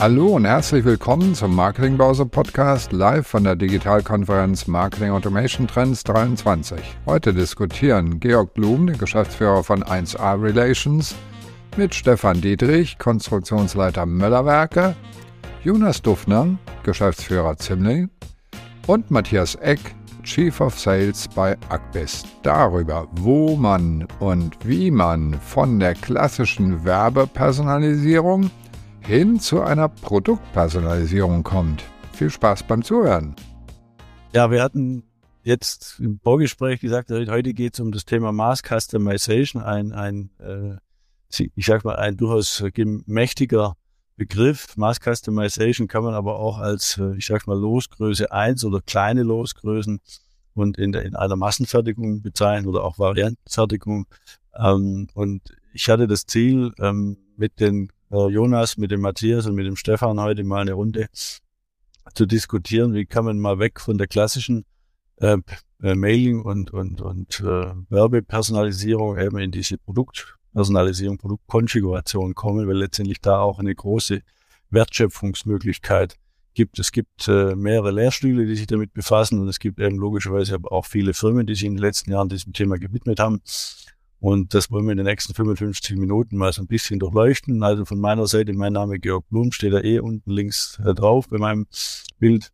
Hallo 0.00 0.26
und 0.34 0.44
herzlich 0.44 0.84
willkommen 0.84 1.34
zum 1.34 1.54
Marketingbörse 1.54 2.26
Podcast 2.26 2.92
live 2.92 3.26
von 3.26 3.44
der 3.44 3.54
Digitalkonferenz 3.54 4.66
Marketing 4.66 5.10
Automation 5.10 5.68
Trends 5.68 6.02
23. 6.02 6.78
Heute 7.06 7.32
diskutieren 7.32 8.18
Georg 8.18 8.52
Blum, 8.54 8.88
der 8.88 8.98
Geschäftsführer 8.98 9.62
von 9.62 9.84
1A 9.84 10.42
Relations, 10.42 11.14
mit 11.76 11.94
Stefan 11.94 12.40
Dietrich, 12.40 12.98
Konstruktionsleiter 12.98 14.04
Möllerwerke, 14.04 14.96
Jonas 15.62 16.02
Duffner, 16.02 16.58
Geschäftsführer 16.82 17.56
Zimling 17.56 18.10
und 18.88 19.10
Matthias 19.12 19.54
Eck, 19.54 19.80
Chief 20.24 20.60
of 20.60 20.78
Sales 20.78 21.28
bei 21.28 21.56
Akbis 21.68 22.24
darüber, 22.42 23.06
wo 23.12 23.54
man 23.56 24.08
und 24.18 24.56
wie 24.64 24.90
man 24.90 25.34
von 25.40 25.78
der 25.78 25.94
klassischen 25.94 26.84
Werbepersonalisierung 26.84 28.50
hin 29.06 29.38
zu 29.38 29.60
einer 29.60 29.88
Produktpersonalisierung 29.88 31.42
kommt. 31.42 31.84
Viel 32.12 32.30
Spaß 32.30 32.62
beim 32.62 32.82
Zuhören. 32.82 33.36
Ja, 34.32 34.50
wir 34.50 34.62
hatten 34.62 35.04
jetzt 35.42 36.00
im 36.00 36.18
Vorgespräch 36.22 36.80
gesagt, 36.80 37.10
heute 37.10 37.52
geht 37.52 37.74
es 37.74 37.80
um 37.80 37.92
das 37.92 38.06
Thema 38.06 38.32
Mass 38.32 38.62
Customization, 38.62 39.62
ein, 39.62 39.92
ein 39.92 40.30
äh, 40.38 40.76
ich 41.54 41.66
sag 41.66 41.84
mal, 41.84 41.96
ein 41.96 42.16
durchaus 42.16 42.64
mächtiger 43.06 43.76
Begriff. 44.16 44.76
Mass 44.76 45.00
Customization 45.00 45.86
kann 45.86 46.04
man 46.04 46.14
aber 46.14 46.38
auch 46.38 46.58
als, 46.58 46.96
äh, 46.98 47.14
ich 47.16 47.26
sag 47.26 47.46
mal, 47.46 47.58
Losgröße 47.58 48.32
eins 48.32 48.64
oder 48.64 48.80
kleine 48.80 49.22
Losgrößen 49.22 50.00
und 50.54 50.78
in, 50.78 50.92
der, 50.92 51.02
in 51.02 51.14
einer 51.14 51.36
Massenfertigung 51.36 52.22
bezeichnen 52.22 52.68
oder 52.68 52.84
auch 52.84 52.98
Variantenfertigung. 52.98 54.06
Ähm, 54.56 55.08
und 55.12 55.42
ich 55.74 55.90
hatte 55.90 56.06
das 56.06 56.24
Ziel, 56.24 56.72
ähm, 56.78 57.18
mit 57.36 57.60
den 57.60 57.90
Jonas, 58.10 58.76
mit 58.76 58.90
dem 58.90 59.00
Matthias 59.00 59.46
und 59.46 59.54
mit 59.54 59.66
dem 59.66 59.76
Stefan 59.76 60.20
heute 60.20 60.44
mal 60.44 60.60
eine 60.60 60.74
Runde 60.74 61.08
zu 62.14 62.26
diskutieren, 62.26 62.94
wie 62.94 63.06
kann 63.06 63.24
man 63.24 63.38
mal 63.38 63.58
weg 63.58 63.80
von 63.80 63.98
der 63.98 64.06
klassischen 64.06 64.64
äh, 65.16 65.38
äh, 65.82 65.94
Mailing 65.94 66.42
und, 66.42 66.72
und, 66.72 67.00
und 67.00 67.40
äh, 67.40 67.72
Werbepersonalisierung 67.88 69.18
eben 69.18 69.38
in 69.38 69.50
diese 69.50 69.78
Produktpersonalisierung, 69.78 71.18
Produktkonfiguration 71.18 72.34
kommen, 72.34 72.68
weil 72.68 72.76
letztendlich 72.76 73.20
da 73.20 73.40
auch 73.40 73.58
eine 73.58 73.74
große 73.74 74.22
Wertschöpfungsmöglichkeit 74.70 76.16
gibt. 76.54 76.78
Es 76.78 76.92
gibt 76.92 77.28
äh, 77.28 77.54
mehrere 77.54 77.90
Lehrstühle, 77.90 78.46
die 78.46 78.56
sich 78.56 78.66
damit 78.66 78.92
befassen 78.94 79.40
und 79.40 79.48
es 79.48 79.58
gibt 79.58 79.80
eben 79.80 79.96
logischerweise 79.96 80.54
aber 80.54 80.72
auch 80.72 80.86
viele 80.86 81.14
Firmen, 81.14 81.46
die 81.46 81.54
sich 81.54 81.64
in 81.64 81.74
den 81.74 81.82
letzten 81.82 82.12
Jahren 82.12 82.28
diesem 82.28 82.52
Thema 82.52 82.78
gewidmet 82.78 83.18
haben. 83.18 83.40
Und 84.24 84.54
das 84.54 84.70
wollen 84.70 84.86
wir 84.86 84.92
in 84.92 84.96
den 84.96 85.04
nächsten 85.04 85.34
55 85.34 85.98
Minuten 85.98 86.38
mal 86.38 86.50
so 86.50 86.62
ein 86.62 86.66
bisschen 86.66 86.98
durchleuchten. 86.98 87.62
Also 87.62 87.84
von 87.84 88.00
meiner 88.00 88.26
Seite, 88.26 88.54
mein 88.54 88.72
Name 88.72 88.98
Georg 88.98 89.28
Blum, 89.28 89.52
steht 89.52 89.74
da 89.74 89.80
eh 89.80 89.98
unten 89.98 90.30
links 90.30 90.80
äh, 90.82 90.94
drauf 90.94 91.28
bei 91.28 91.36
meinem 91.36 91.66
Bild. 92.18 92.50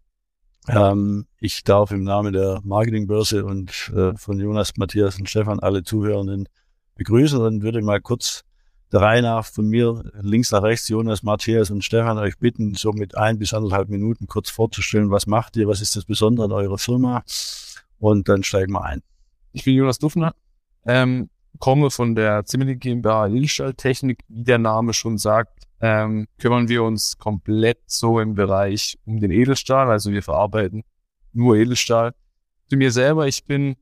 Ähm, 0.66 1.26
ich 1.38 1.62
darf 1.62 1.92
im 1.92 2.02
Namen 2.02 2.32
der 2.32 2.60
Marketingbörse 2.64 3.44
und 3.44 3.92
äh, 3.94 4.16
von 4.16 4.40
Jonas, 4.40 4.72
Matthias 4.78 5.16
und 5.20 5.30
Stefan 5.30 5.60
alle 5.60 5.84
Zuhörenden 5.84 6.48
begrüßen 6.96 7.40
und 7.40 7.62
würde 7.62 7.82
mal 7.82 8.00
kurz 8.00 8.42
der 8.90 9.02
Reihe 9.02 9.22
nach 9.22 9.46
von 9.46 9.68
mir 9.68 10.02
links 10.22 10.50
nach 10.50 10.64
rechts, 10.64 10.88
Jonas, 10.88 11.22
Matthias 11.22 11.70
und 11.70 11.84
Stefan, 11.84 12.18
euch 12.18 12.36
bitten, 12.40 12.74
so 12.74 12.90
mit 12.90 13.16
ein 13.16 13.38
bis 13.38 13.54
anderthalb 13.54 13.90
Minuten 13.90 14.26
kurz 14.26 14.50
vorzustellen, 14.50 15.12
was 15.12 15.28
macht 15.28 15.56
ihr, 15.56 15.68
was 15.68 15.80
ist 15.80 15.94
das 15.94 16.04
Besondere 16.04 16.46
an 16.46 16.52
eurer 16.52 16.78
Firma 16.78 17.22
und 18.00 18.28
dann 18.28 18.42
steigen 18.42 18.72
wir 18.72 18.82
ein. 18.82 19.04
Ich 19.52 19.62
bin 19.62 19.76
Jonas 19.76 20.00
Duffner, 20.00 20.34
ähm, 20.84 21.29
komme 21.58 21.90
von 21.90 22.14
der 22.14 22.44
Zimmerlich 22.44 22.80
GmbH 22.80 23.28
Edelstahltechnik, 23.28 24.20
wie 24.28 24.44
der 24.44 24.58
Name 24.58 24.92
schon 24.92 25.18
sagt, 25.18 25.64
ähm, 25.80 26.26
kümmern 26.38 26.68
wir 26.68 26.82
uns 26.82 27.18
komplett 27.18 27.78
so 27.86 28.20
im 28.20 28.34
Bereich 28.34 28.98
um 29.04 29.18
den 29.18 29.30
Edelstahl, 29.30 29.90
also 29.90 30.10
wir 30.12 30.22
verarbeiten 30.22 30.84
nur 31.32 31.56
Edelstahl. 31.56 32.14
Zu 32.68 32.76
mir 32.76 32.92
selber, 32.92 33.26
ich 33.26 33.44
bin 33.44 33.76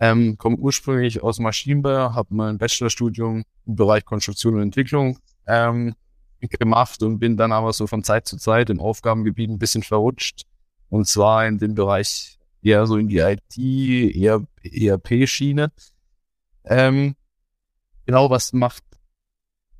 ähm, 0.00 0.38
komme 0.38 0.56
ursprünglich 0.56 1.22
aus 1.22 1.38
Maschinenbau, 1.38 2.14
habe 2.14 2.34
mein 2.34 2.58
Bachelorstudium 2.58 3.44
im 3.66 3.76
Bereich 3.76 4.04
Konstruktion 4.04 4.54
und 4.54 4.62
Entwicklung 4.62 5.18
ähm, 5.46 5.94
gemacht 6.40 7.02
und 7.02 7.18
bin 7.18 7.36
dann 7.36 7.52
aber 7.52 7.72
so 7.72 7.86
von 7.86 8.04
Zeit 8.04 8.26
zu 8.26 8.36
Zeit 8.36 8.70
im 8.70 8.80
Aufgabengebiet 8.80 9.50
ein 9.50 9.58
bisschen 9.58 9.82
verrutscht. 9.82 10.42
Und 10.88 11.06
zwar 11.06 11.46
in 11.46 11.58
dem 11.58 11.74
Bereich 11.74 12.38
eher 12.62 12.86
so 12.86 12.96
in 12.96 13.08
die 13.08 13.18
IT, 13.18 13.56
ERP-Schiene. 14.62 15.72
Ähm, 16.68 17.16
genau, 18.04 18.30
was 18.30 18.52
macht 18.52 18.84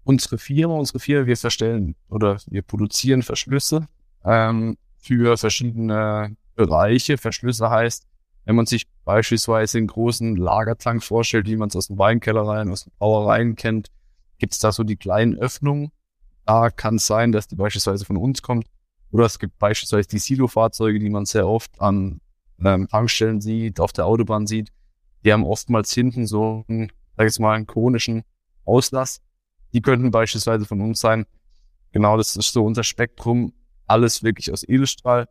unsere 0.04 0.38
Firma? 0.38 0.74
Unsere 0.74 0.98
Firma, 0.98 1.26
wir 1.26 1.36
verstellen 1.36 1.94
oder 2.08 2.38
wir 2.46 2.62
produzieren 2.62 3.22
Verschlüsse 3.22 3.86
ähm, 4.24 4.78
für 4.98 5.36
verschiedene 5.36 6.34
Bereiche. 6.54 7.18
Verschlüsse 7.18 7.68
heißt, 7.68 8.06
wenn 8.46 8.56
man 8.56 8.64
sich 8.64 8.86
beispielsweise 9.04 9.76
einen 9.76 9.88
großen 9.88 10.36
Lagertank 10.36 11.04
vorstellt, 11.04 11.46
wie 11.46 11.56
man 11.56 11.68
es 11.68 11.76
aus 11.76 11.88
den 11.88 11.98
Weinkellereien, 11.98 12.70
aus 12.70 12.84
den 12.84 12.92
Brauereien 12.98 13.56
kennt, 13.56 13.88
gibt 14.38 14.54
es 14.54 14.58
da 14.58 14.72
so 14.72 14.84
die 14.84 14.96
kleinen 14.96 15.36
Öffnungen. 15.36 15.92
Da 16.46 16.70
kann 16.70 16.94
es 16.94 17.06
sein, 17.06 17.30
dass 17.30 17.46
die 17.46 17.56
beispielsweise 17.56 18.06
von 18.06 18.16
uns 18.16 18.40
kommt. 18.40 18.66
Oder 19.10 19.26
es 19.26 19.38
gibt 19.38 19.58
beispielsweise 19.58 20.08
die 20.08 20.18
Silo-Fahrzeuge, 20.18 20.98
die 20.98 21.10
man 21.10 21.26
sehr 21.26 21.46
oft 21.46 21.78
an 21.80 22.22
ähm, 22.64 22.88
Tankstellen 22.88 23.42
sieht, 23.42 23.80
auf 23.80 23.92
der 23.92 24.06
Autobahn 24.06 24.46
sieht. 24.46 24.72
Die 25.28 25.32
haben 25.34 25.44
oftmals 25.44 25.92
hinten 25.92 26.26
so 26.26 26.64
einen, 26.68 26.90
sag 27.18 27.28
ich 27.28 27.38
mal, 27.38 27.54
einen 27.54 27.66
konischen 27.66 28.24
Auslass. 28.64 29.20
Die 29.74 29.82
könnten 29.82 30.10
beispielsweise 30.10 30.64
von 30.64 30.80
uns 30.80 31.00
sein. 31.00 31.26
Genau, 31.92 32.16
das 32.16 32.34
ist 32.34 32.50
so 32.50 32.64
unser 32.64 32.82
Spektrum. 32.82 33.52
Alles 33.86 34.22
wirklich 34.22 34.50
aus 34.50 34.66
Edelstahl. 34.66 35.28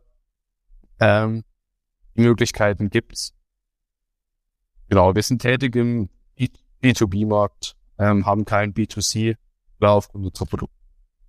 Ähm, 1.00 1.42
die 2.16 2.20
Möglichkeiten 2.20 2.90
gibt's. 2.90 3.34
Genau, 4.88 5.16
wir 5.16 5.22
sind 5.24 5.42
tätig 5.42 5.74
im 5.74 6.10
B2B-Markt, 6.80 7.76
ähm, 7.98 8.24
haben 8.24 8.44
keinen 8.44 8.74
B2C 8.74 9.36
Lauf 9.80 10.10
unserer 10.10 10.46
Produkte. 10.46 10.76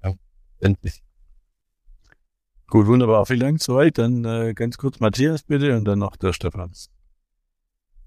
Ja, 0.04 0.14
endlich. 0.60 1.04
Gut, 2.68 2.86
wunderbar. 2.86 3.26
Vielen 3.26 3.40
Dank 3.40 3.64
soweit. 3.64 3.98
Dann 3.98 4.26
äh, 4.26 4.54
ganz 4.54 4.78
kurz 4.78 5.00
Matthias 5.00 5.42
bitte 5.42 5.76
und 5.76 5.86
dann 5.86 5.98
noch 5.98 6.16
der 6.18 6.34
Stefan. 6.34 6.72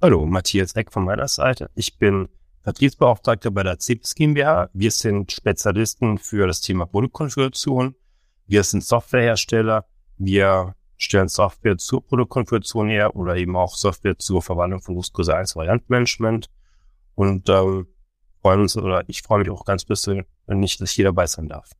Hallo, 0.04 0.26
Matthias 0.26 0.74
Eck 0.74 0.92
von 0.92 1.04
meiner 1.04 1.28
Seite. 1.28 1.70
Ich 1.76 1.96
bin 1.96 2.28
Vertriebsbeauftragter 2.62 3.52
bei 3.52 3.62
der 3.62 3.78
CIPS 3.78 4.16
GmbH. 4.16 4.68
Wir 4.72 4.90
sind 4.90 5.30
Spezialisten 5.30 6.18
für 6.18 6.48
das 6.48 6.60
Thema 6.60 6.86
Produktkonfiguration. 6.86 7.94
Wir 8.48 8.64
sind 8.64 8.82
Softwarehersteller. 8.82 9.86
Wir 10.18 10.74
stellen 10.96 11.28
Software 11.28 11.78
zur 11.78 12.04
Produktkonfiguration 12.04 12.88
her 12.88 13.14
oder 13.14 13.36
eben 13.36 13.54
auch 13.54 13.76
Software 13.76 14.18
zur 14.18 14.42
Verwandlung 14.42 14.82
von 14.82 14.96
Lustgröße 14.96 15.36
1 15.36 15.54
Variantenmanagement. 15.54 16.50
Und 17.14 17.48
ähm, 17.48 17.86
freuen 18.40 18.60
uns, 18.62 18.76
oder 18.76 19.04
ich 19.06 19.22
freue 19.22 19.38
mich 19.38 19.50
auch 19.50 19.64
ganz 19.64 19.84
bisschen, 19.84 20.24
wenn 20.46 20.58
nicht, 20.58 20.80
dass 20.80 20.96
jeder 20.96 21.12
bei 21.12 21.28
sein 21.28 21.48
darf. 21.48 21.70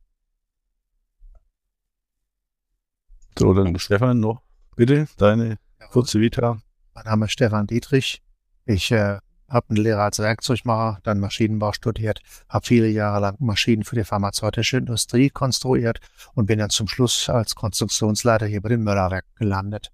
So, 3.37 3.53
dann 3.53 3.77
Stefan 3.79 4.21
noch, 4.21 4.41
bitte, 4.77 5.09
deine 5.17 5.57
kurze 5.91 6.21
Vita. 6.21 6.61
Mein 6.95 7.05
Name 7.05 7.25
ist 7.25 7.31
Stefan 7.31 7.65
Dietrich. 7.65 8.21
Ich 8.65 8.91
äh, 8.91 9.17
habe 9.49 9.65
eine 9.69 9.81
Lehre 9.81 10.03
als 10.03 10.19
Werkzeugmacher, 10.19 10.99
dann 11.03 11.19
Maschinenbau 11.19 11.73
studiert, 11.73 12.19
habe 12.47 12.65
viele 12.65 12.87
Jahre 12.87 13.19
lang 13.19 13.35
Maschinen 13.39 13.83
für 13.83 13.95
die 13.95 14.03
pharmazeutische 14.03 14.77
Industrie 14.77 15.29
konstruiert 15.29 15.99
und 16.35 16.45
bin 16.45 16.59
dann 16.59 16.69
zum 16.69 16.87
Schluss 16.87 17.29
als 17.29 17.55
Konstruktionsleiter 17.55 18.45
hier 18.45 18.61
bei 18.61 18.69
den 18.69 18.83
Möllerwerken 18.83 19.31
gelandet. 19.35 19.91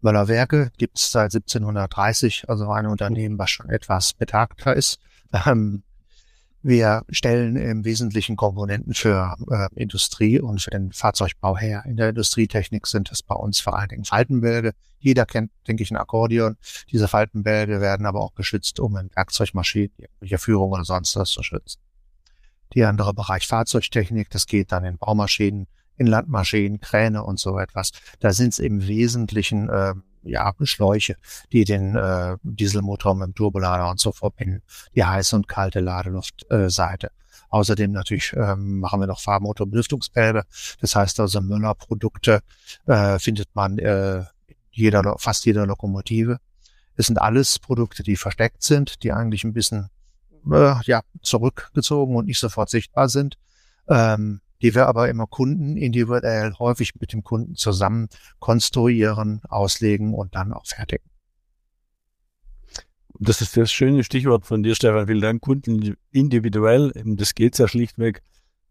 Möllerwerke 0.00 0.70
gibt 0.78 0.98
es 0.98 1.10
seit 1.10 1.34
1730, 1.34 2.48
also 2.48 2.70
ein 2.70 2.86
Unternehmen, 2.86 3.38
was 3.38 3.50
schon 3.50 3.68
etwas 3.68 4.14
betagter 4.14 4.74
ist. 4.74 4.98
Ähm, 5.46 5.82
wir 6.68 7.02
stellen 7.08 7.56
im 7.56 7.84
Wesentlichen 7.86 8.36
Komponenten 8.36 8.92
für 8.92 9.36
äh, 9.50 9.68
Industrie 9.74 10.38
und 10.38 10.60
für 10.60 10.70
den 10.70 10.92
Fahrzeugbau 10.92 11.56
her. 11.56 11.82
In 11.86 11.96
der 11.96 12.10
Industrietechnik 12.10 12.86
sind 12.86 13.10
es 13.10 13.22
bei 13.22 13.34
uns 13.34 13.58
vor 13.58 13.78
allen 13.78 13.88
Dingen 13.88 14.04
Faltenbälge. 14.04 14.72
Jeder 14.98 15.24
kennt, 15.24 15.50
denke 15.66 15.82
ich, 15.82 15.90
ein 15.90 15.96
Akkordeon. 15.96 16.56
Diese 16.92 17.08
Faltenbälge 17.08 17.80
werden 17.80 18.04
aber 18.04 18.20
auch 18.20 18.34
geschützt, 18.34 18.80
um 18.80 18.98
in 18.98 19.08
Werkzeugmaschinen, 19.14 19.92
irgendwelche 19.96 20.36
Führung 20.36 20.72
oder 20.72 20.84
sonst 20.84 21.16
was 21.16 21.30
zu 21.30 21.42
schützen. 21.42 21.80
Die 22.74 22.84
andere 22.84 23.14
Bereich 23.14 23.46
Fahrzeugtechnik, 23.46 24.28
das 24.28 24.46
geht 24.46 24.70
dann 24.70 24.84
in 24.84 24.98
Baumaschinen, 24.98 25.68
in 25.96 26.06
Landmaschinen, 26.06 26.80
Kräne 26.80 27.24
und 27.24 27.40
so 27.40 27.58
etwas. 27.58 27.92
Da 28.20 28.34
sind 28.34 28.52
es 28.52 28.58
im 28.58 28.86
Wesentlichen 28.86 29.70
äh, 29.70 29.94
ja, 30.22 30.52
Schläuche, 30.62 31.16
die 31.52 31.64
den 31.64 31.96
äh, 31.96 32.36
Dieselmotor 32.42 33.14
mit 33.14 33.26
dem 33.28 33.34
Turbolader 33.34 33.90
und 33.90 34.00
so 34.00 34.12
verbinden, 34.12 34.62
die 34.94 35.04
heiße 35.04 35.36
und 35.36 35.48
kalte 35.48 35.80
Ladeluftseite. 35.80 37.06
Äh, 37.08 37.10
Außerdem 37.50 37.92
natürlich 37.92 38.34
ähm, 38.34 38.80
machen 38.80 39.00
wir 39.00 39.06
noch 39.06 39.20
Fahrmotorbelüftungsbälge. 39.20 40.44
Das 40.80 40.94
heißt 40.94 41.18
also 41.20 41.40
Müller-Produkte 41.40 42.40
äh, 42.86 43.18
findet 43.18 43.48
man 43.54 43.78
äh, 43.78 44.24
jeder, 44.70 45.16
fast 45.18 45.46
jeder 45.46 45.66
Lokomotive. 45.66 46.38
Es 46.96 47.06
sind 47.06 47.18
alles 47.18 47.58
Produkte, 47.58 48.02
die 48.02 48.16
versteckt 48.16 48.62
sind, 48.62 49.02
die 49.02 49.12
eigentlich 49.12 49.44
ein 49.44 49.54
bisschen 49.54 49.88
äh, 50.50 50.74
ja, 50.84 51.00
zurückgezogen 51.22 52.16
und 52.16 52.26
nicht 52.26 52.38
sofort 52.38 52.68
sichtbar 52.68 53.08
sind. 53.08 53.38
Ähm, 53.88 54.40
die 54.62 54.74
wir 54.74 54.86
aber 54.86 55.08
immer 55.08 55.26
Kunden 55.26 55.76
individuell 55.76 56.52
häufig 56.58 56.94
mit 57.00 57.12
dem 57.12 57.22
Kunden 57.22 57.54
zusammen 57.54 58.08
konstruieren, 58.38 59.40
auslegen 59.48 60.14
und 60.14 60.34
dann 60.34 60.52
auch 60.52 60.66
fertigen. 60.66 61.08
Das 63.20 63.40
ist 63.40 63.56
das 63.56 63.72
schöne 63.72 64.04
Stichwort 64.04 64.46
von 64.46 64.62
dir, 64.62 64.74
Stefan. 64.74 65.06
Vielen 65.06 65.20
Dank. 65.20 65.42
Kunden 65.42 65.96
individuell, 66.12 66.92
das 67.04 67.34
geht 67.34 67.58
ja 67.58 67.66
schlichtweg. 67.66 68.22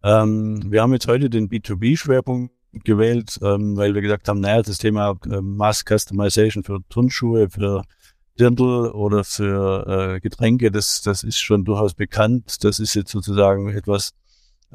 Ähm, 0.04 0.72
wir 0.72 0.82
haben 0.82 0.94
jetzt 0.94 1.08
heute 1.08 1.30
den 1.30 1.50
B2B-Schwerpunkt 1.50 2.54
gewählt, 2.84 3.40
ähm, 3.42 3.76
weil 3.76 3.94
wir 3.94 4.02
gesagt 4.02 4.28
haben, 4.28 4.40
naja, 4.40 4.62
das 4.62 4.78
Thema 4.78 5.18
äh, 5.26 5.42
Mass 5.42 5.84
Customization 5.84 6.64
für 6.64 6.80
Turnschuhe, 6.90 7.50
für 7.50 7.84
Dirndl 8.40 8.92
oder 8.92 9.24
für 9.24 10.16
äh, 10.16 10.20
Getränke, 10.20 10.72
das, 10.72 11.02
das 11.02 11.24
ist 11.24 11.40
schon 11.40 11.66
durchaus 11.66 11.94
bekannt. 11.94 12.64
Das 12.64 12.80
ist 12.80 12.94
jetzt 12.94 13.12
sozusagen 13.12 13.70
etwas, 13.70 14.14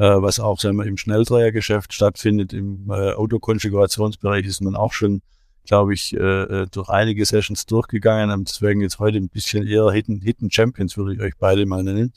was 0.00 0.40
auch 0.40 0.58
sagen 0.58 0.76
wir, 0.76 0.86
im 0.86 0.96
Schnelldrehergeschäft 0.96 1.92
stattfindet. 1.92 2.52
Im 2.52 2.90
äh, 2.90 3.12
Autokonfigurationsbereich 3.12 4.46
ist 4.46 4.62
man 4.62 4.74
auch 4.76 4.92
schon, 4.92 5.22
glaube 5.66 5.94
ich, 5.94 6.14
äh, 6.14 6.18
äh, 6.18 6.66
durch 6.70 6.88
einige 6.88 7.24
Sessions 7.24 7.66
durchgegangen. 7.66 8.30
Und 8.30 8.48
deswegen 8.48 8.80
jetzt 8.80 8.98
heute 8.98 9.18
ein 9.18 9.28
bisschen 9.28 9.66
eher 9.66 9.90
Hidden, 9.90 10.20
Hidden 10.22 10.50
Champions, 10.50 10.96
würde 10.96 11.14
ich 11.14 11.20
euch 11.20 11.34
beide 11.38 11.66
mal 11.66 11.82
nennen. 11.82 12.12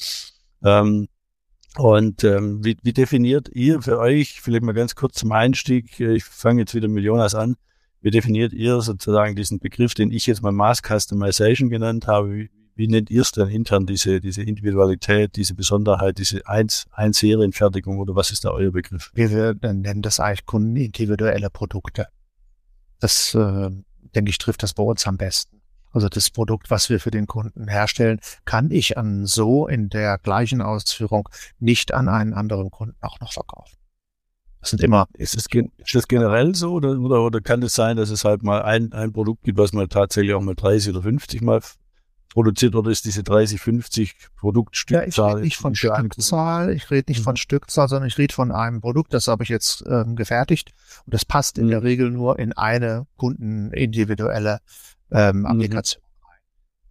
Ähm, 0.63 1.07
und 1.77 2.23
ähm, 2.23 2.63
wie, 2.63 2.77
wie 2.83 2.93
definiert 2.93 3.49
ihr 3.51 3.81
für 3.81 3.99
euch, 3.99 4.39
vielleicht 4.41 4.63
mal 4.63 4.71
ganz 4.71 4.95
kurz 4.95 5.15
zum 5.15 5.33
Einstieg, 5.33 5.99
ich 5.99 6.23
fange 6.23 6.61
jetzt 6.61 6.73
wieder 6.73 6.87
mit 6.87 7.03
Jonas 7.03 7.35
an, 7.35 7.57
wie 7.99 8.11
definiert 8.11 8.53
ihr 8.53 8.79
sozusagen 8.81 9.35
diesen 9.35 9.59
Begriff, 9.59 9.93
den 9.93 10.11
ich 10.11 10.25
jetzt 10.27 10.41
mal 10.41 10.53
Mass 10.53 10.81
Customization 10.81 11.69
genannt 11.69 12.07
habe? 12.07 12.33
Wie, 12.33 12.49
wie 12.75 12.87
nennt 12.87 13.09
ihr 13.09 13.21
es 13.21 13.31
denn 13.31 13.47
intern, 13.47 13.85
diese, 13.85 14.19
diese 14.19 14.43
Individualität, 14.43 15.35
diese 15.35 15.55
Besonderheit, 15.55 16.17
diese 16.17 16.45
Eins, 16.47 16.85
Eins-Serienfertigung 16.91 17.99
oder 17.99 18.15
was 18.15 18.31
ist 18.31 18.45
da 18.45 18.51
euer 18.51 18.71
Begriff? 18.71 19.11
Wir 19.13 19.55
nennen 19.61 20.01
das 20.01 20.19
eigentlich 20.19 20.45
kundenindividuelle 20.45 21.49
Produkte. 21.49 22.07
Das, 22.99 23.33
äh, 23.33 23.69
denke 24.15 24.29
ich, 24.29 24.37
trifft 24.37 24.63
das 24.63 24.73
bei 24.73 24.83
uns 24.83 25.07
am 25.07 25.17
besten. 25.17 25.61
Also 25.91 26.09
das 26.09 26.29
Produkt, 26.29 26.69
was 26.69 26.89
wir 26.89 26.99
für 26.99 27.11
den 27.11 27.25
Kunden 27.25 27.69
herstellen, 27.69 28.19
kann 28.43 28.69
ich 28.69 28.97
an 28.97 29.25
so 29.25 29.65
in 29.65 29.87
der 29.87 30.17
gleichen 30.17 30.61
Ausführung 30.61 31.29
nicht 31.59 31.93
an 31.93 32.09
einen 32.09 32.33
anderen 32.33 32.69
Kunden 32.69 32.97
auch 32.99 33.21
noch 33.21 33.31
verkaufen. 33.31 33.77
Das 34.59 34.71
sind 34.71 34.83
immer. 34.83 35.07
Ist 35.13 35.37
das, 35.37 35.45
ist 35.45 35.95
das 35.95 36.07
generell 36.07 36.53
so 36.53 36.73
oder, 36.73 36.99
oder, 36.99 37.21
oder 37.21 37.39
kann 37.39 37.61
es 37.63 37.75
sein, 37.75 37.95
dass 37.95 38.09
es 38.09 38.25
halt 38.25 38.43
mal 38.43 38.63
ein, 38.63 38.91
ein 38.91 39.13
Produkt 39.13 39.43
gibt, 39.43 39.57
was 39.57 39.71
man 39.71 39.87
tatsächlich 39.87 40.33
auch 40.33 40.41
mal 40.41 40.55
30 40.55 40.89
oder 40.89 41.03
50 41.03 41.41
mal 41.41 41.61
produziert 42.35 42.75
oder 42.75 42.91
ist 42.91 43.05
diese 43.05 43.23
30, 43.23 43.61
50 43.61 44.15
Produktstückzahl? 44.35 45.05
Ja, 45.05 45.09
ich 45.09 45.35
rede 45.35 45.41
nicht 45.41 45.57
von 45.57 45.73
Stückzahl, 45.73 46.69
ich 46.71 46.91
rede 46.91 47.09
nicht 47.09 47.23
von 47.23 47.37
Stückzahl, 47.37 47.87
sondern 47.87 48.09
ich 48.09 48.17
rede 48.17 48.33
von 48.33 48.51
einem 48.51 48.81
Produkt, 48.81 49.13
das 49.13 49.29
habe 49.29 49.43
ich 49.43 49.49
jetzt 49.49 49.85
ähm, 49.87 50.17
gefertigt 50.17 50.73
und 51.05 51.13
das 51.13 51.23
passt 51.23 51.57
in 51.57 51.69
der 51.69 51.79
mhm. 51.79 51.85
Regel 51.85 52.11
nur 52.11 52.37
in 52.37 52.51
eine 52.51 53.07
kundenindividuelle 53.15 54.59
ähm, 55.11 55.39
mhm. 55.39 55.45
Applikation 55.45 56.03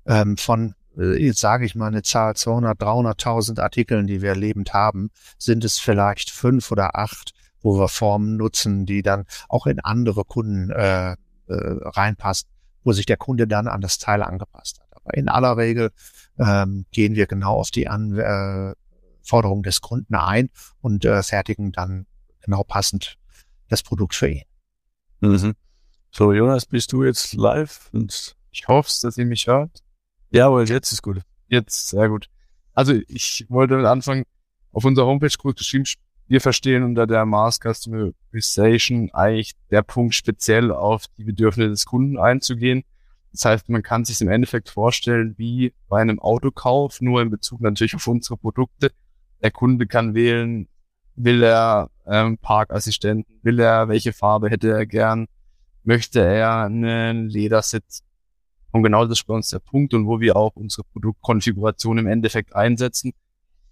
rein. 0.06 0.22
Ähm, 0.22 0.36
von, 0.38 0.74
äh, 0.96 1.22
jetzt 1.22 1.40
sage 1.40 1.66
ich 1.66 1.74
mal 1.74 1.88
eine 1.88 2.02
Zahl, 2.02 2.34
200, 2.34 2.80
300.000 2.80 3.60
Artikeln, 3.60 4.06
die 4.06 4.22
wir 4.22 4.34
lebend 4.34 4.72
haben, 4.72 5.10
sind 5.36 5.62
es 5.62 5.78
vielleicht 5.78 6.30
fünf 6.30 6.72
oder 6.72 6.96
acht, 6.98 7.34
wo 7.60 7.78
wir 7.78 7.88
Formen 7.88 8.38
nutzen, 8.38 8.86
die 8.86 9.02
dann 9.02 9.26
auch 9.50 9.66
in 9.66 9.78
andere 9.80 10.24
Kunden 10.24 10.70
äh, 10.70 11.12
äh, 11.12 11.16
reinpassen, 11.48 12.48
wo 12.82 12.92
sich 12.92 13.04
der 13.04 13.18
Kunde 13.18 13.46
dann 13.46 13.68
an 13.68 13.82
das 13.82 13.98
Teil 13.98 14.22
angepasst 14.22 14.80
hat. 14.80 14.83
In 15.12 15.28
aller 15.28 15.56
Regel 15.56 15.90
ähm, 16.38 16.86
gehen 16.90 17.14
wir 17.14 17.26
genau 17.26 17.60
auf 17.60 17.70
die 17.70 17.88
Anforderungen 17.88 19.62
äh, 19.62 19.68
des 19.68 19.80
Kunden 19.80 20.14
ein 20.14 20.50
und 20.80 21.04
äh, 21.04 21.22
fertigen 21.22 21.72
dann 21.72 22.06
genau 22.40 22.62
passend 22.64 23.18
das 23.68 23.82
Produkt 23.82 24.14
für 24.14 24.28
ihn. 24.28 24.42
Mhm. 25.20 25.54
So, 26.10 26.32
Jonas, 26.32 26.66
bist 26.66 26.92
du 26.92 27.04
jetzt 27.04 27.34
live? 27.34 27.90
Und 27.92 28.36
ich 28.50 28.68
hoffe, 28.68 28.90
dass 29.02 29.18
ihr 29.18 29.26
mich 29.26 29.46
hört. 29.46 29.82
Jawohl, 30.30 30.68
jetzt 30.68 30.92
ist 30.92 31.02
gut. 31.02 31.20
Jetzt, 31.48 31.88
sehr 31.88 32.08
gut. 32.08 32.28
Also 32.72 32.94
ich 33.08 33.46
wollte 33.48 33.76
mit 33.76 33.86
anfangen, 33.86 34.24
auf 34.72 34.84
unserer 34.84 35.06
Homepage 35.06 35.36
kurz 35.38 35.58
geschrieben, 35.58 35.84
wir 36.26 36.40
verstehen 36.40 36.82
unter 36.82 37.06
der 37.06 37.26
Mass 37.26 37.60
Customization 37.60 39.10
eigentlich 39.12 39.52
der 39.70 39.82
Punkt 39.82 40.14
speziell 40.14 40.72
auf 40.72 41.06
die 41.18 41.24
Bedürfnisse 41.24 41.70
des 41.70 41.86
Kunden 41.86 42.18
einzugehen. 42.18 42.84
Das 43.34 43.44
heißt, 43.46 43.68
man 43.68 43.82
kann 43.82 44.04
sich 44.04 44.20
im 44.20 44.28
Endeffekt 44.28 44.68
vorstellen, 44.68 45.34
wie 45.38 45.74
bei 45.88 46.00
einem 46.00 46.20
Autokauf, 46.20 47.00
nur 47.00 47.20
in 47.20 47.30
Bezug 47.30 47.60
natürlich 47.60 47.96
auf 47.96 48.06
unsere 48.06 48.36
Produkte. 48.36 48.92
Der 49.42 49.50
Kunde 49.50 49.88
kann 49.88 50.14
wählen, 50.14 50.68
will 51.16 51.42
er 51.42 51.90
ähm, 52.06 52.38
Parkassistenten, 52.38 53.40
will 53.42 53.58
er, 53.58 53.88
welche 53.88 54.12
Farbe 54.12 54.50
hätte 54.50 54.70
er 54.70 54.86
gern, 54.86 55.26
möchte 55.82 56.20
er 56.20 56.62
einen 56.62 57.28
Ledersitz. 57.28 58.04
Und 58.70 58.84
genau 58.84 59.04
das 59.04 59.18
ist 59.18 59.26
bei 59.26 59.34
uns 59.34 59.50
der 59.50 59.58
Punkt 59.58 59.94
und 59.94 60.06
wo 60.06 60.20
wir 60.20 60.36
auch 60.36 60.54
unsere 60.54 60.84
Produktkonfiguration 60.92 61.98
im 61.98 62.06
Endeffekt 62.06 62.54
einsetzen. 62.54 63.14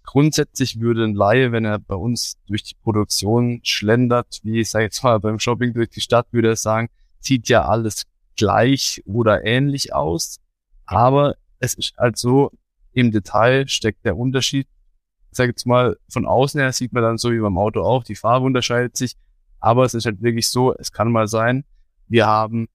Grundsätzlich 0.03 0.81
würde 0.81 1.05
ein 1.05 1.13
Laie, 1.13 1.53
wenn 1.53 1.63
er 1.63 1.79
bei 1.79 1.95
uns 1.95 2.37
durch 2.47 2.63
die 2.63 2.75
Produktion 2.75 3.61
schlendert, 3.63 4.41
wie 4.43 4.59
ich 4.59 4.69
sage 4.69 4.85
jetzt 4.85 5.01
mal 5.05 5.21
beim 5.21 5.39
Shopping 5.39 5.73
durch 5.73 5.89
die 5.89 6.01
Stadt, 6.01 6.27
würde 6.31 6.49
er 6.49 6.55
sagen, 6.57 6.89
sieht 7.21 7.47
ja 7.47 7.63
alles 7.63 8.03
gleich 8.35 9.01
oder 9.05 9.43
ähnlich 9.45 9.93
aus. 9.93 10.39
Aber 10.85 11.35
es 11.59 11.73
ist 11.73 11.95
halt 11.97 12.17
so, 12.17 12.51
im 12.91 13.11
Detail 13.11 13.67
steckt 13.67 14.05
der 14.05 14.17
Unterschied. 14.17 14.67
Ich 15.31 15.37
sage 15.37 15.49
jetzt 15.49 15.65
mal, 15.65 15.97
von 16.09 16.25
außen 16.25 16.59
her 16.59 16.71
sieht 16.73 16.93
man 16.93 17.03
dann 17.03 17.17
so 17.17 17.31
wie 17.31 17.39
beim 17.39 17.57
Auto 17.57 17.81
auch, 17.81 18.03
die 18.03 18.15
Farbe 18.15 18.45
unterscheidet 18.45 18.95
sich. 18.95 19.15
Aber 19.59 19.85
es 19.85 19.93
ist 19.93 20.05
halt 20.05 20.21
wirklich 20.21 20.49
so, 20.49 20.75
es 20.75 20.91
kann 20.91 21.11
mal 21.11 21.27
sein, 21.27 21.63
wir 22.07 22.27
haben 22.27 22.67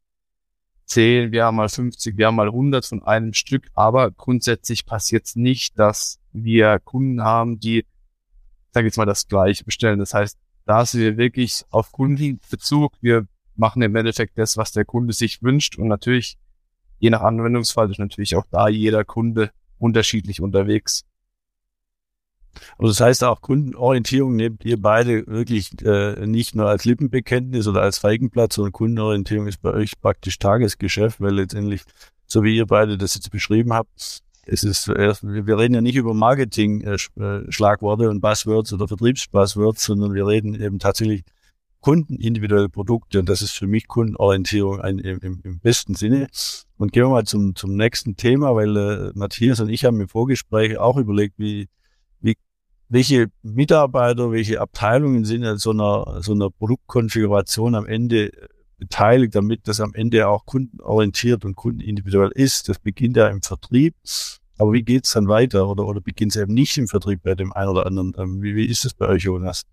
10, 0.86 1.32
wir 1.32 1.44
haben 1.44 1.56
mal 1.56 1.68
50, 1.68 2.16
wir 2.16 2.26
haben 2.26 2.36
mal 2.36 2.48
100 2.48 2.84
von 2.84 3.02
einem 3.02 3.34
Stück, 3.34 3.68
aber 3.74 4.10
grundsätzlich 4.10 4.86
passiert 4.86 5.26
es 5.26 5.36
nicht, 5.36 5.78
dass 5.78 6.18
wir 6.32 6.78
Kunden 6.78 7.22
haben, 7.22 7.60
die, 7.60 7.84
sag 8.72 8.84
jetzt 8.84 8.96
mal, 8.96 9.04
das 9.04 9.28
gleiche 9.28 9.64
bestellen. 9.64 9.98
Das 9.98 10.14
heißt, 10.14 10.38
da 10.64 10.84
sind 10.84 11.00
wir 11.00 11.16
wirklich 11.16 11.64
auf 11.70 11.92
Kundenbezug. 11.92 12.94
Wir 13.00 13.26
machen 13.58 13.82
im 13.82 13.94
Endeffekt 13.96 14.38
das, 14.38 14.56
was 14.56 14.72
der 14.72 14.84
Kunde 14.84 15.12
sich 15.12 15.42
wünscht 15.42 15.78
und 15.78 15.88
natürlich, 15.88 16.38
je 16.98 17.10
nach 17.10 17.22
Anwendungsfall, 17.22 17.90
ist 17.90 17.98
natürlich 17.98 18.36
auch 18.36 18.46
da 18.50 18.68
jeder 18.68 19.04
Kunde 19.04 19.50
unterschiedlich 19.78 20.40
unterwegs. 20.40 21.04
Also 22.78 22.88
das 22.88 23.00
heißt 23.00 23.24
auch 23.24 23.40
Kundenorientierung 23.40 24.34
nehmt 24.34 24.64
ihr 24.64 24.80
beide 24.80 25.26
wirklich 25.26 25.80
äh, 25.82 26.26
nicht 26.26 26.54
nur 26.54 26.68
als 26.68 26.84
Lippenbekenntnis 26.84 27.66
oder 27.68 27.82
als 27.82 27.98
Feigenblatt, 27.98 28.52
sondern 28.52 28.72
Kundenorientierung 28.72 29.46
ist 29.46 29.62
bei 29.62 29.72
euch 29.72 30.00
praktisch 30.00 30.38
Tagesgeschäft, 30.38 31.20
weil 31.20 31.34
letztendlich, 31.34 31.82
so 32.26 32.42
wie 32.42 32.56
ihr 32.56 32.66
beide 32.66 32.98
das 32.98 33.14
jetzt 33.14 33.30
beschrieben 33.30 33.72
habt, 33.72 34.22
es 34.46 34.64
ist, 34.64 34.88
äh, 34.88 35.14
wir 35.22 35.58
reden 35.58 35.74
ja 35.74 35.80
nicht 35.80 35.96
über 35.96 36.14
Marketing-Schlagworte 36.14 38.04
äh, 38.04 38.08
und 38.08 38.20
Buzzwords 38.20 38.72
oder 38.72 38.88
Vertriebsbuzzwords, 38.88 39.84
sondern 39.84 40.14
wir 40.14 40.26
reden 40.26 40.54
eben 40.54 40.78
tatsächlich 40.78 41.24
kundenindividuelle 41.80 42.68
Produkte 42.68 43.20
und 43.20 43.28
das 43.28 43.42
ist 43.42 43.52
für 43.52 43.66
mich 43.66 43.86
Kundenorientierung 43.86 44.80
ein, 44.80 44.98
im, 44.98 45.40
im, 45.42 45.58
besten 45.60 45.94
Sinne. 45.94 46.28
Und 46.76 46.92
gehen 46.92 47.04
wir 47.04 47.10
mal 47.10 47.24
zum, 47.24 47.54
zum 47.54 47.76
nächsten 47.76 48.16
Thema, 48.16 48.54
weil 48.54 48.76
äh, 48.76 49.12
Matthias 49.14 49.60
und 49.60 49.68
ich 49.68 49.84
haben 49.84 50.00
im 50.00 50.08
Vorgespräch 50.08 50.78
auch 50.78 50.96
überlegt, 50.96 51.38
wie, 51.38 51.68
wie 52.20 52.36
welche 52.88 53.26
Mitarbeiter, 53.42 54.32
welche 54.32 54.60
Abteilungen 54.60 55.24
sind 55.24 55.44
an 55.44 55.58
so 55.58 55.70
einer, 55.70 56.22
so 56.22 56.32
einer 56.32 56.50
Produktkonfiguration 56.50 57.74
am 57.74 57.86
Ende 57.86 58.30
beteiligt, 58.78 59.34
damit 59.34 59.66
das 59.66 59.80
am 59.80 59.94
Ende 59.94 60.28
auch 60.28 60.46
kundenorientiert 60.46 61.44
und 61.44 61.56
kundenindividuell 61.56 62.30
ist. 62.34 62.68
Das 62.68 62.78
beginnt 62.78 63.16
ja 63.16 63.28
im 63.28 63.42
Vertrieb. 63.42 63.94
Aber 64.56 64.72
wie 64.72 64.82
geht's 64.82 65.12
dann 65.12 65.28
weiter? 65.28 65.68
Oder, 65.68 65.86
oder 65.86 66.00
beginnt 66.00 66.34
es 66.34 66.42
eben 66.42 66.54
nicht 66.54 66.76
im 66.78 66.88
Vertrieb 66.88 67.22
bei 67.22 67.34
dem 67.34 67.52
einen 67.52 67.70
oder 67.70 67.86
anderen? 67.86 68.14
Ähm, 68.18 68.42
wie, 68.42 68.56
wie 68.56 68.66
ist 68.66 68.84
es 68.84 68.94
bei 68.94 69.06
euch, 69.08 69.24
Jonas? 69.24 69.64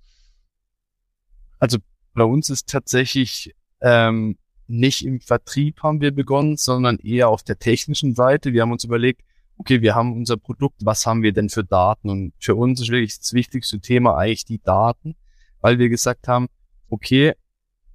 Also 1.59 1.77
bei 2.15 2.23
uns 2.23 2.49
ist 2.49 2.67
tatsächlich 2.67 3.53
ähm, 3.81 4.37
nicht 4.67 5.05
im 5.05 5.19
Vertrieb 5.19 5.83
haben 5.83 6.01
wir 6.01 6.11
begonnen, 6.11 6.57
sondern 6.57 6.97
eher 6.97 7.29
auf 7.29 7.43
der 7.43 7.59
technischen 7.59 8.15
Seite. 8.15 8.53
Wir 8.53 8.63
haben 8.63 8.71
uns 8.71 8.83
überlegt, 8.83 9.21
okay, 9.57 9.81
wir 9.81 9.93
haben 9.95 10.13
unser 10.13 10.37
Produkt, 10.37 10.77
was 10.83 11.05
haben 11.05 11.21
wir 11.21 11.33
denn 11.33 11.49
für 11.49 11.63
Daten? 11.63 12.09
Und 12.09 12.33
für 12.39 12.55
uns 12.55 12.81
ist 12.81 12.89
wirklich 12.89 13.19
das 13.19 13.33
wichtigste 13.33 13.79
Thema 13.79 14.17
eigentlich 14.17 14.45
die 14.45 14.61
Daten, 14.61 15.15
weil 15.61 15.77
wir 15.77 15.89
gesagt 15.89 16.27
haben, 16.27 16.47
okay, 16.89 17.33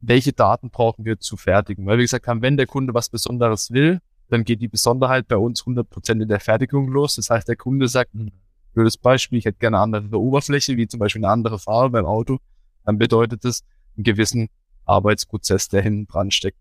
welche 0.00 0.32
Daten 0.32 0.70
brauchen 0.70 1.04
wir 1.04 1.18
zu 1.18 1.36
fertigen? 1.36 1.86
Weil 1.86 1.98
wir 1.98 2.04
gesagt 2.04 2.26
haben, 2.26 2.42
wenn 2.42 2.56
der 2.56 2.66
Kunde 2.66 2.94
was 2.94 3.08
Besonderes 3.08 3.70
will, 3.70 4.00
dann 4.28 4.44
geht 4.44 4.62
die 4.62 4.68
Besonderheit 4.68 5.28
bei 5.28 5.36
uns 5.36 5.64
100% 5.64 6.22
in 6.22 6.28
der 6.28 6.40
Fertigung 6.40 6.88
los. 6.88 7.16
Das 7.16 7.30
heißt, 7.30 7.48
der 7.48 7.56
Kunde 7.56 7.88
sagt, 7.88 8.12
hm, 8.14 8.30
für 8.72 8.84
das 8.84 8.96
Beispiel, 8.96 9.38
ich 9.38 9.44
hätte 9.44 9.58
gerne 9.58 9.80
eine 9.80 9.96
andere 9.96 10.20
Oberfläche, 10.20 10.76
wie 10.76 10.86
zum 10.86 11.00
Beispiel 11.00 11.24
eine 11.24 11.32
andere 11.32 11.58
Farbe 11.58 11.90
beim 11.90 12.06
Auto, 12.06 12.38
dann 12.84 12.98
bedeutet 12.98 13.44
das 13.44 13.64
einen 13.96 14.04
gewissen 14.04 14.48
Arbeitsprozess, 14.84 15.68
der 15.68 15.82
hinten 15.82 16.06
dran 16.06 16.30
steckt. 16.30 16.58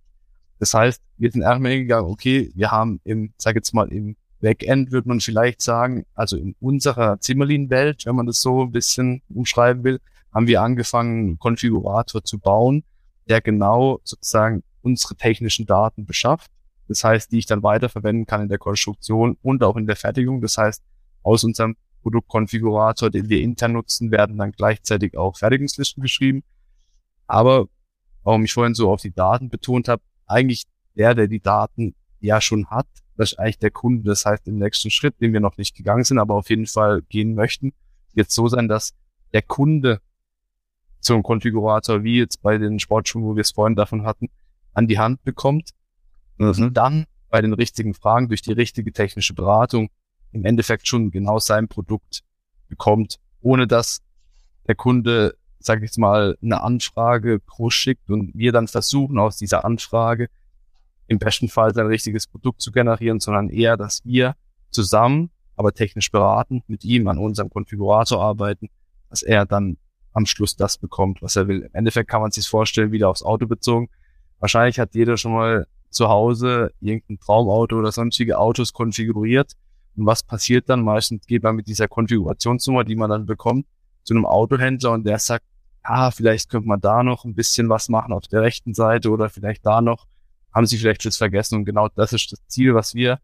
Das 0.59 0.73
heißt, 0.73 1.01
wir 1.17 1.31
sind 1.31 1.41
erstmal 1.41 1.71
hingegangen, 1.71 2.11
okay, 2.11 2.51
wir 2.53 2.71
haben 2.71 2.99
im, 3.03 3.33
sag 3.37 3.55
jetzt 3.55 3.73
mal, 3.73 3.91
im 3.91 4.17
Backend 4.41 4.91
würde 4.91 5.07
man 5.07 5.19
vielleicht 5.19 5.61
sagen, 5.61 6.05
also 6.13 6.37
in 6.37 6.55
unserer 6.59 7.19
Zimmerlin-Welt, 7.19 8.05
wenn 8.05 8.15
man 8.15 8.25
das 8.25 8.41
so 8.41 8.63
ein 8.63 8.71
bisschen 8.71 9.21
umschreiben 9.29 9.83
will, 9.83 9.99
haben 10.33 10.47
wir 10.47 10.61
angefangen, 10.61 11.19
einen 11.19 11.39
Konfigurator 11.39 12.23
zu 12.23 12.39
bauen, 12.39 12.83
der 13.27 13.41
genau 13.41 13.99
sozusagen 14.03 14.63
unsere 14.81 15.15
technischen 15.15 15.65
Daten 15.65 16.05
beschafft. 16.05 16.49
Das 16.87 17.03
heißt, 17.03 17.31
die 17.31 17.39
ich 17.39 17.45
dann 17.45 17.63
weiterverwenden 17.63 18.25
kann 18.25 18.41
in 18.41 18.49
der 18.49 18.57
Konstruktion 18.57 19.37
und 19.41 19.63
auch 19.63 19.75
in 19.75 19.87
der 19.87 19.95
Fertigung. 19.95 20.41
Das 20.41 20.57
heißt, 20.57 20.83
aus 21.21 21.43
unserem 21.43 21.75
Produktkonfigurator, 22.01 23.09
den 23.09 23.29
wir 23.29 23.41
intern 23.41 23.73
nutzen, 23.73 24.11
werden 24.11 24.37
dann 24.37 24.51
gleichzeitig 24.51 25.17
auch 25.17 25.37
Fertigungslisten 25.37 26.01
geschrieben. 26.01 26.43
Aber 27.29 27.67
warum 28.23 28.43
ich 28.43 28.53
vorhin 28.53 28.73
so 28.73 28.91
auf 28.91 29.01
die 29.01 29.13
Daten 29.13 29.49
betont 29.49 29.87
habe, 29.87 30.01
eigentlich 30.25 30.63
der, 30.95 31.13
der 31.13 31.27
die 31.27 31.39
Daten 31.39 31.95
ja 32.19 32.41
schon 32.41 32.69
hat, 32.69 32.87
das 33.15 33.33
ist 33.33 33.39
eigentlich 33.39 33.59
der 33.59 33.71
Kunde. 33.71 34.03
Das 34.03 34.25
heißt, 34.25 34.47
im 34.47 34.57
nächsten 34.57 34.89
Schritt, 34.89 35.21
den 35.21 35.31
wir 35.31 35.39
noch 35.39 35.57
nicht 35.57 35.75
gegangen 35.75 36.03
sind, 36.03 36.19
aber 36.19 36.35
auf 36.35 36.49
jeden 36.49 36.65
Fall 36.65 37.03
gehen 37.03 37.35
möchten, 37.35 37.73
wird 38.13 38.31
so 38.31 38.47
sein, 38.47 38.67
dass 38.67 38.93
der 39.31 39.43
Kunde 39.43 40.01
zum 40.99 41.23
Konfigurator, 41.23 42.03
wie 42.03 42.17
jetzt 42.17 42.41
bei 42.41 42.57
den 42.57 42.79
Sportschuhen, 42.79 43.23
wo 43.23 43.35
wir 43.35 43.41
es 43.41 43.51
vorhin 43.51 43.75
davon 43.75 44.03
hatten, 44.03 44.29
an 44.73 44.87
die 44.87 44.99
Hand 44.99 45.23
bekommt 45.23 45.71
mhm. 46.37 46.49
und 46.49 46.73
dann 46.73 47.05
bei 47.29 47.41
den 47.41 47.53
richtigen 47.53 47.93
Fragen 47.93 48.27
durch 48.27 48.41
die 48.41 48.53
richtige 48.53 48.91
technische 48.91 49.33
Beratung 49.33 49.89
im 50.31 50.45
Endeffekt 50.45 50.87
schon 50.87 51.11
genau 51.11 51.39
sein 51.39 51.67
Produkt 51.67 52.23
bekommt, 52.67 53.19
ohne 53.41 53.67
dass 53.67 54.01
der 54.67 54.75
Kunde, 54.75 55.35
sage 55.59 55.83
ich 55.83 55.89
jetzt 55.89 55.97
mal, 55.97 56.37
eine 56.41 56.61
Anfrage 56.61 57.39
groß 57.39 57.73
schickt 57.73 58.09
und 58.09 58.31
wir 58.33 58.51
dann 58.51 58.67
versuchen 58.67 59.19
aus 59.19 59.37
dieser 59.37 59.65
Anfrage 59.65 60.29
im 61.07 61.19
besten 61.19 61.49
Fall 61.49 61.73
sein 61.73 61.87
richtiges 61.87 62.27
Produkt 62.27 62.61
zu 62.61 62.71
generieren, 62.71 63.19
sondern 63.19 63.49
eher, 63.49 63.77
dass 63.77 64.05
wir 64.05 64.35
zusammen, 64.69 65.31
aber 65.55 65.73
technisch 65.73 66.11
beraten, 66.11 66.63
mit 66.67 66.85
ihm 66.85 67.07
an 67.07 67.17
unserem 67.17 67.49
Konfigurator 67.49 68.21
arbeiten, 68.21 68.69
dass 69.09 69.23
er 69.23 69.45
dann 69.45 69.77
am 70.13 70.25
Schluss 70.25 70.55
das 70.55 70.77
bekommt, 70.77 71.21
was 71.21 71.35
er 71.35 71.47
will. 71.47 71.61
Im 71.61 71.73
Endeffekt 71.73 72.09
kann 72.09 72.21
man 72.21 72.31
sich 72.31 72.47
vorstellen, 72.47 72.91
wieder 72.91 73.09
aufs 73.09 73.23
Auto 73.23 73.47
bezogen. 73.47 73.89
Wahrscheinlich 74.39 74.79
hat 74.79 74.95
jeder 74.95 75.17
schon 75.17 75.33
mal 75.33 75.67
zu 75.89 76.07
Hause 76.07 76.71
irgendein 76.79 77.19
Traumauto 77.19 77.77
oder 77.77 77.91
sonstige 77.91 78.37
Autos 78.37 78.73
konfiguriert. 78.73 79.53
Und 79.95 80.05
was 80.05 80.23
passiert 80.23 80.69
dann? 80.69 80.83
Meistens 80.83 81.25
geht 81.25 81.43
man 81.43 81.55
mit 81.55 81.67
dieser 81.67 81.87
Konfigurationsnummer, 81.87 82.83
die 82.83 82.95
man 82.95 83.09
dann 83.09 83.25
bekommt, 83.25 83.65
zu 84.09 84.15
einem 84.15 84.25
Autohändler 84.25 84.91
und 84.91 85.05
der 85.05 85.19
sagt, 85.19 85.45
ah, 85.83 86.09
vielleicht 86.09 86.49
könnte 86.49 86.67
man 86.67 86.81
da 86.81 87.03
noch 87.03 87.25
ein 87.25 87.35
bisschen 87.35 87.69
was 87.69 87.89
machen 87.89 88.11
auf 88.11 88.27
der 88.27 88.41
rechten 88.41 88.73
Seite 88.73 89.11
oder 89.11 89.29
vielleicht 89.29 89.63
da 89.67 89.81
noch. 89.81 90.07
Haben 90.51 90.65
sie 90.65 90.79
vielleicht 90.79 91.05
jetzt 91.05 91.17
vergessen 91.17 91.57
und 91.57 91.65
genau 91.65 91.89
das 91.89 92.11
ist 92.11 92.31
das 92.31 92.39
Ziel, 92.47 92.73
was 92.73 92.95
wir, 92.95 93.19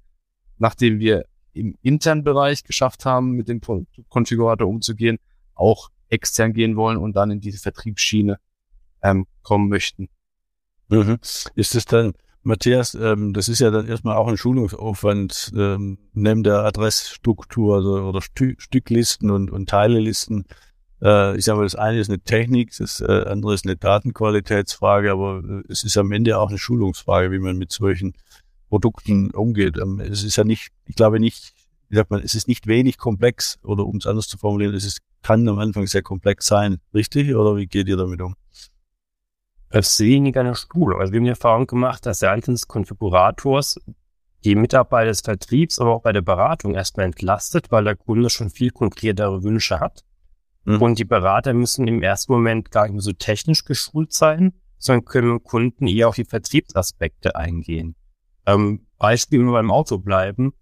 nachdem 0.60 1.00
wir 1.00 1.26
im 1.54 1.76
internen 1.82 2.24
Bereich 2.24 2.64
geschafft 2.64 3.04
haben, 3.04 3.32
mit 3.32 3.48
dem 3.48 3.62
Konfigurator 4.10 4.68
umzugehen, 4.68 5.18
auch 5.56 5.90
extern 6.10 6.54
gehen 6.54 6.76
wollen 6.76 6.98
und 6.98 7.16
dann 7.16 7.32
in 7.32 7.40
diese 7.40 7.58
Vertriebsschiene 7.58 8.38
ähm, 9.02 9.26
kommen 9.42 9.68
möchten. 9.70 10.10
Mhm. 10.90 11.18
Ist 11.56 11.74
es 11.74 11.86
dann, 11.86 12.14
Matthias, 12.44 12.94
ähm, 12.94 13.34
das 13.34 13.48
ist 13.48 13.58
ja 13.58 13.72
dann 13.72 13.88
erstmal 13.88 14.18
auch 14.18 14.28
ein 14.28 14.38
Schulungsaufwand 14.38 15.52
ähm, 15.58 15.98
neben 16.14 16.44
der 16.44 16.60
Adressstruktur 16.60 17.78
also, 17.78 18.04
oder 18.04 18.22
Stü 18.22 18.54
Stücklisten 18.60 19.32
und, 19.32 19.50
und 19.50 19.68
Teilelisten. 19.68 20.46
Äh, 21.02 21.38
ich 21.38 21.46
sage 21.46 21.58
mal, 21.58 21.64
das 21.64 21.76
eine 21.76 22.00
ist 22.00 22.10
eine 22.10 22.20
Technik, 22.20 22.76
das 22.78 23.02
äh, 23.02 23.26
andere 23.28 23.54
ist 23.54 23.66
eine 23.66 23.76
Datenqualitätsfrage, 23.76 25.12
aber 25.12 25.42
äh, 25.44 25.64
es 25.72 25.84
ist 25.84 25.98
am 25.98 26.12
Ende 26.12 26.38
auch 26.38 26.50
eine 26.50 26.58
Schulungsfrage, 26.58 27.32
wie 27.32 27.40
man 27.40 27.58
mit 27.58 27.72
solchen 27.72 28.14
Produkten 28.70 29.32
umgeht. 29.32 29.78
Ähm, 29.78 30.00
es 30.00 30.24
ist 30.24 30.36
ja 30.36 30.44
nicht, 30.44 30.70
ich 30.86 30.96
glaube 30.96 31.20
nicht, 31.20 31.54
wie 31.90 31.96
sagt 31.96 32.12
man, 32.12 32.22
es 32.22 32.34
ist 32.34 32.48
nicht 32.48 32.68
wenig 32.68 32.98
komplex 32.98 33.60
oder 33.64 33.86
um 33.86 33.98
es 33.98 34.08
anders 34.08 34.28
zu 34.28 34.38
formulieren, 34.38 34.74
es 34.74 34.86
ist 34.86 35.02
kann 35.26 35.48
am 35.50 35.58
Anfang 35.58 35.88
sehr 35.88 36.04
komplex 36.04 36.46
sein, 36.46 36.78
richtig? 36.94 37.34
Oder 37.34 37.56
wie 37.56 37.66
geht 37.66 37.88
ihr 37.88 37.98
damit 37.98 38.22
um? 38.22 38.36
Es 39.70 39.94
ist 39.94 40.00
weniger 40.02 40.42
eine 40.42 40.54
Schulung. 40.54 41.00
Also 41.00 41.12
wir 41.12 41.18
haben 41.18 41.24
die 41.26 41.32
Erfahrung 41.32 41.66
gemacht, 41.66 42.06
dass 42.06 42.20
seitens 42.20 42.62
des 42.62 42.68
Konfigurators 42.68 43.82
die 44.44 44.54
Mitarbeiter 44.54 45.08
des 45.08 45.22
Vertriebs, 45.22 45.80
aber 45.80 45.96
auch 45.96 46.04
bei 46.04 46.12
der 46.12 46.22
Beratung 46.22 46.76
erstmal 46.76 47.08
entlastet, 47.08 47.72
weil 47.72 47.86
der 47.86 47.96
Kunde 47.96 48.30
schon 48.30 48.52
viel 48.52 48.70
konkretere 48.70 49.42
Wünsche 49.42 49.80
hat. 49.80 50.04
Mhm. 50.66 50.82
Und 50.82 51.00
die 51.00 51.06
Berater 51.06 51.54
müssen 51.54 51.88
im 51.88 52.02
ersten 52.02 52.34
Moment 52.34 52.72
gar 52.72 52.84
nicht 52.84 52.94
mehr 52.94 53.02
so 53.02 53.14
technisch 53.14 53.64
geschult 53.66 54.14
sein, 54.14 54.54
sondern 54.78 55.06
können 55.06 55.44
Kunden 55.44 55.88
eher 55.88 56.10
auf 56.10 56.16
die 56.16 56.26
Vertriebsaspekte 56.26 57.36
eingehen. 57.36 57.96
Ähm, 58.46 58.86
Beispiel, 58.98 59.40
wir 59.44 59.52
beim 59.52 59.72
Auto 59.72 59.98
bleiben. 59.98 60.54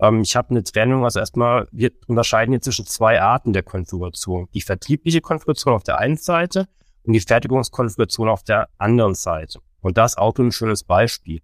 Ähm, 0.00 0.22
ich 0.22 0.36
habe 0.36 0.50
eine 0.50 0.64
Trennung, 0.64 1.04
also 1.04 1.20
erstmal, 1.20 1.68
wir 1.72 1.92
unterscheiden 2.06 2.52
hier 2.52 2.60
zwischen 2.60 2.86
zwei 2.86 3.20
Arten 3.20 3.52
der 3.52 3.62
Konfiguration. 3.62 4.48
Die 4.54 4.62
vertriebliche 4.62 5.20
Konfiguration 5.20 5.74
auf 5.74 5.82
der 5.82 5.98
einen 5.98 6.16
Seite 6.16 6.68
und 7.04 7.12
die 7.12 7.20
Fertigungskonfiguration 7.20 8.28
auf 8.28 8.42
der 8.42 8.68
anderen 8.78 9.14
Seite. 9.14 9.60
Und 9.80 9.96
das 9.98 10.16
Auto 10.16 10.42
ein 10.42 10.52
schönes 10.52 10.84
Beispiel. 10.84 11.40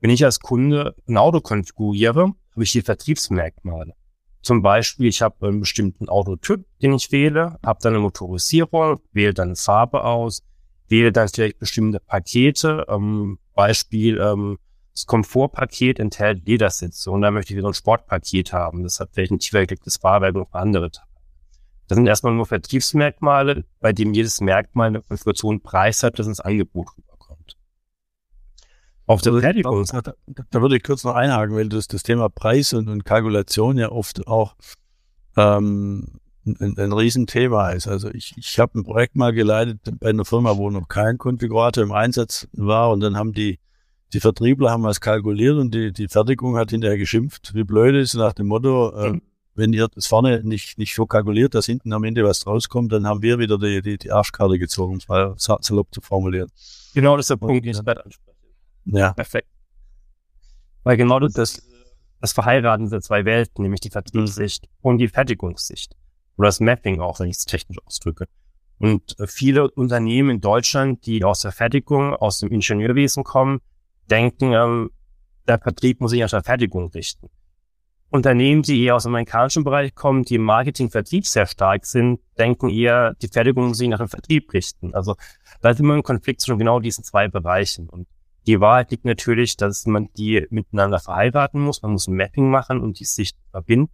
Wenn 0.00 0.10
ich 0.10 0.24
als 0.24 0.40
Kunde 0.40 0.94
ein 1.08 1.16
Auto 1.16 1.40
konfiguriere, 1.40 2.32
habe 2.52 2.62
ich 2.62 2.72
die 2.72 2.82
Vertriebsmerkmale. 2.82 3.94
Zum 4.44 4.60
Beispiel, 4.60 5.06
ich 5.06 5.22
habe 5.22 5.48
einen 5.48 5.60
bestimmten 5.60 6.10
Autotyp, 6.10 6.66
den 6.82 6.92
ich 6.92 7.10
wähle, 7.10 7.58
habe 7.64 7.78
dann 7.80 7.94
eine 7.94 8.02
Motorisierung, 8.02 9.00
wähle 9.12 9.32
dann 9.32 9.48
eine 9.48 9.56
Farbe 9.56 10.04
aus, 10.04 10.42
wähle 10.86 11.12
dann 11.12 11.28
vielleicht 11.28 11.58
bestimmte 11.58 11.98
Pakete. 11.98 12.84
Ähm, 12.90 13.38
Beispiel, 13.54 14.20
ähm, 14.20 14.58
das 14.92 15.06
Komfortpaket 15.06 15.98
enthält 15.98 16.46
Ledersitze 16.46 17.10
und 17.10 17.22
da 17.22 17.30
möchte 17.30 17.54
ich 17.54 17.56
wieder 17.56 17.68
ein 17.68 17.74
Sportpaket 17.74 18.52
haben. 18.52 18.82
Das 18.82 19.00
hat 19.00 19.08
vielleicht 19.14 19.32
ein 19.32 19.38
tiefer 19.38 19.64
gelegtes 19.64 19.96
Fahrwerk 19.96 20.34
und 20.34 20.46
andere 20.52 20.90
Teile. 20.90 21.08
Das 21.88 21.96
sind 21.96 22.06
erstmal 22.06 22.34
nur 22.34 22.44
Vertriebsmerkmale, 22.44 23.64
bei 23.80 23.94
dem 23.94 24.12
jedes 24.12 24.42
Merkmal 24.42 24.88
eine 24.88 25.00
Konfiguration 25.00 25.62
Preis 25.62 26.02
hat, 26.02 26.18
das 26.18 26.26
ins 26.26 26.40
Angebot 26.40 26.88
rüberkommt. 26.98 27.13
Auf 29.06 29.22
der 29.22 29.38
Fertigung. 29.38 29.84
Da, 29.84 30.14
da, 30.50 30.62
würde 30.62 30.76
ich 30.76 30.82
kurz 30.82 31.04
noch 31.04 31.14
einhaken, 31.14 31.54
weil 31.54 31.68
das, 31.68 31.88
das 31.88 32.02
Thema 32.02 32.28
Preis 32.28 32.72
und, 32.72 32.88
und 32.88 33.04
Kalkulation 33.04 33.76
ja 33.76 33.90
oft 33.90 34.26
auch 34.26 34.56
ähm, 35.36 36.20
ein, 36.46 36.78
ein 36.78 36.92
Riesenthema 36.92 37.70
ist. 37.70 37.86
Also 37.86 38.10
ich, 38.10 38.34
ich 38.36 38.58
habe 38.58 38.78
ein 38.78 38.84
Projekt 38.84 39.16
mal 39.16 39.32
geleitet 39.32 39.80
bei 40.00 40.10
einer 40.10 40.24
Firma, 40.24 40.56
wo 40.56 40.70
noch 40.70 40.88
kein 40.88 41.18
Konfigurator 41.18 41.84
im 41.84 41.92
Einsatz 41.92 42.48
war 42.52 42.90
und 42.90 43.00
dann 43.00 43.16
haben 43.16 43.32
die 43.32 43.58
die 44.14 44.20
Vertriebler 44.20 44.70
haben 44.70 44.84
was 44.84 45.00
kalkuliert 45.00 45.56
und 45.56 45.74
die, 45.74 45.92
die 45.92 46.08
Fertigung 46.08 46.56
hat 46.56 46.70
hinterher 46.70 46.96
geschimpft, 46.96 47.52
wie 47.54 47.64
blöd 47.64 47.94
ist, 47.96 48.14
nach 48.14 48.32
dem 48.32 48.46
Motto, 48.46 48.94
äh, 48.96 49.10
mhm. 49.10 49.22
wenn 49.54 49.72
ihr 49.72 49.88
das 49.88 50.06
vorne 50.06 50.42
nicht, 50.44 50.78
nicht 50.78 50.94
so 50.94 51.04
kalkuliert, 51.04 51.54
dass 51.54 51.66
hinten 51.66 51.92
am 51.92 52.04
Ende 52.04 52.24
was 52.24 52.46
rauskommt, 52.46 52.92
dann 52.92 53.06
haben 53.06 53.22
wir 53.22 53.38
wieder 53.38 53.58
die, 53.58 53.82
die, 53.82 53.98
die 53.98 54.12
Arschkarte 54.12 54.58
gezogen, 54.58 54.92
um 54.92 54.98
es 54.98 55.08
mal 55.08 55.34
salopp 55.36 55.92
zu 55.92 56.00
formulieren. 56.00 56.48
Genau, 56.94 57.16
das 57.16 57.24
ist 57.24 57.30
der 57.30 57.36
Punkt, 57.36 57.64
den 57.64 57.72
ich 57.72 57.84
gerade 57.84 58.04
anspreche. 58.04 58.33
Ja. 58.84 59.12
Perfekt. 59.12 59.48
Weil 60.82 60.96
genau 60.96 61.18
das, 61.20 61.62
das 62.20 62.32
Verheiraten 62.32 62.90
der 62.90 63.00
zwei 63.00 63.24
Welten, 63.24 63.62
nämlich 63.62 63.80
die 63.80 63.90
Vertriebssicht 63.90 64.68
und 64.82 64.98
die 64.98 65.08
Fertigungssicht. 65.08 65.96
Oder 66.36 66.48
das 66.48 66.60
Mapping 66.60 67.00
auch, 67.00 67.20
wenn 67.20 67.28
ich 67.28 67.36
es 67.36 67.44
technisch 67.44 67.78
ausdrücke. 67.86 68.26
Und 68.78 69.18
äh, 69.18 69.26
viele 69.26 69.70
Unternehmen 69.70 70.30
in 70.30 70.40
Deutschland, 70.40 71.06
die 71.06 71.24
aus 71.24 71.40
der 71.40 71.52
Fertigung, 71.52 72.14
aus 72.14 72.40
dem 72.40 72.50
Ingenieurwesen 72.50 73.24
kommen, 73.24 73.60
denken, 74.10 74.52
ähm, 74.52 74.90
der 75.46 75.58
Vertrieb 75.58 76.00
muss 76.00 76.10
sich 76.10 76.20
nach 76.20 76.30
der 76.30 76.42
Fertigung 76.42 76.90
richten. 76.90 77.30
Unternehmen, 78.10 78.62
die 78.62 78.84
eher 78.84 78.94
aus 78.94 79.02
dem 79.02 79.14
amerikanischen 79.14 79.64
Bereich 79.64 79.94
kommen, 79.94 80.22
die 80.22 80.36
im 80.36 80.42
Marketing-Vertrieb 80.42 81.26
sehr 81.26 81.46
stark 81.46 81.84
sind, 81.84 82.20
denken 82.38 82.68
eher, 82.68 83.14
die 83.14 83.28
Fertigung 83.28 83.68
muss 83.68 83.78
sich 83.78 83.88
nach 83.88 83.98
dem 83.98 84.08
Vertrieb 84.08 84.52
richten. 84.52 84.94
Also 84.94 85.16
da 85.60 85.70
ist 85.70 85.80
immer 85.80 85.94
ein 85.94 86.02
Konflikt 86.02 86.40
zwischen 86.40 86.58
genau 86.58 86.78
diesen 86.78 87.02
zwei 87.02 87.26
Bereichen. 87.28 87.88
Und 87.88 88.06
die 88.46 88.60
Wahrheit 88.60 88.90
liegt 88.90 89.04
natürlich, 89.04 89.56
dass 89.56 89.86
man 89.86 90.12
die 90.16 90.46
miteinander 90.50 90.98
verheiraten 90.98 91.60
muss. 91.60 91.82
Man 91.82 91.92
muss 91.92 92.06
ein 92.06 92.16
Mapping 92.16 92.50
machen 92.50 92.80
und 92.80 93.00
die 93.00 93.04
sich 93.04 93.32
verbinden. 93.50 93.92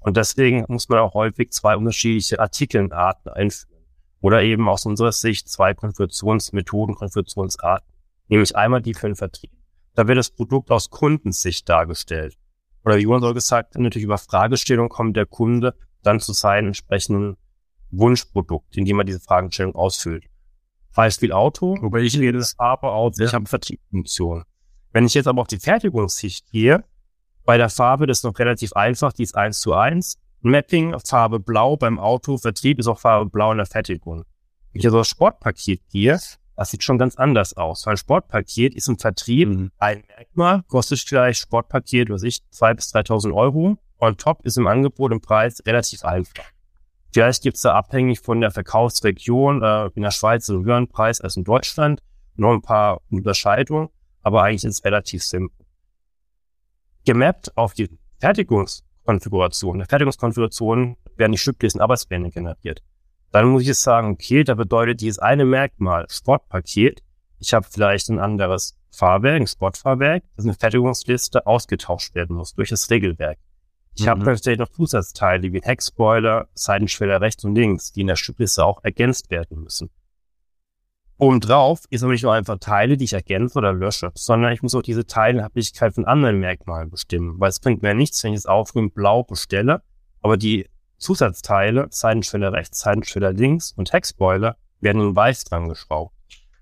Und 0.00 0.16
deswegen 0.16 0.64
muss 0.68 0.88
man 0.88 0.98
auch 0.98 1.14
häufig 1.14 1.52
zwei 1.52 1.76
unterschiedliche 1.76 2.40
Artikelnarten 2.40 3.30
einführen. 3.32 3.84
Oder 4.20 4.42
eben 4.42 4.68
aus 4.68 4.86
unserer 4.86 5.12
Sicht 5.12 5.48
zwei 5.48 5.74
Konfigurationsmethoden, 5.74 6.94
Konfigurationsarten 6.94 7.92
nämlich 8.32 8.56
einmal 8.56 8.80
die 8.80 8.94
für 8.94 9.08
den 9.08 9.16
Vertrieb. 9.16 9.50
Da 9.94 10.08
wird 10.08 10.16
das 10.16 10.30
Produkt 10.30 10.70
aus 10.70 10.88
Kundensicht 10.88 11.68
dargestellt. 11.68 12.36
Oder 12.84 12.96
wie 12.96 13.02
Jonas 13.02 13.20
soll 13.20 13.34
gesagt, 13.34 13.76
natürlich 13.76 14.04
über 14.04 14.18
Fragestellung 14.18 14.88
kommt 14.88 15.16
der 15.16 15.26
Kunde 15.26 15.74
dann 16.02 16.18
zu 16.18 16.32
seinem 16.32 16.68
entsprechenden 16.68 17.36
Wunschprodukt, 17.90 18.76
indem 18.76 19.00
er 19.00 19.04
diese 19.04 19.20
Fragestellung 19.20 19.74
ausfüllt. 19.74 20.24
Beispiel 20.94 21.32
Auto, 21.32 21.76
wobei 21.80 22.00
ich 22.00 22.18
rede 22.18 22.38
das 22.38 22.58
aber 22.58 22.92
Auto, 22.92 23.20
ja. 23.20 23.26
ich 23.26 23.34
habe 23.34 23.46
Vertriebsfunktion. 23.46 24.44
Wenn 24.92 25.06
ich 25.06 25.14
jetzt 25.14 25.26
aber 25.26 25.42
auf 25.42 25.48
die 25.48 25.58
Fertigungssicht 25.58 26.50
gehe, 26.50 26.84
bei 27.44 27.56
der 27.56 27.70
Farbe, 27.70 28.06
das 28.06 28.18
ist 28.18 28.24
noch 28.24 28.38
relativ 28.38 28.72
einfach, 28.74 29.12
die 29.12 29.22
ist 29.22 29.34
eins 29.34 29.60
zu 29.60 29.74
eins. 29.74 30.18
Mapping, 30.42 30.94
Farbe 31.04 31.40
blau 31.40 31.76
beim 31.76 31.98
Auto, 31.98 32.36
Vertrieb 32.36 32.78
ist 32.78 32.86
auch 32.86 32.98
Farbe 32.98 33.30
blau 33.30 33.52
in 33.52 33.58
der 33.58 33.66
Fertigung. 33.66 34.24
Wenn 34.72 34.80
ich 34.80 34.86
also 34.86 34.98
das 34.98 35.08
Sportpaket 35.08 35.80
gehe, 35.90 36.18
das 36.56 36.70
sieht 36.70 36.82
schon 36.82 36.98
ganz 36.98 37.16
anders 37.16 37.56
aus. 37.56 37.86
Weil 37.86 37.94
ein 37.94 37.96
Sportpaket 37.96 38.74
ist 38.74 38.88
im 38.88 38.98
Vertrieb 38.98 39.48
mhm. 39.48 39.70
ein 39.78 40.04
Merkmal, 40.16 40.62
kostet 40.68 41.00
vielleicht 41.00 41.40
Sportpaket, 41.40 42.10
was 42.10 42.22
ich, 42.22 42.40
zwei 42.50 42.74
bis 42.74 42.94
3.000 42.94 43.34
Euro. 43.34 43.78
On 43.98 44.16
top 44.16 44.44
ist 44.44 44.58
im 44.58 44.66
Angebot 44.66 45.12
im 45.12 45.20
Preis 45.20 45.62
relativ 45.64 46.04
einfach. 46.04 46.44
Vielleicht 47.12 47.42
gibt 47.42 47.56
es 47.56 47.62
da 47.62 47.74
abhängig 47.74 48.20
von 48.20 48.40
der 48.40 48.50
Verkaufsregion 48.50 49.62
äh, 49.62 49.90
in 49.94 50.02
der 50.02 50.10
Schweiz 50.10 50.48
einen 50.48 50.64
höheren 50.64 50.88
Preis 50.88 51.20
als 51.20 51.36
in 51.36 51.44
Deutschland, 51.44 52.02
noch 52.36 52.52
ein 52.52 52.62
paar 52.62 53.02
Unterscheidungen, 53.10 53.88
aber 54.22 54.42
eigentlich 54.42 54.64
ist 54.64 54.78
es 54.78 54.84
relativ 54.84 55.22
simpel. 55.22 55.66
Gemappt 57.04 57.56
auf 57.56 57.74
die 57.74 57.90
Fertigungskonfiguration. 58.20 59.74
In 59.74 59.78
der 59.80 59.88
Fertigungskonfiguration 59.88 60.96
werden 61.16 61.32
die 61.32 61.38
Stücklisten 61.38 61.82
Arbeitspläne 61.82 62.30
generiert. 62.30 62.82
Dann 63.30 63.48
muss 63.48 63.62
ich 63.62 63.68
jetzt 63.68 63.82
sagen, 63.82 64.12
okay, 64.12 64.44
da 64.44 64.54
bedeutet 64.54 65.00
dieses 65.00 65.18
eine 65.18 65.44
Merkmal 65.44 66.06
Sportpaket, 66.08 67.02
ich 67.38 67.52
habe 67.52 67.66
vielleicht 67.68 68.08
ein 68.08 68.20
anderes 68.20 68.78
Fahrwerk, 68.90 69.40
ein 69.40 69.46
Sportfahrwerk, 69.46 70.22
das 70.36 70.44
eine 70.44 70.54
Fertigungsliste 70.54 71.46
ausgetauscht 71.46 72.14
werden 72.14 72.36
muss 72.36 72.54
durch 72.54 72.70
das 72.70 72.88
Regelwerk. 72.88 73.38
Ich 73.94 74.04
mhm. 74.04 74.10
habe 74.10 74.24
natürlich 74.24 74.58
noch 74.58 74.68
Zusatzteile 74.68 75.52
wie 75.52 75.60
Heckspoiler, 75.62 76.48
Seitenschweller 76.54 77.20
rechts 77.20 77.44
und 77.44 77.54
links, 77.54 77.92
die 77.92 78.02
in 78.02 78.06
der 78.06 78.16
Stückliste 78.16 78.64
auch 78.64 78.82
ergänzt 78.82 79.30
werden 79.30 79.62
müssen. 79.62 79.90
Obendrauf 81.18 81.84
ist 81.90 82.02
aber 82.02 82.12
nicht 82.12 82.24
nur 82.24 82.32
einfach 82.32 82.58
Teile, 82.58 82.96
die 82.96 83.04
ich 83.04 83.12
ergänze 83.12 83.58
oder 83.58 83.72
lösche, 83.72 84.10
sondern 84.14 84.52
ich 84.52 84.62
muss 84.62 84.74
auch 84.74 84.82
diese 84.82 85.06
Teilenhaftigkeit 85.06 85.94
von 85.94 86.04
anderen 86.04 86.40
Merkmalen 86.40 86.90
bestimmen, 86.90 87.38
weil 87.38 87.50
es 87.50 87.60
bringt 87.60 87.82
mir 87.82 87.94
nichts, 87.94 88.24
wenn 88.24 88.32
ich 88.32 88.38
es 88.38 88.46
aufgrün 88.46 88.90
blau 88.90 89.22
bestelle, 89.22 89.82
aber 90.20 90.36
die 90.36 90.68
Zusatzteile, 90.98 91.86
Seitenschweller 91.90 92.52
rechts, 92.52 92.80
Seitenschweller 92.80 93.32
links 93.32 93.72
und 93.72 93.92
Heckspoiler 93.92 94.56
werden 94.80 95.02
in 95.02 95.14
weiß 95.14 95.44
dran 95.44 95.68
geschraubt. 95.68 96.14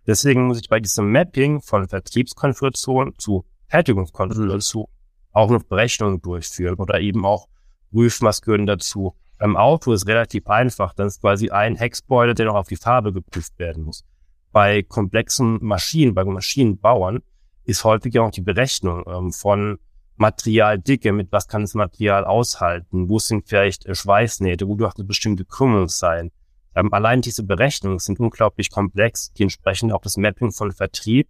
Deswegen 0.06 0.46
muss 0.46 0.60
ich 0.60 0.68
bei 0.68 0.80
diesem 0.80 1.10
Mapping 1.10 1.60
von 1.60 1.88
Vertriebskonfiguration 1.88 3.14
zu 3.18 3.44
Fertigungskonfiguration 3.68 4.86
auch 5.32 5.50
noch 5.50 5.62
Berechnungen 5.62 6.20
durchführen 6.20 6.74
oder 6.76 7.00
eben 7.00 7.24
auch 7.24 7.48
prüfen, 7.90 8.26
was 8.26 8.42
gehören 8.42 8.66
dazu. 8.66 9.14
Beim 9.38 9.56
Auto 9.56 9.92
ist 9.92 10.06
relativ 10.06 10.46
einfach, 10.48 10.92
dann 10.94 11.06
ist 11.06 11.20
quasi 11.20 11.50
ein 11.50 11.76
Heckspoiler, 11.76 12.34
der 12.34 12.46
noch 12.46 12.56
auf 12.56 12.68
die 12.68 12.76
Farbe 12.76 13.12
geprüft 13.12 13.58
werden 13.58 13.84
muss. 13.84 14.04
Bei 14.52 14.82
komplexen 14.82 15.58
Maschinen, 15.64 16.14
bei 16.14 16.24
Maschinenbauern 16.24 17.20
ist 17.64 17.84
häufig 17.84 18.18
auch 18.18 18.30
die 18.30 18.40
Berechnung 18.40 19.04
ähm, 19.06 19.32
von 19.32 19.78
Materialdicke, 20.16 21.12
mit 21.12 21.32
was 21.32 21.48
kann 21.48 21.62
das 21.62 21.74
Material 21.74 22.24
aushalten, 22.24 23.08
wo 23.08 23.18
sind 23.18 23.48
vielleicht 23.48 23.86
äh, 23.86 23.94
Schweißnähte, 23.94 24.68
wo 24.68 24.74
durch 24.74 24.94
eine 24.96 25.04
bestimmte 25.04 25.46
Krümmung 25.46 25.88
sein. 25.88 26.30
Ähm, 26.74 26.92
allein 26.92 27.22
diese 27.22 27.42
Berechnungen 27.42 27.98
sind 27.98 28.20
unglaublich 28.20 28.70
komplex, 28.70 29.32
die 29.32 29.44
entsprechend 29.44 29.92
auch 29.92 30.02
das 30.02 30.16
Mapping 30.16 30.52
von 30.52 30.72
Vertrieb 30.72 31.28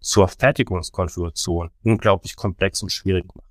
zur 0.00 0.28
Fertigungskonfiguration 0.28 1.70
unglaublich 1.82 2.36
komplex 2.36 2.82
und 2.82 2.90
schwierig 2.90 3.26
machen. 3.26 3.46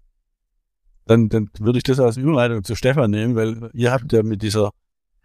Dann, 1.06 1.29
dann 1.29 1.50
würde 1.60 1.77
ich 1.77 1.84
das 1.84 2.00
als 2.00 2.18
Überleitung 2.18 2.63
zu 2.63 2.75
Stefan 2.75 3.12
nehmen, 3.12 3.36
weil 3.36 3.72
ihr 3.74 3.91
habt 3.91 4.12
ja 4.12 4.22
mit 4.24 4.41
dieser 4.41 4.72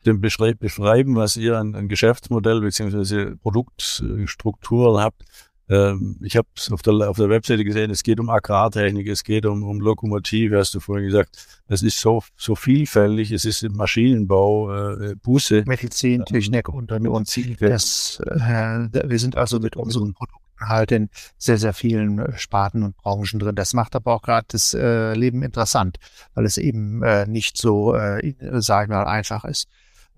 dem 0.06 0.20
Beschreiben, 0.20 1.16
was 1.16 1.36
ihr 1.36 1.58
an, 1.58 1.74
an 1.74 1.88
Geschäftsmodell 1.88 2.60
beziehungsweise 2.60 3.36
Produktstrukturen 3.36 5.02
habt. 5.02 5.22
Ähm, 5.68 6.18
ich 6.22 6.36
habe 6.36 6.46
es 6.56 6.70
auf 6.70 6.82
der, 6.82 7.08
auf 7.08 7.16
der 7.16 7.30
Webseite 7.30 7.64
gesehen, 7.64 7.90
es 7.90 8.02
geht 8.02 8.20
um 8.20 8.28
Agrartechnik, 8.28 9.08
es 9.08 9.24
geht 9.24 9.46
um, 9.46 9.62
um 9.62 9.80
Lokomotive, 9.80 10.58
hast 10.58 10.74
du 10.74 10.80
vorhin 10.80 11.06
gesagt. 11.06 11.62
Es 11.68 11.82
ist 11.82 11.98
so, 11.98 12.22
so 12.36 12.54
vielfältig, 12.54 13.32
es 13.32 13.46
ist 13.46 13.62
Maschinenbau, 13.70 14.92
äh, 14.92 15.14
Busse. 15.16 15.64
Medizintechnik 15.66 16.68
und, 16.68 16.92
und, 16.92 17.08
und 17.08 17.60
das, 17.60 18.20
äh, 18.26 18.88
wir 19.08 19.18
sind 19.18 19.36
also 19.36 19.58
mit 19.58 19.76
unseren 19.76 20.12
Produkten 20.12 20.43
halt 20.68 20.92
in 20.92 21.10
sehr, 21.38 21.58
sehr 21.58 21.74
vielen 21.74 22.18
äh, 22.18 22.38
Sparten 22.38 22.82
und 22.82 22.96
Branchen 22.96 23.38
drin. 23.38 23.54
Das 23.54 23.74
macht 23.74 23.94
aber 23.96 24.14
auch 24.14 24.22
gerade 24.22 24.46
das 24.48 24.74
äh, 24.74 25.14
Leben 25.14 25.42
interessant, 25.42 25.98
weil 26.34 26.44
es 26.44 26.58
eben 26.58 27.02
äh, 27.02 27.26
nicht 27.26 27.56
so, 27.56 27.94
äh, 27.94 28.34
sag 28.60 28.84
ich 28.84 28.88
mal, 28.90 29.04
einfach 29.04 29.44
ist. 29.44 29.68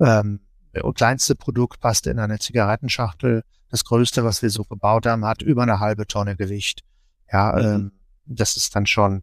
Ähm, 0.01 0.41
das 0.73 0.83
kleinste 0.95 1.35
Produkt 1.35 1.81
passt 1.81 2.07
in 2.07 2.19
eine 2.19 2.39
Zigarettenschachtel. 2.39 3.43
Das 3.71 3.85
größte, 3.85 4.25
was 4.25 4.43
wir 4.43 4.51
so 4.51 4.65
gebaut 4.65 5.07
haben, 5.07 5.25
hat 5.25 5.43
über 5.43 5.63
eine 5.63 5.81
halbe 5.81 6.07
Tonne 6.07 6.37
Gewicht. 6.37 6.83
Ja, 7.33 7.53
mhm. 7.53 7.65
ähm, 7.65 7.93
das 8.27 8.57
ist 8.57 8.75
dann 8.77 8.87
schon 8.87 9.23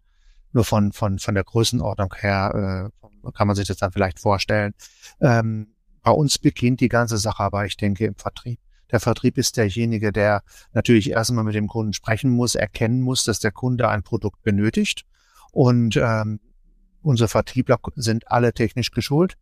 nur 0.51 0.65
von, 0.65 0.91
von, 0.91 1.19
von 1.19 1.35
der 1.35 1.43
Größenordnung 1.43 2.13
her, 2.19 2.91
äh, 2.91 3.31
kann 3.31 3.47
man 3.47 3.55
sich 3.55 3.67
das 3.67 3.77
dann 3.77 3.91
vielleicht 3.91 4.19
vorstellen. 4.19 4.73
Ähm, 5.19 5.73
bei 6.01 6.11
uns 6.11 6.37
beginnt 6.37 6.81
die 6.81 6.89
ganze 6.89 7.17
Sache 7.17 7.43
aber, 7.43 7.65
ich 7.65 7.77
denke, 7.77 8.05
im 8.05 8.15
Vertrieb. 8.15 8.59
Der 8.93 8.99
Vertrieb 8.99 9.39
ist 9.39 9.57
derjenige, 9.57 10.11
der 10.11 10.43
natürlich 10.71 11.09
erstmal 11.09 11.43
mit 11.43 11.55
dem 11.55 11.67
Kunden 11.67 11.93
sprechen 11.93 12.29
muss, 12.29 12.53
erkennen 12.53 13.01
muss, 13.01 13.23
dass 13.23 13.39
der 13.39 13.51
Kunde 13.51 13.89
ein 13.89 14.03
Produkt 14.03 14.43
benötigt. 14.43 15.03
Und 15.51 15.97
ähm, 15.97 16.39
unsere 17.01 17.27
Vertriebler 17.27 17.79
sind 17.95 18.31
alle 18.31 18.53
technisch 18.53 18.91
geschult, 18.91 19.35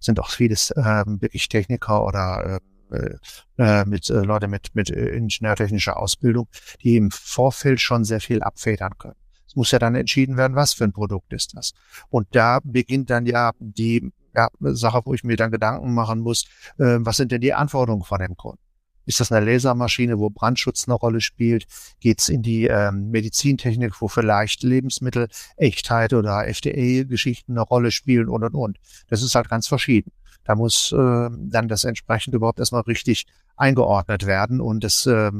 sind 0.00 0.18
auch 0.18 0.30
vieles 0.30 0.74
ähm, 0.76 1.22
wirklich 1.22 1.48
Techniker 1.48 2.04
oder 2.04 2.60
äh, 2.90 3.14
äh, 3.58 3.84
mit 3.84 4.10
äh, 4.10 4.20
Leute 4.20 4.48
mit, 4.48 4.74
mit 4.74 4.90
äh, 4.90 5.10
ingenieurtechnischer 5.10 5.96
Ausbildung, 5.96 6.48
die 6.82 6.96
im 6.96 7.12
Vorfeld 7.12 7.80
schon 7.80 8.04
sehr 8.04 8.20
viel 8.20 8.42
abfedern 8.42 8.98
können. 8.98 9.16
Es 9.46 9.54
muss 9.54 9.70
ja 9.70 9.78
dann 9.78 9.94
entschieden 9.94 10.36
werden, 10.36 10.56
was 10.56 10.72
für 10.72 10.84
ein 10.84 10.92
Produkt 10.92 11.32
ist 11.32 11.56
das. 11.56 11.72
Und 12.08 12.26
da 12.32 12.58
beginnt 12.64 13.10
dann 13.10 13.26
ja 13.26 13.52
die 13.60 14.12
ja, 14.34 14.48
Sache, 14.60 15.02
wo 15.04 15.14
ich 15.14 15.22
mir 15.22 15.36
dann 15.36 15.52
Gedanken 15.52 15.94
machen 15.94 16.18
muss, 16.18 16.46
äh, 16.78 16.98
was 16.98 17.16
sind 17.16 17.30
denn 17.30 17.40
die 17.40 17.54
Anforderungen 17.54 18.04
von 18.04 18.18
dem 18.18 18.36
Kunden? 18.36 18.67
Ist 19.08 19.20
das 19.20 19.32
eine 19.32 19.46
Lasermaschine, 19.46 20.18
wo 20.18 20.28
Brandschutz 20.28 20.86
eine 20.86 20.94
Rolle 20.94 21.22
spielt? 21.22 21.64
Geht 21.98 22.20
es 22.20 22.28
in 22.28 22.42
die 22.42 22.66
ähm, 22.66 23.08
Medizintechnik, 23.08 24.02
wo 24.02 24.08
vielleicht 24.08 24.62
Lebensmittel, 24.62 25.28
Echtheit 25.56 26.12
oder 26.12 26.46
FDA-Geschichten 26.46 27.52
eine 27.52 27.62
Rolle 27.62 27.90
spielen 27.90 28.28
und 28.28 28.44
und 28.44 28.54
und. 28.54 28.76
Das 29.08 29.22
ist 29.22 29.34
halt 29.34 29.48
ganz 29.48 29.66
verschieden. 29.66 30.12
Da 30.44 30.56
muss 30.56 30.92
äh, 30.92 31.30
dann 31.30 31.68
das 31.68 31.84
entsprechend 31.84 32.34
überhaupt 32.34 32.58
erstmal 32.58 32.82
richtig 32.82 33.24
eingeordnet 33.56 34.26
werden 34.26 34.60
und 34.60 34.84
das 34.84 35.06
äh, 35.06 35.32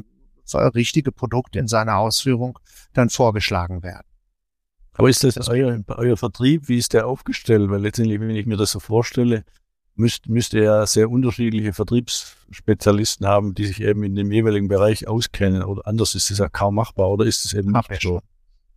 richtige 0.54 1.12
Produkt 1.12 1.54
in 1.54 1.68
seiner 1.68 1.98
Ausführung 1.98 2.59
dann 2.94 3.11
vorgeschlagen 3.11 3.83
werden. 3.83 4.07
Aber 4.94 5.11
ist 5.11 5.24
das 5.24 5.46
euer, 5.46 5.78
euer 5.88 6.16
Vertrieb, 6.16 6.68
wie 6.68 6.78
ist 6.78 6.94
der 6.94 7.07
aufgestellt? 7.07 7.68
Weil 7.68 7.83
letztendlich, 7.83 8.18
wenn 8.18 8.31
ich 8.31 8.46
mir 8.46 8.57
das 8.57 8.70
so 8.70 8.81
vorstelle, 8.81 9.44
müsst, 9.98 10.28
müsst 10.28 10.54
ihr 10.54 10.62
ja 10.62 10.87
sehr 10.87 11.11
unterschiedliche 11.11 11.72
Vertriebsspezialisten 11.72 13.26
haben, 13.26 13.54
die 13.54 13.66
sich 13.66 13.82
eben 13.82 14.02
in 14.04 14.14
dem 14.14 14.32
jeweiligen 14.32 14.68
Bereich 14.68 15.08
auskennen. 15.08 15.62
Oder 15.62 15.87
anders 15.87 16.14
ist 16.14 16.30
es 16.30 16.38
ja 16.38 16.48
kaum 16.48 16.76
machbar, 16.76 17.11
oder 17.11 17.26
ist 17.26 17.44
es 17.44 17.52
eben 17.52 17.74
Haben 17.74 17.87
nicht 17.90 18.02
so? 18.02 18.08
Schon. 18.08 18.20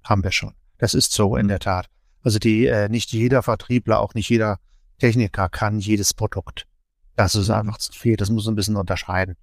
Haben 0.04 0.24
wir 0.24 0.32
schon. 0.32 0.54
Das 0.78 0.94
ist 0.94 1.14
so 1.14 1.36
in 1.36 1.48
der 1.48 1.60
Tat. 1.60 1.88
Also 2.24 2.40
die, 2.40 2.66
äh, 2.66 2.90
nicht 2.90 3.12
jeder 3.12 3.44
Vertriebler, 3.44 4.00
auch 4.00 4.14
nicht 4.14 4.30
jeder 4.30 4.58
Techniker 5.00 5.50
kann 5.50 5.80
jedes 5.80 6.14
Produkt. 6.14 6.68
Das 7.16 7.36
ist 7.36 7.50
einfach 7.50 7.78
zu 7.78 7.92
viel. 7.92 8.16
Das 8.16 8.30
muss 8.30 8.48
ein 8.48 8.56
bisschen 8.56 8.76
unterscheiden. 8.76 9.36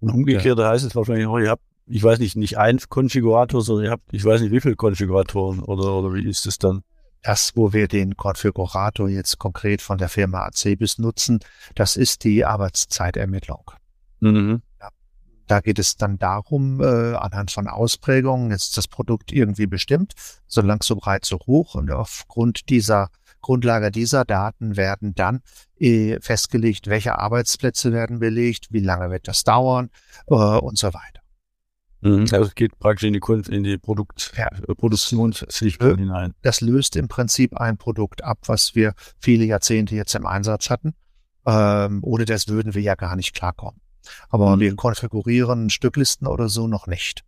Und 0.00 0.10
umgekehrt 0.10 0.58
ja. 0.58 0.68
heißt 0.68 0.84
es 0.84 0.94
wahrscheinlich 0.94 1.26
auch, 1.26 1.38
ihr 1.38 1.50
habt, 1.50 1.62
ich 1.86 2.02
weiß 2.02 2.18
nicht, 2.18 2.36
nicht 2.36 2.58
ein 2.58 2.78
Konfigurator, 2.88 3.60
sondern 3.60 3.86
ihr 3.86 3.90
habt, 3.90 4.12
ich 4.12 4.24
weiß 4.24 4.40
nicht, 4.40 4.52
wie 4.52 4.60
viele 4.60 4.76
Konfiguratoren 4.76 5.60
oder, 5.60 5.94
oder 5.94 6.14
wie 6.14 6.28
ist 6.28 6.46
es 6.46 6.58
dann? 6.58 6.82
Das, 7.24 7.52
wo 7.54 7.72
wir 7.72 7.88
den 7.88 8.18
Konfigurator 8.18 9.08
jetzt 9.08 9.38
konkret 9.38 9.80
von 9.80 9.96
der 9.96 10.10
Firma 10.10 10.44
Acebis 10.44 10.98
nutzen, 10.98 11.40
das 11.74 11.96
ist 11.96 12.22
die 12.22 12.44
Arbeitszeitermittlung. 12.44 13.70
Mhm. 14.20 14.60
Da 15.46 15.60
geht 15.60 15.78
es 15.78 15.96
dann 15.96 16.18
darum, 16.18 16.82
äh, 16.82 17.14
anhand 17.14 17.50
von 17.50 17.66
Ausprägungen, 17.66 18.50
jetzt 18.50 18.64
ist 18.64 18.76
das 18.76 18.88
Produkt 18.88 19.32
irgendwie 19.32 19.66
bestimmt, 19.66 20.12
so 20.46 20.60
lang, 20.60 20.82
so 20.82 20.96
breit, 20.96 21.24
so 21.24 21.38
hoch 21.46 21.74
und 21.74 21.90
aufgrund 21.90 22.68
dieser 22.68 23.08
Grundlage 23.40 23.90
dieser 23.90 24.26
Daten 24.26 24.76
werden 24.76 25.14
dann 25.14 25.40
äh, 25.78 26.20
festgelegt, 26.20 26.88
welche 26.88 27.18
Arbeitsplätze 27.18 27.92
werden 27.92 28.18
belegt, 28.18 28.68
wie 28.70 28.80
lange 28.80 29.10
wird 29.10 29.28
das 29.28 29.44
dauern 29.44 29.88
äh, 30.28 30.34
und 30.34 30.76
so 30.76 30.88
weiter. 30.88 31.23
Also 32.04 32.42
es 32.42 32.54
geht 32.54 32.78
praktisch 32.78 33.06
in 33.06 33.14
die, 33.14 33.20
Kunst, 33.20 33.48
in 33.48 33.64
die 33.64 33.78
Produkt, 33.78 34.32
ja. 34.36 34.48
Äh, 34.48 34.74
Produktionssicht 34.74 35.82
hinein. 35.82 36.34
Das 36.42 36.60
löst 36.60 36.96
im 36.96 37.08
Prinzip 37.08 37.56
ein 37.56 37.78
Produkt 37.78 38.22
ab, 38.22 38.38
was 38.46 38.74
wir 38.74 38.92
viele 39.18 39.44
Jahrzehnte 39.44 39.96
jetzt 39.96 40.14
im 40.14 40.26
Einsatz 40.26 40.68
hatten. 40.68 40.94
Ähm, 41.46 42.00
ohne 42.02 42.26
das 42.26 42.48
würden 42.48 42.74
wir 42.74 42.82
ja 42.82 42.94
gar 42.94 43.16
nicht 43.16 43.34
klarkommen. 43.34 43.80
Aber 44.28 44.56
mhm. 44.56 44.60
wir 44.60 44.76
konfigurieren 44.76 45.70
Stücklisten 45.70 46.26
oder 46.26 46.48
so 46.48 46.68
noch 46.68 46.86
nicht. 46.86 47.22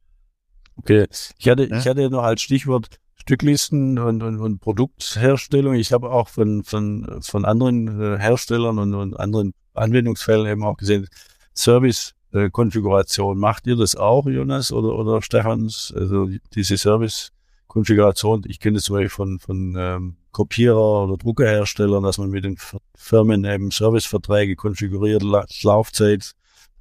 Okay, 0.77 1.07
ich 1.39 1.49
hatte, 1.49 1.69
ne? 1.69 1.79
ich 1.79 1.87
hatte 1.87 2.11
noch 2.11 2.23
als 2.23 2.43
Stichwort 2.43 2.89
Stücklisten 3.15 3.99
und, 3.99 4.23
und, 4.23 4.39
und 4.39 4.61
Produktherstellung. 4.61 5.75
Ich 5.75 5.93
habe 5.93 6.11
auch 6.11 6.29
von, 6.29 6.63
von, 6.65 7.21
von 7.23 7.45
anderen 7.45 8.01
äh, 8.01 8.19
Herstellern 8.19 8.79
und, 8.79 8.95
und 8.95 9.19
anderen 9.19 9.53
Anwendungsfällen 9.75 10.47
eben 10.47 10.65
auch 10.65 10.77
gesehen, 10.77 11.09
Service 11.55 12.13
äh, 12.37 12.51
Konfiguration. 12.51 13.39
Macht 13.39 13.67
ihr 13.67 13.77
das 13.77 13.97
auch, 13.97 14.27
Jonas 14.27 14.73
oder, 14.73 14.97
oder 14.97 15.23
Stefans? 15.23 15.93
Also 15.97 16.29
diese 16.55 16.77
Service-Konfiguration, 16.77 18.45
ich 18.47 18.61
kenne 18.61 18.75
das 18.77 18.85
zum 18.85 18.97
Beispiel 18.97 19.09
von, 19.09 19.39
von 19.39 19.75
ähm, 19.77 20.17
Kopierer 20.33 21.05
oder 21.05 21.17
Druckerherstellern, 21.17 22.03
dass 22.03 22.19
man 22.19 22.31
mit 22.31 22.45
den 22.45 22.57
Firmen 22.95 23.45
eben 23.45 23.71
Serviceverträge 23.71 24.55
konfiguriert, 24.55 25.23
La 25.23 25.47
Laufzeit, 25.63 26.33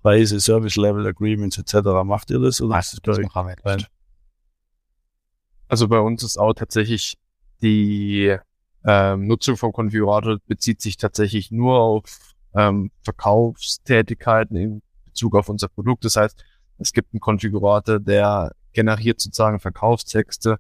Preise, 0.02 0.40
Service 0.40 0.76
Level 0.76 1.08
Agreements 1.08 1.58
etc. 1.58 1.88
Macht 2.04 2.30
ihr 2.30 2.40
das? 2.40 2.62
Oder 2.62 2.76
das 2.76 3.00
das 3.02 3.20
also 5.68 5.88
bei 5.88 6.00
uns 6.00 6.24
ist 6.24 6.38
auch 6.38 6.54
tatsächlich 6.54 7.18
die 7.62 8.36
ähm, 8.86 9.28
Nutzung 9.28 9.58
vom 9.58 9.72
Konfigurator 9.72 10.38
bezieht 10.46 10.82
sich 10.82 10.98
tatsächlich 10.98 11.52
nur 11.52 11.80
auf 11.80 12.36
ähm, 12.56 12.92
Verkaufstätigkeiten 13.04 14.56
in 14.56 14.82
Bezug 15.16 15.36
auf 15.36 15.50
unser 15.50 15.70
Produkt. 15.70 16.06
Das 16.06 16.18
heißt, 16.18 16.44
es 16.78 16.92
gibt 16.92 17.14
einen 17.14 17.22
Konfigurator, 17.22 18.00
der 18.00 18.52
generiert 18.74 19.22
sozusagen 19.22 19.60
Verkaufstexte, 19.60 20.58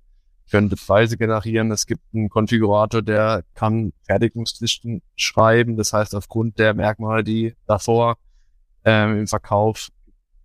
könnte 0.49 0.77
Preise 0.77 1.17
generieren. 1.17 1.71
Es 1.71 1.85
gibt 1.85 2.01
einen 2.13 2.29
Konfigurator, 2.29 3.01
der 3.01 3.43
kann 3.53 3.91
Fertigungslisten 4.03 5.01
schreiben. 5.15 5.75
Das 5.75 5.91
heißt, 5.91 6.15
aufgrund 6.15 6.57
der 6.57 6.73
Merkmale, 6.73 7.23
die 7.23 7.55
davor 7.67 8.15
ähm, 8.85 9.19
im 9.19 9.27
Verkauf 9.27 9.89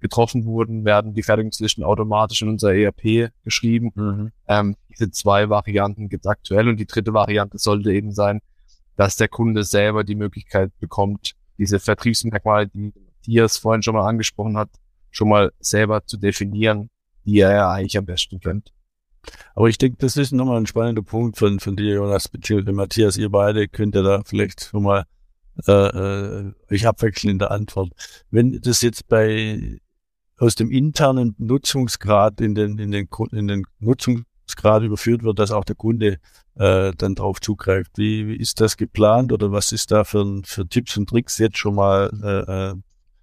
getroffen 0.00 0.46
wurden, 0.46 0.84
werden 0.84 1.12
die 1.12 1.22
Fertigungslisten 1.22 1.84
automatisch 1.84 2.42
in 2.42 2.48
unser 2.48 2.74
ERP 2.74 3.30
geschrieben. 3.44 3.92
Mhm. 3.94 4.32
Ähm, 4.48 4.76
diese 4.88 5.10
zwei 5.10 5.50
Varianten 5.50 6.08
gibt 6.08 6.24
es 6.24 6.30
aktuell 6.30 6.68
und 6.68 6.78
die 6.78 6.86
dritte 6.86 7.12
Variante 7.12 7.58
sollte 7.58 7.92
eben 7.92 8.12
sein, 8.12 8.40
dass 8.96 9.16
der 9.16 9.28
Kunde 9.28 9.62
selber 9.62 10.02
die 10.02 10.14
Möglichkeit 10.14 10.72
bekommt, 10.80 11.34
diese 11.58 11.78
Vertriebsmerkmale, 11.78 12.68
die 12.68 12.92
Matthias 13.20 13.58
vorhin 13.58 13.82
schon 13.82 13.94
mal 13.94 14.08
angesprochen 14.08 14.56
hat, 14.56 14.70
schon 15.10 15.28
mal 15.28 15.52
selber 15.60 16.04
zu 16.06 16.16
definieren, 16.16 16.90
die 17.24 17.40
er 17.40 17.52
ja 17.52 17.70
eigentlich 17.70 17.98
am 17.98 18.06
besten 18.06 18.40
kennt. 18.40 18.72
Aber 19.54 19.68
ich 19.68 19.76
denke, 19.76 19.98
das 19.98 20.16
ist 20.16 20.32
nochmal 20.32 20.56
ein 20.56 20.66
spannender 20.66 21.02
Punkt 21.02 21.36
von, 21.38 21.60
von 21.60 21.76
dir, 21.76 21.94
Jonas, 21.94 22.28
beziehungsweise 22.28 22.74
Matthias. 22.74 23.16
Ihr 23.18 23.28
beide 23.28 23.68
könnt 23.68 23.94
ja 23.94 24.02
da 24.02 24.22
vielleicht 24.24 24.64
schon 24.64 24.84
mal 24.84 25.04
äh, 25.68 25.72
äh, 25.72 26.52
ich 26.70 26.86
abwechselnde 26.86 27.50
Antwort. 27.50 27.92
Wenn 28.30 28.60
das 28.62 28.80
jetzt 28.80 29.08
bei 29.08 29.78
aus 30.38 30.54
dem 30.54 30.70
internen 30.70 31.34
Nutzungsgrad 31.36 32.40
in 32.40 32.54
den, 32.54 32.78
in 32.78 32.90
den, 32.92 33.08
in 33.32 33.46
den 33.46 33.66
Nutzungsgrad 33.78 34.82
überführt 34.82 35.22
wird, 35.22 35.38
dass 35.38 35.50
auch 35.50 35.64
der 35.64 35.76
Kunde 35.76 36.18
äh, 36.54 36.92
dann 36.96 37.14
drauf 37.14 37.42
zugreift. 37.42 37.92
Wie, 37.96 38.26
wie 38.26 38.36
ist 38.36 38.58
das 38.62 38.78
geplant 38.78 39.32
oder 39.32 39.52
was 39.52 39.70
ist 39.72 39.90
da 39.90 40.04
für, 40.04 40.40
für 40.44 40.66
Tipps 40.66 40.96
und 40.96 41.10
Tricks 41.10 41.36
jetzt 41.36 41.58
schon 41.58 41.74
mal 41.74 42.10
äh, 42.22 42.70
äh 42.70 42.74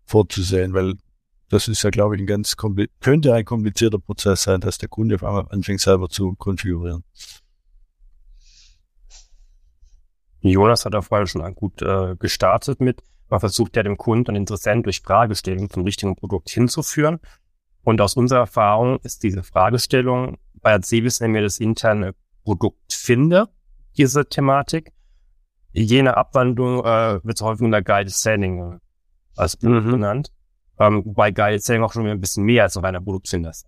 vorzusehen? 0.08 0.74
Weil 0.74 0.96
das 1.50 1.68
ist 1.68 1.84
ja, 1.84 1.90
glaube 1.90 2.16
ich, 2.16 2.22
ein 2.22 2.28
ganz 2.28 2.56
könnte 3.00 3.34
ein 3.34 3.46
komplizierter 3.46 4.00
Prozess 4.00 4.44
sein, 4.44 4.60
dass 4.60 4.78
der 4.78 4.90
Kunde 4.90 5.16
auf 5.16 5.24
einmal 5.24 5.48
anfängt 5.50 5.80
selber 5.80 6.10
zu 6.10 6.34
konfigurieren. 6.34 7.04
Jonas 10.42 10.86
hat 10.86 10.96
auf 10.96 11.08
vorher 11.08 11.28
schon 11.28 11.56
gut 11.56 11.82
äh, 11.82 12.16
gestartet 12.18 12.80
mit. 12.82 13.02
Man 13.30 13.40
versucht 13.40 13.76
ja 13.76 13.84
dem 13.84 13.98
Kunden 13.98 14.32
und 14.32 14.36
Interessenten 14.36 14.84
durch 14.84 15.02
Fragestellungen 15.02 15.70
zum 15.70 15.84
richtigen 15.84 16.16
Produkt 16.16 16.50
hinzuführen. 16.50 17.20
Und 17.84 18.02
aus 18.02 18.16
unserer 18.16 18.40
Erfahrung 18.40 19.00
ist 19.04 19.24
diese 19.24 19.44
Fragestellung, 19.44 20.38
bei 20.62 20.74
Azebis 20.74 21.20
nennen 21.20 21.36
wir 21.36 21.42
das 21.42 21.60
interne 21.60 22.16
Produktfinder, 22.44 23.50
diese 23.98 24.28
Thematik. 24.28 24.92
Jene 25.74 26.18
Abwandlung 26.18 26.84
äh, 26.84 27.24
wird 27.24 27.40
häufig 27.42 27.66
unter 27.66 27.82
Guided 27.82 28.14
Selling 28.14 28.80
als 29.38 29.62
mhm. 29.62 29.92
genannt. 29.92 30.32
Ähm, 30.80 31.04
wobei 31.06 31.32
Guided 31.32 31.64
Selling 31.64 31.84
auch 31.84 31.94
schon 31.94 32.08
ein 32.08 32.22
bisschen 32.22 32.44
mehr 32.44 32.64
als 32.64 32.78
ein 32.78 32.86
reiner 32.86 33.02
Produktfinder 33.02 33.50
ist. 33.50 33.66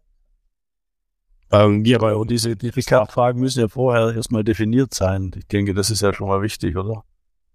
Ähm, 1.51 1.83
wir 1.83 1.97
aber 1.97 2.17
und 2.17 2.29
diese, 2.29 2.55
diese 2.55 2.81
Fragen 3.07 3.39
müssen 3.39 3.61
ja 3.61 3.67
vorher 3.67 4.15
erstmal 4.15 4.43
definiert 4.43 4.93
sein. 4.93 5.31
Ich 5.35 5.47
denke, 5.47 5.73
das 5.73 5.89
ist 5.89 6.01
ja 6.01 6.13
schon 6.13 6.27
mal 6.27 6.41
wichtig, 6.41 6.77
oder? 6.77 7.03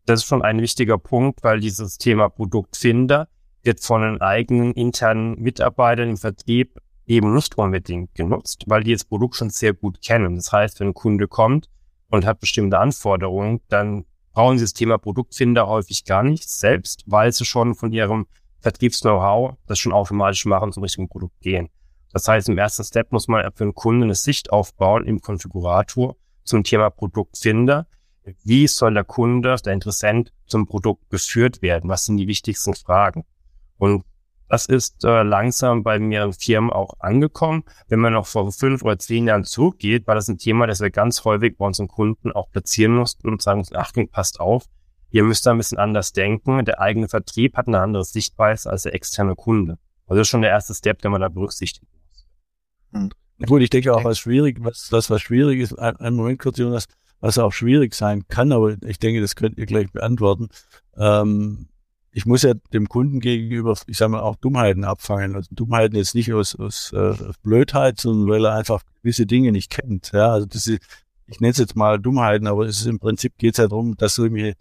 Das 0.06 0.20
ist 0.20 0.26
schon 0.26 0.42
ein 0.42 0.60
wichtiger 0.60 0.98
Punkt, 0.98 1.44
weil 1.44 1.60
dieses 1.60 1.96
Thema 1.98 2.28
Produktfinder 2.28 3.28
wird 3.62 3.80
von 3.80 4.02
den 4.02 4.20
eigenen 4.20 4.72
internen 4.72 5.40
Mitarbeitern 5.40 6.10
im 6.10 6.16
Vertrieb 6.16 6.78
eben 7.06 7.34
nicht 7.34 7.56
unbedingt 7.56 8.14
genutzt, 8.14 8.64
weil 8.66 8.82
die 8.82 8.92
das 8.92 9.04
Produkt 9.04 9.36
schon 9.36 9.50
sehr 9.50 9.72
gut 9.72 10.02
kennen. 10.02 10.36
Das 10.36 10.52
heißt, 10.52 10.80
wenn 10.80 10.88
ein 10.88 10.94
Kunde 10.94 11.28
kommt 11.28 11.68
und 12.10 12.26
hat 12.26 12.40
bestimmte 12.40 12.78
Anforderungen, 12.78 13.60
dann 13.68 14.04
brauchen 14.34 14.58
sie 14.58 14.64
das 14.64 14.74
Thema 14.74 14.98
Produktfinder 14.98 15.66
häufig 15.66 16.04
gar 16.04 16.22
nicht 16.22 16.50
selbst, 16.50 17.04
weil 17.06 17.32
sie 17.32 17.44
schon 17.44 17.74
von 17.74 17.92
ihrem 17.92 18.26
Vertriebs-Know-how 18.60 19.56
das 19.66 19.78
schon 19.78 19.92
automatisch 19.92 20.44
machen, 20.44 20.72
zum 20.72 20.82
richtigen 20.82 21.08
Produkt 21.08 21.40
gehen. 21.40 21.70
Das 22.12 22.28
heißt, 22.28 22.48
im 22.48 22.58
ersten 22.58 22.84
Step 22.84 23.12
muss 23.12 23.28
man 23.28 23.50
für 23.54 23.64
den 23.64 23.74
Kunden 23.74 24.04
eine 24.04 24.14
Sicht 24.14 24.52
aufbauen 24.52 25.06
im 25.06 25.20
Konfigurator 25.20 26.16
zum 26.44 26.62
Thema 26.64 26.90
Produktfinder. 26.90 27.86
Wie 28.42 28.66
soll 28.66 28.94
der 28.94 29.04
Kunde, 29.04 29.56
der 29.64 29.72
Interessent 29.72 30.32
zum 30.46 30.66
Produkt 30.66 31.10
geführt 31.10 31.62
werden? 31.62 31.90
Was 31.90 32.04
sind 32.04 32.16
die 32.16 32.28
wichtigsten 32.28 32.74
Fragen? 32.74 33.24
Und 33.76 34.04
das 34.48 34.66
ist 34.66 35.04
äh, 35.04 35.22
langsam 35.22 35.82
bei 35.82 35.98
mehreren 35.98 36.32
Firmen 36.32 36.70
auch 36.70 36.94
angekommen. 37.00 37.64
Wenn 37.88 38.00
man 38.00 38.12
noch 38.12 38.26
vor 38.26 38.52
fünf 38.52 38.82
oder 38.82 38.98
zehn 38.98 39.26
Jahren 39.26 39.44
zurückgeht, 39.44 40.06
war 40.06 40.14
das 40.14 40.28
ein 40.28 40.38
Thema, 40.38 40.66
das 40.66 40.80
wir 40.80 40.90
ganz 40.90 41.24
häufig 41.24 41.56
bei 41.56 41.66
unseren 41.66 41.88
Kunden 41.88 42.32
auch 42.32 42.50
platzieren 42.50 42.94
mussten 42.94 43.28
und 43.28 43.42
sagen, 43.42 43.64
Achtung, 43.74 44.08
passt 44.08 44.40
auf, 44.40 44.66
ihr 45.10 45.24
müsst 45.24 45.46
da 45.46 45.52
ein 45.52 45.58
bisschen 45.58 45.78
anders 45.78 46.12
denken. 46.12 46.64
Der 46.64 46.80
eigene 46.80 47.08
Vertrieb 47.08 47.56
hat 47.56 47.68
eine 47.68 47.80
andere 47.80 48.04
Sichtweise 48.04 48.70
als 48.70 48.82
der 48.82 48.94
externe 48.94 49.34
Kunde. 49.34 49.78
Also 50.06 50.18
das 50.18 50.26
ist 50.26 50.30
schon 50.30 50.42
der 50.42 50.50
erste 50.50 50.74
Step, 50.74 51.00
den 51.00 51.12
man 51.12 51.20
da 51.20 51.28
berücksichtigt. 51.28 51.86
Hm. 52.92 53.10
Gut, 53.46 53.62
ich 53.62 53.70
denke 53.70 53.94
auch, 53.94 54.04
was 54.04 54.18
schwierig, 54.18 54.58
was, 54.60 54.88
das, 54.90 55.10
was 55.10 55.22
schwierig 55.22 55.60
ist, 55.60 55.76
ein, 55.78 55.96
ein 55.96 56.14
Moment 56.14 56.38
kurz, 56.38 56.58
Jonas, 56.58 56.86
was 57.20 57.38
auch 57.38 57.52
schwierig 57.52 57.94
sein 57.94 58.28
kann, 58.28 58.52
aber 58.52 58.76
ich 58.84 58.98
denke, 58.98 59.20
das 59.20 59.34
könnt 59.34 59.58
ihr 59.58 59.66
gleich 59.66 59.90
beantworten. 59.90 60.48
Ähm, 60.96 61.68
ich 62.16 62.26
muss 62.26 62.42
ja 62.42 62.54
dem 62.72 62.88
Kunden 62.88 63.18
gegenüber, 63.18 63.76
ich 63.88 63.98
sage 63.98 64.12
mal, 64.12 64.20
auch 64.20 64.36
Dummheiten 64.36 64.84
abfangen. 64.84 65.34
Also 65.34 65.48
Dummheiten 65.50 65.96
jetzt 65.96 66.14
nicht 66.14 66.32
aus, 66.32 66.54
aus 66.54 66.92
äh, 66.92 67.12
Blödheit, 67.42 68.00
sondern 68.00 68.28
weil 68.28 68.44
er 68.44 68.54
einfach 68.54 68.82
gewisse 69.02 69.26
Dinge 69.26 69.50
nicht 69.50 69.68
kennt. 69.68 70.12
Ja, 70.12 70.30
also 70.30 70.46
das 70.46 70.68
ist, 70.68 70.80
ich 71.26 71.40
nenne 71.40 71.50
es 71.50 71.58
jetzt 71.58 71.74
mal 71.74 71.98
Dummheiten, 71.98 72.46
aber 72.46 72.66
es 72.66 72.80
ist 72.80 72.86
im 72.86 73.00
Prinzip 73.00 73.36
geht 73.36 73.54
es 73.54 73.58
ja 73.58 73.66
darum, 73.66 73.96
dass 73.96 74.16
irgendwie, 74.16 74.54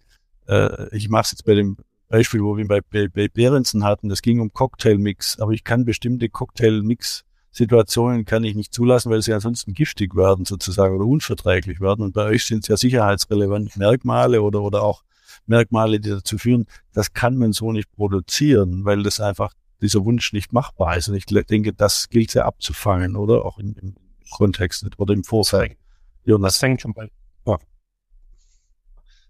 äh, 0.48 0.96
ich 0.96 1.08
mache 1.08 1.26
es 1.26 1.30
jetzt 1.30 1.44
bei 1.44 1.54
dem 1.54 1.76
Beispiel, 2.08 2.42
wo 2.42 2.56
wir 2.56 2.66
bei, 2.66 2.80
bei, 2.80 3.06
bei 3.06 3.28
Behrensen 3.28 3.84
hatten, 3.84 4.08
das 4.08 4.20
ging 4.20 4.40
um 4.40 4.52
Cocktailmix, 4.52 5.38
aber 5.38 5.52
ich 5.52 5.62
kann 5.62 5.84
bestimmte 5.84 6.28
Cocktailmix 6.28 7.24
Situationen 7.52 8.24
kann 8.24 8.42
ich 8.42 8.56
nicht 8.56 8.74
zulassen, 8.74 9.12
weil 9.12 9.22
sie 9.22 9.32
ansonsten 9.32 9.74
giftig 9.74 10.16
werden 10.16 10.44
sozusagen 10.44 10.96
oder 10.96 11.06
unverträglich 11.06 11.80
werden. 11.80 12.04
Und 12.04 12.12
bei 12.12 12.24
euch 12.24 12.44
sind 12.44 12.64
es 12.64 12.68
ja 12.68 12.76
sicherheitsrelevante 12.76 13.78
Merkmale 13.78 14.42
oder, 14.42 14.60
oder 14.60 14.82
auch 14.82 15.04
Merkmale, 15.46 16.00
die 16.00 16.10
dazu 16.10 16.38
führen, 16.38 16.66
das 16.92 17.12
kann 17.12 17.36
man 17.36 17.52
so 17.52 17.72
nicht 17.72 17.90
produzieren, 17.92 18.84
weil 18.84 19.02
das 19.02 19.20
einfach 19.20 19.52
dieser 19.80 20.04
Wunsch 20.04 20.32
nicht 20.32 20.52
machbar 20.52 20.96
ist. 20.96 21.08
Und 21.08 21.14
ich 21.14 21.26
denke, 21.26 21.72
das 21.72 22.08
gilt 22.08 22.34
ja 22.34 22.44
abzufangen, 22.44 23.16
oder? 23.16 23.44
Auch 23.44 23.58
im, 23.58 23.74
im 23.80 23.94
Kontext 24.30 24.86
oder 24.98 25.14
im 25.14 25.24
Vorfeld. 25.24 25.76
Jonas. 26.24 26.54
Das 26.54 26.58
fängt 26.58 26.80
schon 26.80 26.94
bei. 26.94 27.10
Ja. 27.46 27.58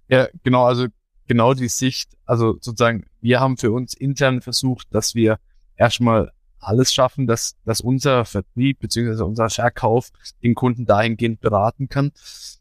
ja, 0.09 0.29
genau, 0.43 0.65
also 0.65 0.87
genau 1.27 1.55
die 1.55 1.69
Sicht, 1.69 2.17
also 2.25 2.53
sozusagen, 2.61 3.07
wir 3.21 3.41
haben 3.41 3.57
für 3.57 3.73
uns 3.73 3.95
intern 3.95 4.41
versucht, 4.41 4.87
dass 4.95 5.15
wir 5.15 5.39
erstmal 5.77 6.33
alles 6.59 6.93
schaffen, 6.93 7.27
dass, 7.27 7.57
dass 7.65 7.81
unser 7.81 8.25
Vertrieb 8.25 8.79
beziehungsweise 8.79 9.25
unser 9.25 9.51
Verkauf 9.51 10.11
den 10.43 10.55
Kunden 10.55 10.87
dahingehend 10.87 11.41
beraten 11.41 11.89
kann. 11.89 12.13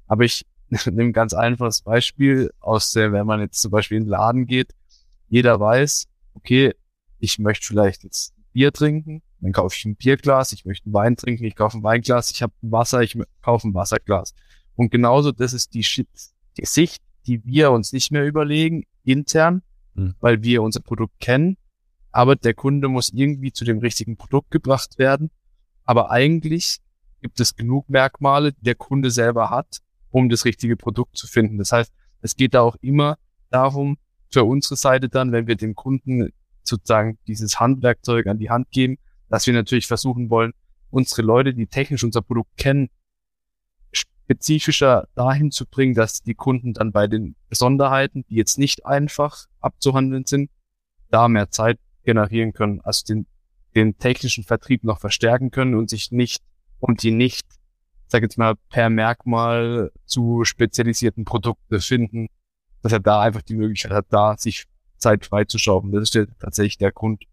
Aber 0.07 0.23
ich 0.23 0.45
nehme 0.85 1.09
ein 1.09 1.13
ganz 1.13 1.33
einfaches 1.33 1.81
Beispiel 1.81 2.51
aus 2.59 2.91
der, 2.91 3.11
wenn 3.11 3.25
man 3.25 3.39
jetzt 3.39 3.61
zum 3.61 3.71
Beispiel 3.71 3.97
in 3.97 4.05
den 4.05 4.09
Laden 4.09 4.45
geht, 4.45 4.73
jeder 5.29 5.59
weiß, 5.59 6.07
okay, 6.33 6.73
ich 7.19 7.39
möchte 7.39 7.65
vielleicht 7.65 8.03
jetzt 8.03 8.33
Bier 8.51 8.71
trinken, 8.71 9.21
dann 9.39 9.51
kaufe 9.51 9.75
ich 9.77 9.85
ein 9.85 9.95
Bierglas, 9.95 10.51
ich 10.51 10.65
möchte 10.65 10.85
einen 10.85 10.93
Wein 10.93 11.15
trinken, 11.15 11.43
ich 11.43 11.55
kaufe 11.55 11.77
ein 11.77 11.83
Weinglas, 11.83 12.31
ich 12.31 12.43
habe 12.43 12.53
Wasser, 12.61 13.01
ich 13.01 13.17
kaufe 13.41 13.67
ein 13.67 13.73
Wasserglas. 13.73 14.33
Und 14.75 14.91
genauso, 14.91 15.31
das 15.31 15.53
ist 15.53 15.73
die, 15.73 15.85
die 16.57 16.65
Sicht, 16.65 17.01
die 17.25 17.43
wir 17.45 17.71
uns 17.71 17.93
nicht 17.93 18.11
mehr 18.11 18.25
überlegen, 18.25 18.83
intern, 19.03 19.63
mhm. 19.95 20.15
weil 20.19 20.43
wir 20.43 20.61
unser 20.61 20.81
Produkt 20.81 21.19
kennen 21.19 21.57
aber 22.13 22.35
der 22.35 22.53
Kunde 22.53 22.87
muss 22.87 23.09
irgendwie 23.09 23.51
zu 23.51 23.65
dem 23.65 23.79
richtigen 23.79 24.15
Produkt 24.15 24.51
gebracht 24.51 24.99
werden. 24.99 25.31
Aber 25.83 26.11
eigentlich 26.11 26.77
gibt 27.21 27.39
es 27.39 27.55
genug 27.55 27.89
Merkmale, 27.89 28.53
die 28.53 28.63
der 28.63 28.75
Kunde 28.75 29.09
selber 29.09 29.49
hat, 29.49 29.79
um 30.13 30.29
das 30.29 30.45
richtige 30.45 30.77
Produkt 30.77 31.17
zu 31.17 31.25
finden. 31.25 31.57
Das 31.57 31.71
heißt, 31.71 31.91
es 32.21 32.35
geht 32.35 32.53
da 32.53 32.61
auch 32.61 32.77
immer 32.81 33.17
darum, 33.49 33.97
für 34.31 34.43
unsere 34.43 34.75
Seite 34.75 35.09
dann, 35.09 35.31
wenn 35.31 35.47
wir 35.47 35.55
dem 35.55 35.73
Kunden 35.73 36.29
sozusagen 36.61 37.17
dieses 37.27 37.59
Handwerkzeug 37.59 38.27
an 38.27 38.37
die 38.37 38.51
Hand 38.51 38.69
geben, 38.69 38.97
dass 39.29 39.47
wir 39.47 39.53
natürlich 39.53 39.87
versuchen 39.87 40.29
wollen, 40.29 40.53
unsere 40.91 41.23
Leute, 41.23 41.55
die 41.55 41.65
technisch 41.65 42.03
unser 42.03 42.21
Produkt 42.21 42.55
kennen, 42.57 42.89
spezifischer 43.91 45.07
dahin 45.15 45.49
zu 45.49 45.65
bringen, 45.65 45.95
dass 45.95 46.21
die 46.21 46.35
Kunden 46.35 46.73
dann 46.73 46.91
bei 46.91 47.07
den 47.07 47.35
Besonderheiten, 47.49 48.23
die 48.29 48.35
jetzt 48.35 48.59
nicht 48.59 48.85
einfach 48.85 49.47
abzuhandeln 49.61 50.25
sind, 50.25 50.51
da 51.09 51.27
mehr 51.27 51.49
Zeit 51.49 51.79
generieren 52.03 52.53
können, 52.53 52.81
also 52.81 53.03
den, 53.05 53.25
den 53.75 53.97
technischen 53.97 54.43
Vertrieb 54.43 54.83
noch 54.83 54.99
verstärken 54.99 55.49
können 55.49 55.73
und 55.73 55.89
sich 55.89 56.11
nicht 56.11 56.43
und 56.79 57.01
die 57.01 57.11
nicht, 57.11 57.47
sag 58.13 58.21
jetzt 58.21 58.37
mal, 58.37 58.53
per 58.69 58.91
Merkmal 58.91 59.91
zu 60.05 60.45
spezialisierten 60.45 61.25
Produkten 61.25 61.81
finden, 61.81 62.27
dass 62.83 62.91
er 62.91 62.99
da 62.99 63.21
einfach 63.21 63.41
die 63.41 63.55
Möglichkeit 63.55 63.91
hat, 63.91 64.05
da 64.09 64.37
sich 64.37 64.65
Zeit 64.97 65.25
freizuschaufen. 65.25 65.91
Das 65.91 66.11
ist 66.13 66.27
tatsächlich 66.39 66.77
der 66.77 66.91
Grund. 66.91 67.23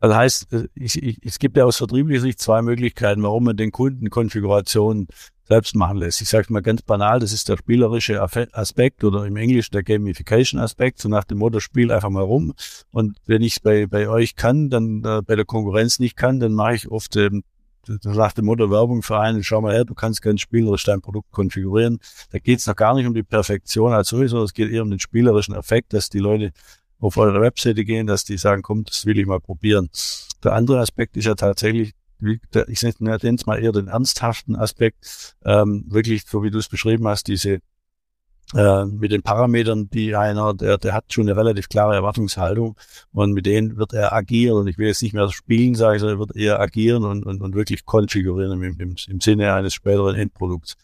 Das 0.00 0.14
heißt, 0.14 0.46
ich, 0.74 1.02
ich, 1.02 1.18
es 1.24 1.40
gibt 1.40 1.56
ja 1.56 1.64
aus 1.64 1.78
vertrieblicher 1.78 2.20
Sicht 2.20 2.38
zwei 2.38 2.62
Möglichkeiten, 2.62 3.22
warum 3.24 3.44
man 3.44 3.56
den 3.56 3.72
Kunden 3.72 4.10
Konfiguration 4.10 5.08
selbst 5.42 5.74
machen 5.74 5.96
lässt. 5.96 6.20
Ich 6.20 6.28
sage 6.28 6.52
mal 6.52 6.62
ganz 6.62 6.82
banal, 6.82 7.18
das 7.18 7.32
ist 7.32 7.48
der 7.48 7.56
spielerische 7.56 8.22
Aspekt 8.22 9.02
oder 9.02 9.26
im 9.26 9.36
Englischen 9.36 9.72
der 9.72 9.82
Gamification-Aspekt, 9.82 11.00
so 11.00 11.08
nach 11.08 11.24
dem 11.24 11.38
Motto, 11.38 11.58
spiel 11.58 11.90
einfach 11.90 12.10
mal 12.10 12.22
rum. 12.22 12.54
Und 12.92 13.18
wenn 13.26 13.42
ich 13.42 13.60
bei, 13.60 13.86
bei 13.86 14.08
euch 14.08 14.36
kann, 14.36 14.70
dann 14.70 15.02
äh, 15.04 15.20
bei 15.22 15.34
der 15.34 15.44
Konkurrenz 15.44 15.98
nicht 15.98 16.16
kann, 16.16 16.38
dann 16.38 16.52
mache 16.52 16.76
ich 16.76 16.88
oft 16.88 17.16
ähm, 17.16 17.42
nach 18.04 18.32
dem 18.32 18.46
Motto 18.46 18.70
Werbung 18.70 19.02
für 19.02 19.18
einen, 19.18 19.42
schau 19.42 19.60
mal 19.60 19.74
her, 19.74 19.84
du 19.84 19.94
kannst 19.94 20.22
ganz 20.22 20.40
spielerisch 20.40 20.84
dein 20.84 21.00
Produkt 21.00 21.30
konfigurieren. 21.30 21.98
Da 22.30 22.38
geht 22.38 22.58
es 22.60 22.66
noch 22.66 22.76
gar 22.76 22.94
nicht 22.94 23.06
um 23.06 23.14
die 23.14 23.22
Perfektion 23.22 23.92
als 23.92 24.08
sowieso, 24.08 24.42
es 24.42 24.54
geht 24.54 24.70
eher 24.70 24.82
um 24.82 24.90
den 24.90 25.00
spielerischen 25.00 25.54
Effekt, 25.54 25.92
dass 25.92 26.08
die 26.08 26.18
Leute 26.18 26.52
auf 27.00 27.16
eure 27.16 27.40
Webseite 27.40 27.84
gehen, 27.84 28.06
dass 28.06 28.24
die 28.24 28.38
sagen, 28.38 28.62
komm, 28.62 28.84
das 28.84 29.04
will 29.04 29.18
ich 29.18 29.26
mal 29.26 29.40
probieren. 29.40 29.90
Der 30.42 30.52
andere 30.52 30.80
Aspekt 30.80 31.16
ist 31.16 31.26
ja 31.26 31.34
tatsächlich, 31.34 31.92
ich 32.20 32.82
nenne 32.82 33.18
es 33.22 33.46
mal 33.46 33.62
eher 33.62 33.72
den 33.72 33.88
ernsthaften 33.88 34.56
Aspekt, 34.56 35.36
ähm, 35.44 35.84
wirklich, 35.88 36.24
so 36.26 36.42
wie 36.42 36.50
du 36.50 36.58
es 36.58 36.68
beschrieben 36.68 37.06
hast, 37.06 37.26
diese 37.26 37.60
äh, 38.52 38.84
mit 38.84 39.10
den 39.10 39.22
Parametern, 39.22 39.88
die 39.90 40.14
einer, 40.14 40.54
der, 40.54 40.78
der 40.78 40.92
hat 40.92 41.12
schon 41.12 41.28
eine 41.28 41.36
relativ 41.36 41.68
klare 41.68 41.94
Erwartungshaltung 41.94 42.76
und 43.12 43.32
mit 43.32 43.46
denen 43.46 43.76
wird 43.76 43.94
er 43.94 44.12
agieren 44.12 44.58
und 44.58 44.66
ich 44.66 44.76
will 44.78 44.88
jetzt 44.88 45.02
nicht 45.02 45.14
mehr 45.14 45.30
spielen, 45.30 45.74
sage 45.74 45.96
ich, 45.96 46.00
sondern 46.00 46.18
wird 46.18 46.36
eher 46.36 46.60
agieren 46.60 47.04
und, 47.04 47.24
und, 47.24 47.40
und 47.40 47.54
wirklich 47.54 47.84
konfigurieren 47.84 48.62
im, 48.62 48.78
im, 48.78 48.96
im 49.08 49.20
Sinne 49.20 49.54
eines 49.54 49.74
späteren 49.74 50.14
Endprodukts. 50.14 50.74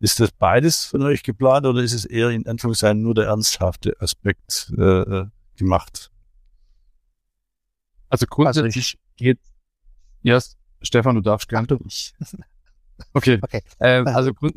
Ist 0.00 0.20
das 0.20 0.32
beides 0.32 0.84
von 0.84 1.02
euch 1.02 1.22
geplant 1.22 1.66
oder 1.66 1.80
ist 1.80 1.94
es 1.94 2.04
eher 2.04 2.30
in 2.30 2.46
Anführungszeichen 2.46 3.00
nur 3.00 3.14
der 3.14 3.26
ernsthafte 3.26 3.94
Aspekt 4.00 4.72
äh, 4.76 4.82
äh 4.82 5.26
gemacht? 5.56 6.10
Also 8.08 8.26
grundsätzlich 8.26 8.76
also 8.76 8.98
geht, 9.16 9.38
ja, 10.22 10.40
Stefan, 10.82 11.14
du 11.14 11.20
darfst 11.20 11.48
gerne. 11.48 11.66
Okay. 13.12 13.40
okay. 13.42 13.60
Ähm, 13.80 14.06
also 14.06 14.32
grund 14.32 14.54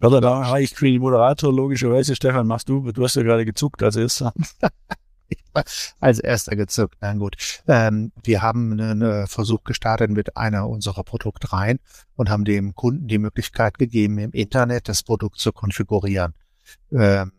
oder 0.00 0.20
da 0.20 0.40
war 0.40 0.60
ich 0.60 0.74
den 0.74 1.00
Moderator, 1.00 1.52
logischerweise. 1.52 2.14
Stefan, 2.14 2.46
machst 2.46 2.68
du, 2.68 2.92
du 2.92 3.04
hast 3.04 3.16
ja 3.16 3.22
gerade 3.22 3.44
gezuckt 3.44 3.82
als 3.82 3.96
erster. 3.96 4.32
als 6.00 6.18
erster 6.18 6.56
gezuckt, 6.56 6.96
na 7.00 7.14
gut. 7.14 7.36
Ähm, 7.66 8.12
wir 8.22 8.42
haben 8.42 8.72
einen 8.72 9.26
Versuch 9.26 9.64
gestartet 9.64 10.10
mit 10.10 10.36
einer 10.36 10.68
unserer 10.68 11.02
Produktreihen 11.02 11.80
und 12.14 12.28
haben 12.28 12.44
dem 12.44 12.74
Kunden 12.74 13.08
die 13.08 13.18
Möglichkeit 13.18 13.78
gegeben, 13.78 14.18
im 14.18 14.32
Internet 14.32 14.88
das 14.88 15.02
Produkt 15.02 15.38
zu 15.38 15.52
konfigurieren. 15.52 16.34
Ähm, 16.92 17.32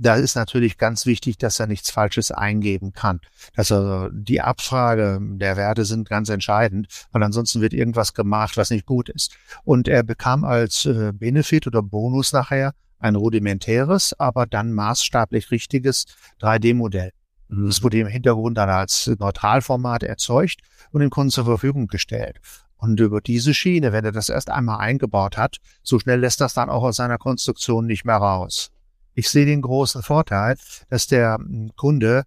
da 0.00 0.14
ist 0.14 0.36
natürlich 0.36 0.78
ganz 0.78 1.06
wichtig, 1.06 1.38
dass 1.38 1.60
er 1.60 1.66
nichts 1.66 1.90
Falsches 1.90 2.30
eingeben 2.30 2.92
kann. 2.92 3.20
Dass 3.54 3.70
er 3.70 4.10
die 4.12 4.40
Abfrage 4.40 5.18
der 5.20 5.56
Werte 5.56 5.84
sind 5.84 6.08
ganz 6.08 6.28
entscheidend, 6.28 6.88
weil 7.12 7.22
ansonsten 7.22 7.60
wird 7.60 7.72
irgendwas 7.72 8.14
gemacht, 8.14 8.56
was 8.56 8.70
nicht 8.70 8.86
gut 8.86 9.08
ist. 9.08 9.36
Und 9.64 9.88
er 9.88 10.02
bekam 10.02 10.44
als 10.44 10.86
äh, 10.86 11.12
Benefit 11.12 11.66
oder 11.66 11.82
Bonus 11.82 12.32
nachher 12.32 12.74
ein 12.98 13.16
rudimentäres, 13.16 14.18
aber 14.18 14.46
dann 14.46 14.72
maßstablich 14.72 15.50
richtiges 15.50 16.06
3D-Modell. 16.40 17.12
Mhm. 17.48 17.66
Das 17.66 17.82
wurde 17.82 17.98
im 17.98 18.06
Hintergrund 18.06 18.58
dann 18.58 18.70
als 18.70 19.06
Neutralformat 19.18 20.02
erzeugt 20.02 20.60
und 20.90 21.00
dem 21.00 21.10
Kunden 21.10 21.30
zur 21.30 21.44
Verfügung 21.44 21.86
gestellt. 21.86 22.40
Und 22.76 23.00
über 23.00 23.20
diese 23.20 23.54
Schiene, 23.54 23.92
wenn 23.92 24.04
er 24.04 24.12
das 24.12 24.28
erst 24.28 24.50
einmal 24.50 24.78
eingebaut 24.78 25.36
hat, 25.36 25.56
so 25.82 25.98
schnell 25.98 26.20
lässt 26.20 26.40
das 26.40 26.54
dann 26.54 26.70
auch 26.70 26.84
aus 26.84 26.96
seiner 26.96 27.18
Konstruktion 27.18 27.86
nicht 27.86 28.04
mehr 28.04 28.16
raus. 28.16 28.70
Ich 29.18 29.30
sehe 29.30 29.46
den 29.46 29.62
großen 29.62 30.04
Vorteil, 30.04 30.56
dass 30.90 31.08
der 31.08 31.38
hm, 31.40 31.72
Kunde 31.74 32.22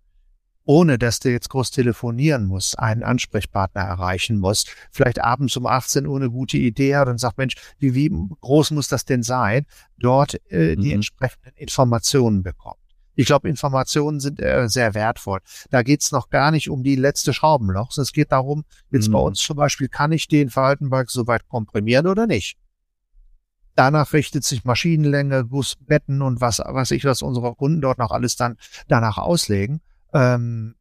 ohne 0.63 0.99
dass 0.99 1.19
der 1.19 1.31
jetzt 1.31 1.49
groß 1.49 1.71
telefonieren 1.71 2.45
muss, 2.45 2.75
einen 2.75 3.01
Ansprechpartner 3.01 3.81
erreichen 3.81 4.39
muss, 4.39 4.65
vielleicht 4.91 5.19
abends 5.19 5.57
um 5.57 5.65
18 5.65 6.05
Uhr 6.05 6.17
eine 6.17 6.29
gute 6.29 6.57
Idee 6.57 6.95
hat 6.97 7.07
und 7.07 7.17
sagt, 7.17 7.37
Mensch, 7.37 7.55
wie, 7.79 7.95
wie 7.95 8.11
groß 8.41 8.71
muss 8.71 8.87
das 8.87 9.03
denn 9.03 9.23
sein, 9.23 9.65
dort 9.97 10.35
äh, 10.51 10.75
die 10.75 10.89
mhm. 10.89 10.95
entsprechenden 10.95 11.53
Informationen 11.55 12.43
bekommt. 12.43 12.77
Ich 13.15 13.25
glaube, 13.25 13.49
Informationen 13.49 14.19
sind 14.19 14.39
äh, 14.39 14.69
sehr 14.69 14.93
wertvoll. 14.93 15.39
Da 15.71 15.81
geht's 15.81 16.11
noch 16.11 16.29
gar 16.29 16.51
nicht 16.51 16.69
um 16.69 16.83
die 16.83 16.95
letzte 16.95 17.33
Schraubenloch, 17.33 17.91
sondern 17.91 18.07
es 18.07 18.13
geht 18.13 18.31
darum, 18.31 18.63
jetzt 18.91 19.07
mhm. 19.07 19.13
bei 19.13 19.19
uns 19.19 19.39
zum 19.39 19.57
Beispiel, 19.57 19.87
kann 19.87 20.11
ich 20.11 20.27
den 20.27 20.49
Verhaltenbalk 20.49 21.09
so 21.09 21.25
weit 21.25 21.47
komprimieren 21.47 22.05
oder 22.05 22.27
nicht? 22.27 22.57
Danach 23.75 24.13
richtet 24.13 24.43
sich 24.43 24.65
Maschinenlänge, 24.65 25.45
Gussbetten 25.45 26.21
und 26.21 26.41
was, 26.41 26.59
was 26.59 26.91
ich, 26.91 27.05
was 27.05 27.21
unsere 27.21 27.55
Kunden 27.55 27.81
dort 27.81 27.97
noch 27.97 28.11
alles 28.11 28.35
dann 28.35 28.57
danach 28.87 29.17
auslegen. 29.17 29.81
Ähm, 30.13 30.75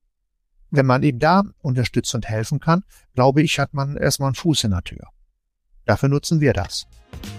wenn 0.71 0.87
man 0.87 1.03
ihm 1.03 1.19
da 1.19 1.43
unterstützt 1.63 2.15
und 2.15 2.29
helfen 2.29 2.61
kann, 2.61 2.85
glaube 3.15 3.43
ich, 3.43 3.59
hat 3.59 3.75
man 3.75 3.97
erstmal 3.97 4.29
einen 4.29 4.37
Fuß 4.37 4.65
in 4.65 4.71
der 4.71 4.83
Tür. 4.83 5.09
Dafür 5.85 6.09
nutzen 6.09 6.41
wir 6.41 6.53
das. 6.53 6.87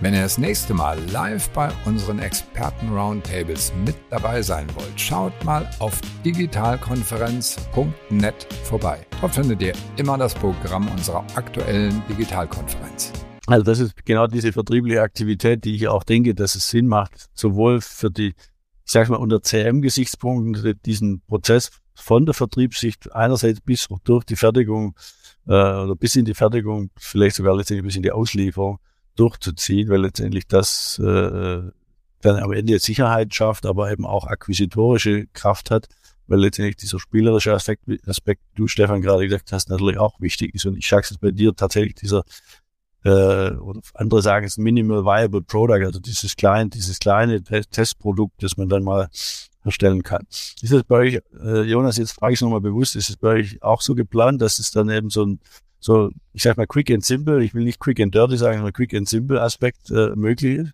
Wenn 0.02 0.14
ihr 0.14 0.24
das 0.24 0.38
nächste 0.38 0.74
Mal 0.74 1.00
live 1.12 1.48
bei 1.52 1.70
unseren 1.86 2.20
Experten-Roundtables 2.20 3.72
mit 3.86 3.96
dabei 4.10 4.42
sein 4.42 4.68
wollt, 4.76 5.00
schaut 5.00 5.32
mal 5.46 5.70
auf 5.80 5.98
digitalkonferenz.net 6.26 8.48
vorbei. 8.64 9.00
Dort 9.22 9.36
findet 9.36 9.62
ihr 9.62 9.72
immer 9.96 10.18
das 10.18 10.34
Programm 10.34 10.90
unserer 10.90 11.24
aktuellen 11.36 12.04
Digitalkonferenz. 12.10 13.14
Also 13.52 13.66
das 13.66 13.80
ist 13.80 14.06
genau 14.06 14.28
diese 14.28 14.54
vertriebliche 14.54 15.02
Aktivität, 15.02 15.66
die 15.66 15.76
ich 15.76 15.88
auch 15.88 16.04
denke, 16.04 16.34
dass 16.34 16.56
es 16.56 16.70
Sinn 16.70 16.88
macht, 16.88 17.30
sowohl 17.34 17.82
für 17.82 18.10
die, 18.10 18.30
ich 18.30 18.92
sage 18.92 19.12
mal, 19.12 19.18
unter 19.18 19.42
CM-Gesichtspunkten 19.42 20.80
diesen 20.86 21.22
Prozess 21.22 21.70
von 21.94 22.26
der 22.26 22.34
Vertriebssicht 22.34 23.12
einerseits 23.14 23.60
bis 23.60 23.88
durch 24.06 24.24
die 24.24 24.36
Fertigung 24.38 24.96
äh, 25.48 25.52
oder 25.52 25.96
bis 25.96 26.16
in 26.16 26.26
die 26.26 26.34
Fertigung, 26.34 26.92
vielleicht 26.98 27.36
sogar 27.36 27.56
letztendlich 27.56 27.86
bis 27.86 27.96
in 27.98 28.04
die 28.04 28.12
Auslieferung 28.12 28.80
durchzuziehen, 29.16 29.90
weil 29.90 30.02
letztendlich 30.02 30.48
das 30.48 30.98
äh, 31.00 31.62
dann 32.22 32.36
am 32.38 32.54
Ende 32.54 32.80
Sicherheit 32.80 33.34
schafft, 33.36 33.66
aber 33.66 33.92
eben 33.92 34.06
auch 34.06 34.28
akquisitorische 34.28 35.28
Kraft 35.34 35.72
hat, 35.72 35.88
weil 36.28 36.40
letztendlich 36.40 36.78
dieser 36.78 37.00
spielerische 37.00 37.54
Aspekt, 37.54 37.84
Aspekt 38.08 38.42
du 38.56 38.68
Stefan 38.68 39.02
gerade 39.02 39.26
gesagt 39.26 39.52
hast, 39.52 39.70
natürlich 39.70 39.98
auch 39.98 40.22
wichtig 40.22 40.56
ist. 40.56 40.66
Und 40.66 40.78
ich 40.78 40.88
sage 40.88 41.06
es 41.10 41.18
bei 41.18 41.32
dir 41.32 41.54
tatsächlich 41.54 41.96
dieser 41.96 42.24
äh, 43.04 43.52
oder 43.52 43.82
andere 43.94 44.22
sagen 44.22 44.46
es 44.46 44.58
Minimal 44.58 45.04
Viable 45.04 45.42
Product, 45.42 45.86
also 45.86 46.00
dieses 46.00 46.36
kleine, 46.36 46.70
dieses 46.70 47.00
kleine 47.00 47.42
Testprodukt, 47.42 48.44
das 48.44 48.58
man 48.58 48.70
dann 48.70 48.84
mal 48.84 49.10
erstellen 49.64 50.04
kann. 50.04 50.26
Ist 50.30 50.72
es 50.72 50.84
bei 50.84 50.96
euch, 50.96 51.20
äh, 51.44 51.62
Jonas, 51.62 51.98
jetzt 51.98 52.14
frage 52.14 52.34
ich 52.34 52.42
nochmal 52.42 52.62
bewusst, 52.62 52.96
ist 52.96 53.10
es 53.10 53.18
bei 53.18 53.30
euch 53.30 53.62
auch 53.62 53.82
so 53.82 53.96
geplant, 53.96 54.42
dass 54.42 54.60
es 54.60 54.72
dann 54.72 54.90
eben 54.90 55.10
so 55.10 55.26
ein, 55.26 55.40
so, 55.80 56.12
ich 56.34 56.44
sag 56.44 56.58
mal 56.58 56.68
quick 56.68 56.92
and 56.92 57.04
simple, 57.04 57.44
ich 57.44 57.54
will 57.54 57.64
nicht 57.64 57.80
quick 57.80 58.00
and 58.00 58.14
dirty 58.14 58.38
sagen, 58.38 58.58
sondern 58.58 58.74
quick 58.74 58.94
and 58.94 59.08
simple 59.08 59.42
Aspekt 59.42 59.90
äh, 59.92 60.16
möglich 60.16 60.60
ist? 60.60 60.72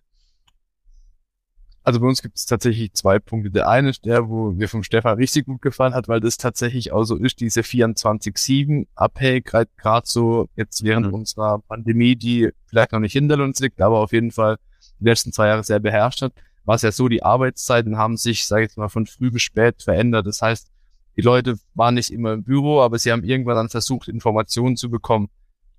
Also 1.88 2.00
bei 2.00 2.06
uns 2.06 2.20
gibt 2.20 2.36
es 2.36 2.44
tatsächlich 2.44 2.92
zwei 2.92 3.18
Punkte. 3.18 3.50
Der 3.50 3.66
eine 3.66 3.88
ist 3.88 4.04
der, 4.04 4.28
wo 4.28 4.50
mir 4.50 4.68
vom 4.68 4.82
Stefan 4.82 5.16
richtig 5.16 5.46
gut 5.46 5.62
gefallen 5.62 5.94
hat, 5.94 6.06
weil 6.06 6.20
das 6.20 6.36
tatsächlich 6.36 6.92
auch 6.92 7.04
so 7.04 7.16
ist, 7.16 7.40
diese 7.40 7.62
24-7 7.62 8.88
abhängig, 8.94 9.46
gerade 9.46 10.06
so 10.06 10.50
jetzt 10.54 10.84
während 10.84 11.06
mhm. 11.06 11.14
unserer 11.14 11.60
Pandemie, 11.60 12.14
die 12.14 12.50
vielleicht 12.66 12.92
noch 12.92 13.00
nicht 13.00 13.14
hinter 13.14 13.42
uns 13.42 13.58
liegt, 13.60 13.80
aber 13.80 14.00
auf 14.00 14.12
jeden 14.12 14.32
Fall 14.32 14.58
die 15.00 15.06
letzten 15.06 15.32
zwei 15.32 15.46
Jahre 15.46 15.64
sehr 15.64 15.78
beherrscht 15.78 16.20
hat, 16.20 16.34
war 16.66 16.74
es 16.74 16.82
ja 16.82 16.92
so, 16.92 17.08
die 17.08 17.22
Arbeitszeiten 17.22 17.96
haben 17.96 18.18
sich, 18.18 18.46
sage 18.46 18.64
ich 18.64 18.68
jetzt 18.68 18.76
mal, 18.76 18.90
von 18.90 19.06
früh 19.06 19.30
bis 19.30 19.40
spät 19.40 19.82
verändert. 19.82 20.26
Das 20.26 20.42
heißt, 20.42 20.70
die 21.16 21.22
Leute 21.22 21.58
waren 21.72 21.94
nicht 21.94 22.10
immer 22.10 22.34
im 22.34 22.44
Büro, 22.44 22.82
aber 22.82 22.98
sie 22.98 23.12
haben 23.12 23.24
irgendwann 23.24 23.56
dann 23.56 23.70
versucht, 23.70 24.08
Informationen 24.08 24.76
zu 24.76 24.90
bekommen. 24.90 25.30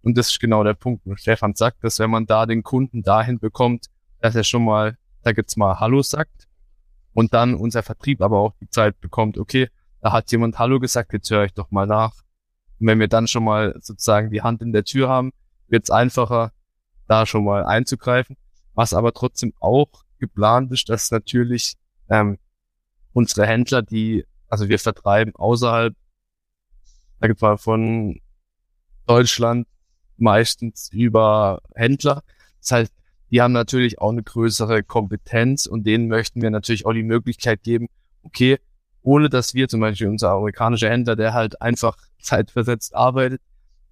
Und 0.02 0.18
das 0.18 0.30
ist 0.30 0.40
genau 0.40 0.64
der 0.64 0.74
Punkt, 0.74 1.06
wo 1.06 1.16
Stefan 1.16 1.54
sagt, 1.54 1.84
dass 1.84 2.00
wenn 2.00 2.10
man 2.10 2.26
da 2.26 2.48
den 2.48 2.64
Kunden 2.64 3.04
dahin 3.04 3.38
bekommt, 3.38 3.86
dass 4.22 4.34
er 4.34 4.44
schon 4.44 4.66
mal 4.66 4.98
da 5.24 5.32
gibt's 5.32 5.58
mal 5.58 5.80
Hallo 5.80 6.02
sagt 6.02 6.48
und 7.14 7.34
dann 7.34 7.56
unser 7.56 7.84
Vertrieb 7.84 8.22
aber 8.22 8.40
auch 8.40 8.54
die 8.62 8.70
Zeit 8.70 9.00
bekommt, 9.00 9.38
okay, 9.38 9.70
da 10.02 10.12
hat 10.12 10.32
jemand 10.32 10.60
Hallo 10.60 10.80
gesagt, 10.80 11.14
jetzt 11.14 11.30
höre 11.30 11.46
ich 11.46 11.54
doch 11.54 11.72
mal 11.72 11.86
nach. 11.86 12.14
Und 12.80 12.88
wenn 12.88 13.00
wir 13.00 13.08
dann 13.08 13.28
schon 13.28 13.44
mal 13.44 13.76
sozusagen 13.82 14.32
die 14.32 14.42
Hand 14.42 14.62
in 14.62 14.72
der 14.72 14.86
Tür 14.86 15.10
haben, 15.10 15.32
wird's 15.68 15.90
einfacher, 15.90 16.52
da 17.08 17.26
schon 17.26 17.44
mal 17.44 17.66
einzugreifen. 17.66 18.38
Was 18.74 18.94
aber 18.94 19.14
trotzdem 19.14 19.54
auch 19.60 19.90
geplant 20.20 20.72
ist, 20.72 20.88
dass 20.88 21.12
natürlich 21.12 21.76
ähm, 22.10 22.38
unsere 23.12 23.46
Händler, 23.46 23.82
die, 23.82 24.26
also 24.48 24.70
wir 24.70 24.80
vertreiben 24.80 25.36
außerhalb, 25.36 25.94
da 27.20 27.28
gibt's 27.28 27.42
mal 27.42 27.58
von 27.58 28.22
Deutschland 29.06 29.68
meistens 30.18 30.90
über 30.94 31.62
Händler. 31.76 32.24
Das 32.62 32.72
heißt, 32.72 32.94
die 33.32 33.42
haben 33.42 33.54
natürlich 33.54 34.00
auch 34.00 34.12
eine 34.12 34.24
größere 34.24 34.84
Kompetenz 34.84 35.66
und 35.66 35.86
denen 35.86 36.08
möchten 36.08 36.42
wir 36.42 36.50
natürlich 36.50 36.86
auch 36.86 36.94
die 36.94 37.04
Möglichkeit 37.04 37.64
geben, 37.64 37.88
okay, 38.24 38.58
ohne 39.02 39.30
dass 39.30 39.54
wir 39.54 39.68
zum 39.68 39.80
Beispiel 39.80 40.08
unser 40.08 40.32
amerikanischer 40.32 40.90
Händler, 40.90 41.16
der 41.16 41.34
halt 41.34 41.62
einfach 41.62 41.98
zeitversetzt 42.22 42.96
arbeitet, 42.96 43.42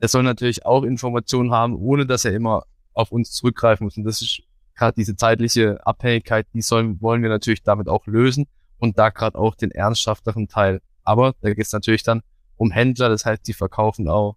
der 0.02 0.10
soll 0.10 0.24
natürlich 0.24 0.66
auch 0.66 0.84
Informationen 0.84 1.52
haben, 1.52 1.76
ohne 1.76 2.06
dass 2.06 2.26
er 2.26 2.34
immer 2.34 2.64
auf 2.94 3.12
uns 3.12 3.32
zurückgreifen 3.32 3.86
muss. 3.86 3.98
Und 3.98 4.04
das 4.04 4.22
ist 4.22 4.42
gerade 4.76 4.96
diese 4.96 5.16
zeitliche 5.16 5.86
Abhängigkeit, 5.86 6.48
die 6.54 6.62
sollen, 6.62 7.02
wollen 7.02 7.22
wir 7.22 7.30
natürlich 7.30 7.64
damit 7.64 7.88
auch 7.88 8.06
lösen 8.06 8.46
und 8.78 8.98
da 8.98 9.10
gerade 9.10 9.38
auch 9.38 9.56
den 9.56 9.72
ernsthafteren 9.72 10.48
Teil. 10.48 10.82
Aber 11.04 11.34
da 11.42 11.50
geht 11.50 11.66
es 11.66 11.74
natürlich 11.74 12.04
dann 12.04 12.22
um 12.58 12.72
Händler. 12.72 13.10
Das 13.10 13.26
heißt, 13.26 13.48
die 13.48 13.54
verkaufen 13.54 14.08
auch 14.08 14.36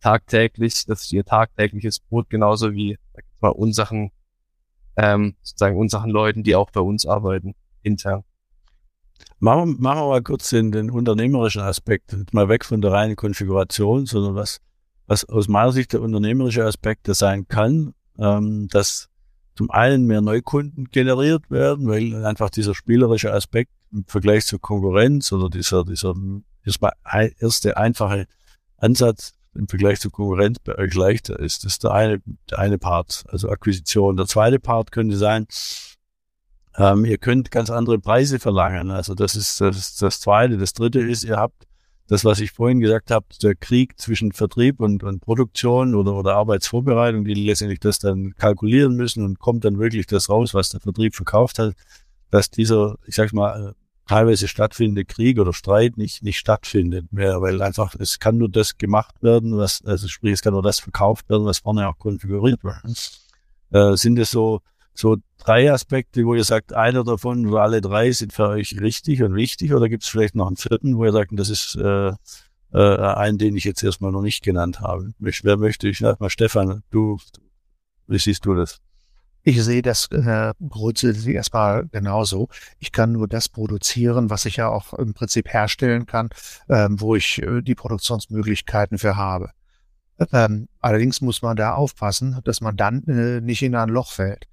tagtäglich, 0.00 0.84
das 0.86 1.02
ist 1.02 1.12
ihr 1.12 1.24
tagtägliches 1.24 2.00
Brot, 2.00 2.28
genauso 2.30 2.72
wie 2.72 2.98
bei 3.40 3.48
unseren, 3.48 4.10
ähm, 4.98 5.36
sozusagen 5.42 5.78
unseren 5.78 6.10
Leuten, 6.10 6.42
die 6.42 6.56
auch 6.56 6.70
bei 6.70 6.80
uns 6.80 7.06
arbeiten, 7.06 7.54
intern. 7.82 8.24
Machen, 9.38 9.76
wir, 9.76 9.80
machen 9.80 10.00
wir 10.00 10.08
mal 10.08 10.22
kurz 10.22 10.50
den, 10.50 10.72
den 10.72 10.90
unternehmerischen 10.90 11.62
Aspekt, 11.62 12.14
mal 12.34 12.48
weg 12.48 12.64
von 12.64 12.80
der 12.82 12.90
reinen 12.90 13.14
Konfiguration, 13.14 14.06
sondern 14.06 14.34
was, 14.34 14.60
was 15.06 15.24
aus 15.24 15.46
meiner 15.46 15.70
Sicht 15.70 15.92
der 15.92 16.02
unternehmerische 16.02 16.64
Aspekt 16.64 17.06
sein 17.06 17.46
kann, 17.46 17.94
ähm, 18.18 18.66
dass 18.68 19.08
zum 19.54 19.70
einen 19.70 20.06
mehr 20.06 20.20
Neukunden 20.20 20.86
generiert 20.90 21.48
werden, 21.48 21.86
weil 21.88 22.24
einfach 22.24 22.50
dieser 22.50 22.74
spielerische 22.74 23.32
Aspekt 23.32 23.70
im 23.92 24.04
Vergleich 24.04 24.46
zur 24.46 24.60
Konkurrenz 24.60 25.30
oder 25.32 25.48
dieser, 25.48 25.84
dieser 25.84 26.14
erste 27.38 27.76
einfache 27.76 28.26
Ansatz 28.76 29.37
im 29.54 29.68
Vergleich 29.68 30.00
zur 30.00 30.10
Konkurrenz 30.10 30.58
bei 30.60 30.76
euch 30.76 30.94
leichter 30.94 31.38
ist. 31.38 31.64
Das 31.64 31.72
ist 31.72 31.84
der 31.84 31.92
eine, 31.92 32.20
der 32.50 32.58
eine 32.58 32.78
Part, 32.78 33.24
also 33.28 33.48
Akquisition. 33.48 34.16
Der 34.16 34.26
zweite 34.26 34.58
Part 34.58 34.92
könnte 34.92 35.16
sein, 35.16 35.46
ähm, 36.76 37.04
ihr 37.04 37.18
könnt 37.18 37.50
ganz 37.50 37.70
andere 37.70 37.98
Preise 37.98 38.38
verlangen. 38.38 38.90
Also 38.90 39.14
das 39.14 39.34
ist 39.34 39.60
das, 39.60 39.96
das 39.96 40.20
zweite. 40.20 40.58
Das 40.58 40.72
dritte 40.72 41.00
ist, 41.00 41.24
ihr 41.24 41.36
habt 41.36 41.66
das, 42.08 42.24
was 42.24 42.40
ich 42.40 42.52
vorhin 42.52 42.80
gesagt 42.80 43.10
habe, 43.10 43.26
der 43.42 43.54
Krieg 43.54 44.00
zwischen 44.00 44.32
Vertrieb 44.32 44.80
und, 44.80 45.02
und 45.02 45.20
Produktion 45.20 45.94
oder, 45.94 46.14
oder 46.14 46.36
Arbeitsvorbereitung, 46.36 47.24
die 47.24 47.34
letztendlich 47.34 47.80
das 47.80 47.98
dann 47.98 48.34
kalkulieren 48.36 48.94
müssen 48.94 49.24
und 49.24 49.38
kommt 49.38 49.64
dann 49.64 49.78
wirklich 49.78 50.06
das 50.06 50.30
raus, 50.30 50.54
was 50.54 50.70
der 50.70 50.80
Vertrieb 50.80 51.14
verkauft 51.14 51.58
hat, 51.58 51.74
dass 52.30 52.50
dieser, 52.50 52.96
ich 53.06 53.14
sag 53.14 53.32
mal, 53.32 53.74
teilweise 54.08 54.48
stattfindende 54.48 55.04
Krieg 55.04 55.38
oder 55.38 55.52
Streit 55.52 55.96
nicht, 55.96 56.22
nicht 56.22 56.38
stattfindet 56.38 57.12
mehr, 57.12 57.40
weil 57.40 57.62
einfach, 57.62 57.94
es 57.98 58.18
kann 58.18 58.38
nur 58.38 58.48
das 58.48 58.78
gemacht 58.78 59.22
werden, 59.22 59.56
was, 59.56 59.84
also 59.84 60.08
sprich, 60.08 60.32
es 60.32 60.42
kann 60.42 60.54
nur 60.54 60.62
das 60.62 60.80
verkauft 60.80 61.28
werden, 61.28 61.44
was 61.44 61.58
vorne 61.58 61.88
auch 61.88 61.98
konfiguriert 61.98 62.64
wird. 62.64 62.76
Äh, 63.70 63.96
sind 63.96 64.18
es 64.18 64.30
so, 64.30 64.62
so 64.94 65.16
drei 65.36 65.70
Aspekte, 65.70 66.24
wo 66.24 66.34
ihr 66.34 66.44
sagt, 66.44 66.72
einer 66.72 67.04
davon 67.04 67.46
oder 67.46 67.60
alle 67.60 67.80
drei 67.80 68.10
sind 68.10 68.32
für 68.32 68.48
euch 68.48 68.80
richtig 68.80 69.22
und 69.22 69.34
wichtig 69.34 69.74
oder 69.74 69.88
gibt 69.88 70.02
es 70.02 70.08
vielleicht 70.08 70.34
noch 70.34 70.48
einen 70.48 70.56
vierten, 70.56 70.96
wo 70.96 71.04
ihr 71.04 71.12
sagt, 71.12 71.30
das 71.34 71.50
ist 71.50 71.76
äh, 71.76 72.12
äh, 72.72 72.96
einen, 72.96 73.38
den 73.38 73.56
ich 73.56 73.64
jetzt 73.64 73.82
erstmal 73.82 74.10
noch 74.10 74.22
nicht 74.22 74.42
genannt 74.42 74.80
habe. 74.80 75.12
Wer 75.18 75.56
möchte 75.58 75.88
ich? 75.88 76.00
Mal 76.00 76.30
Stefan, 76.30 76.82
du, 76.90 77.18
wie 78.06 78.18
siehst 78.18 78.46
du 78.46 78.54
das? 78.54 78.80
Ich 79.48 79.64
sehe 79.64 79.80
das 79.80 80.10
äh, 80.10 80.52
grundsätzlich 80.68 81.34
erstmal 81.34 81.86
genauso. 81.86 82.50
Ich 82.80 82.92
kann 82.92 83.12
nur 83.12 83.26
das 83.26 83.48
produzieren, 83.48 84.28
was 84.28 84.44
ich 84.44 84.56
ja 84.56 84.68
auch 84.68 84.92
im 84.92 85.14
Prinzip 85.14 85.48
herstellen 85.48 86.04
kann, 86.04 86.28
ähm, 86.68 87.00
wo 87.00 87.14
ich 87.14 87.40
äh, 87.40 87.62
die 87.62 87.74
Produktionsmöglichkeiten 87.74 88.98
für 88.98 89.16
habe. 89.16 89.52
Ähm, 90.34 90.68
allerdings 90.80 91.22
muss 91.22 91.40
man 91.40 91.56
da 91.56 91.72
aufpassen, 91.72 92.40
dass 92.44 92.60
man 92.60 92.76
dann 92.76 93.04
äh, 93.04 93.40
nicht 93.40 93.62
in 93.62 93.74
ein 93.74 93.88
Loch 93.88 94.12
fällt. 94.12 94.44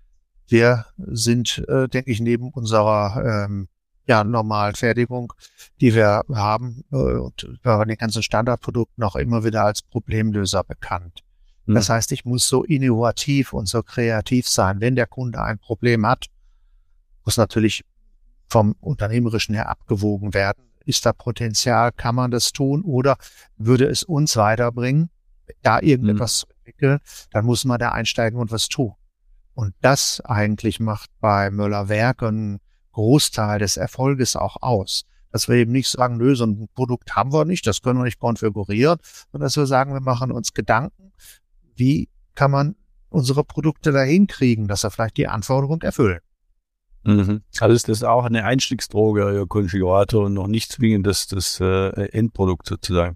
Wir 0.47 0.85
sind, 0.95 1.65
äh, 1.67 1.89
denke 1.89 2.11
ich, 2.11 2.21
neben 2.21 2.51
unserer 2.51 3.47
ähm, 3.49 3.67
ja, 4.07 4.23
normalen 4.23 4.75
Fertigung, 4.75 5.33
die 5.81 5.93
wir 5.93 6.23
haben, 6.33 6.85
äh, 6.93 6.95
und 6.95 7.59
bei 7.63 7.83
den 7.83 7.97
ganzen 7.97 8.23
Standardprodukten 8.23 9.03
auch 9.03 9.17
immer 9.17 9.43
wieder 9.43 9.65
als 9.65 9.81
Problemlöser 9.81 10.63
bekannt. 10.63 11.24
Mhm. 11.65 11.75
Das 11.75 11.89
heißt, 11.89 12.11
ich 12.11 12.25
muss 12.25 12.47
so 12.47 12.63
innovativ 12.63 13.53
und 13.53 13.67
so 13.67 13.83
kreativ 13.83 14.47
sein. 14.47 14.79
Wenn 14.79 14.95
der 14.95 15.07
Kunde 15.07 15.41
ein 15.41 15.59
Problem 15.59 16.05
hat, 16.05 16.27
muss 17.23 17.37
natürlich 17.37 17.83
vom 18.47 18.75
Unternehmerischen 18.79 19.55
her 19.55 19.69
abgewogen 19.69 20.33
werden. 20.33 20.63
Ist 20.85 21.05
da 21.05 21.13
Potenzial? 21.13 21.91
Kann 21.91 22.15
man 22.15 22.31
das 22.31 22.51
tun? 22.51 22.83
Oder 22.83 23.17
würde 23.57 23.85
es 23.85 24.03
uns 24.03 24.37
weiterbringen, 24.37 25.09
da 25.63 25.79
irgendetwas 25.81 26.43
mhm. 26.43 26.47
zu 26.47 26.55
entwickeln? 26.57 26.99
Dann 27.31 27.45
muss 27.45 27.65
man 27.65 27.79
da 27.79 27.89
einsteigen 27.91 28.39
und 28.39 28.51
was 28.51 28.67
tun. 28.67 28.93
Und 29.55 29.73
das 29.81 30.21
eigentlich 30.21 30.79
macht 30.79 31.09
bei 31.19 31.49
Möller 31.49 31.89
Werk 31.89 32.21
einen 32.21 32.59
Großteil 32.91 33.59
des 33.59 33.77
Erfolges 33.77 34.35
auch 34.35 34.57
aus. 34.61 35.05
Dass 35.31 35.49
wir 35.49 35.55
eben 35.55 35.71
nicht 35.71 35.89
sagen, 35.89 36.17
nö, 36.17 36.35
so 36.35 36.45
ein 36.45 36.69
Produkt 36.75 37.15
haben 37.15 37.33
wir 37.33 37.45
nicht, 37.45 37.65
das 37.65 37.81
können 37.81 37.99
wir 37.99 38.05
nicht 38.05 38.19
konfigurieren, 38.19 38.99
sondern 39.31 39.47
dass 39.47 39.57
wir 39.57 39.65
sagen, 39.65 39.93
wir 39.93 40.01
machen 40.01 40.31
uns 40.31 40.53
Gedanken, 40.53 41.11
wie 41.75 42.09
kann 42.33 42.51
man 42.51 42.75
unsere 43.09 43.43
Produkte 43.43 43.91
dahin 43.91 44.27
kriegen, 44.27 44.67
dass 44.67 44.83
er 44.83 44.91
vielleicht 44.91 45.17
die 45.17 45.27
Anforderung 45.27 45.81
erfüllen. 45.81 46.19
Mhm. 47.03 47.41
Also 47.59 47.75
ist 47.75 47.87
das 47.87 48.03
auch 48.03 48.25
eine 48.25 48.43
Einstiegsdroge, 48.43 49.23
euer 49.23 49.47
Konfigurator 49.47 50.25
und 50.25 50.33
noch 50.33 50.47
nicht 50.47 50.71
zwingend 50.71 51.05
das, 51.07 51.27
das 51.27 51.59
äh, 51.61 51.89
Endprodukt 52.09 52.67
sozusagen. 52.67 53.15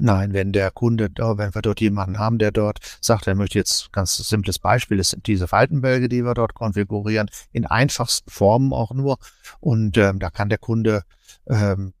Nein, 0.00 0.32
wenn 0.32 0.52
der 0.52 0.70
Kunde, 0.70 1.08
wenn 1.16 1.54
wir 1.54 1.62
dort 1.62 1.80
jemanden 1.80 2.18
haben, 2.18 2.38
der 2.38 2.52
dort 2.52 2.78
sagt, 3.00 3.26
er 3.26 3.34
möchte 3.34 3.58
jetzt 3.58 3.92
ganz 3.92 4.16
simples 4.16 4.58
Beispiel, 4.58 4.96
das 4.96 5.10
sind 5.10 5.26
diese 5.26 5.48
Faltenbälge, 5.48 6.08
die 6.08 6.24
wir 6.24 6.34
dort 6.34 6.54
konfigurieren, 6.54 7.28
in 7.52 7.66
einfachsten 7.66 8.30
Formen 8.30 8.72
auch 8.72 8.92
nur. 8.92 9.18
Und 9.60 9.96
ähm, 9.96 10.20
da 10.20 10.30
kann 10.30 10.50
der 10.50 10.58
Kunde 10.58 11.02
ähm, 11.46 11.94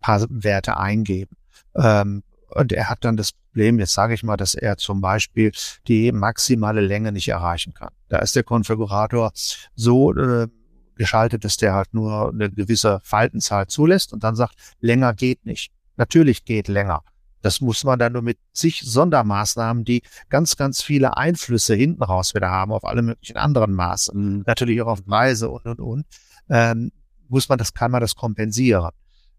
paar 0.00 0.26
Werte 0.28 0.76
eingeben. 0.76 1.36
Ähm, 1.76 2.22
und 2.48 2.72
er 2.72 2.88
hat 2.88 3.04
dann 3.04 3.16
das 3.16 3.32
Problem, 3.32 3.78
jetzt 3.78 3.94
sage 3.94 4.14
ich 4.14 4.22
mal, 4.22 4.36
dass 4.36 4.54
er 4.54 4.76
zum 4.76 5.00
Beispiel 5.00 5.52
die 5.88 6.12
maximale 6.12 6.80
Länge 6.80 7.12
nicht 7.12 7.28
erreichen 7.28 7.74
kann. 7.74 7.90
Da 8.08 8.18
ist 8.18 8.36
der 8.36 8.44
Konfigurator 8.44 9.32
so 9.74 10.14
äh, 10.14 10.48
geschaltet, 10.96 11.44
dass 11.44 11.56
der 11.56 11.74
halt 11.74 11.92
nur 11.92 12.30
eine 12.30 12.50
gewisse 12.50 13.00
Faltenzahl 13.02 13.66
zulässt 13.66 14.12
und 14.12 14.24
dann 14.24 14.36
sagt, 14.36 14.54
länger 14.80 15.14
geht 15.14 15.44
nicht. 15.44 15.72
Natürlich 15.96 16.44
geht 16.44 16.68
länger. 16.68 17.02
Das 17.42 17.60
muss 17.60 17.84
man 17.84 17.98
dann 17.98 18.12
nur 18.12 18.22
mit 18.22 18.38
sich 18.52 18.82
Sondermaßnahmen, 18.84 19.84
die 19.84 20.02
ganz, 20.28 20.56
ganz 20.56 20.82
viele 20.82 21.16
Einflüsse 21.16 21.74
hinten 21.74 22.02
raus 22.02 22.34
wieder 22.34 22.50
haben 22.50 22.72
auf 22.72 22.84
alle 22.84 23.02
möglichen 23.02 23.36
anderen 23.36 23.72
Maße. 23.72 24.16
Mhm. 24.16 24.42
Natürlich 24.46 24.82
auch 24.82 24.88
auf 24.88 25.04
Preise 25.04 25.48
und, 25.50 25.64
und, 25.64 25.80
und. 25.80 26.06
Ähm, 26.48 26.90
muss 27.28 27.48
man 27.48 27.58
das, 27.58 27.72
kann 27.72 27.90
man 27.90 28.00
das 28.00 28.14
kompensieren. 28.14 28.90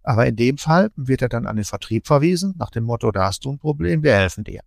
Aber 0.08 0.26
in 0.26 0.38
dem 0.38 0.58
Fall 0.58 0.89
wird 0.96 1.22
er 1.22 1.28
dann 1.28 1.46
an 1.46 1.58
den 1.58 1.65
Vertrieb 1.65 2.08
verwiesen, 2.08 2.54
nach 2.58 2.70
dem 2.70 2.86
Motto, 2.86 3.12
da 3.12 3.26
hast 3.26 3.43
du 3.43 3.52
ein 3.52 3.60
Problem, 3.60 4.04
wir 4.04 4.13
helfen 4.13 4.46
dir. 4.46 4.62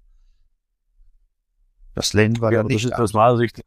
Das 1.95 2.13
lehnen 2.13 2.43
wir 2.43 2.53
ja, 2.53 2.59
dann 2.59 2.67
nicht. 2.67 2.85
Das 2.85 2.93
ist 2.93 2.99
aus 2.99 3.15
meiner 3.15 3.39
Sicht, 3.39 3.63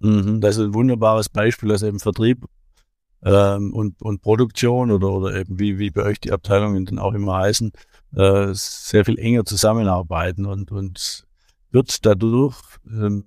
mhm, 0.00 0.40
das 0.40 0.56
ist 0.56 0.64
ein 0.64 0.74
wunderbares 0.74 1.28
Beispiel, 1.28 1.68
dass 1.68 1.84
eben 1.84 2.00
Vertrieb 2.00 2.44
ähm, 3.22 3.72
und, 3.74 4.02
und 4.02 4.22
Produktion 4.22 4.90
oder, 4.90 5.08
oder 5.12 5.36
eben 5.36 5.60
wie, 5.60 5.78
wie 5.78 5.90
bei 5.90 6.02
euch 6.02 6.18
die 6.18 6.32
Abteilungen 6.32 6.84
dann 6.84 6.98
auch 6.98 7.14
immer 7.14 7.36
heißen, 7.36 7.70
äh, 8.16 8.48
sehr 8.50 9.04
viel 9.04 9.20
enger 9.20 9.44
zusammenarbeiten 9.44 10.46
und, 10.46 10.72
und 10.72 11.28
wird 11.70 12.04
dadurch, 12.06 12.60
ähm, 12.90 13.24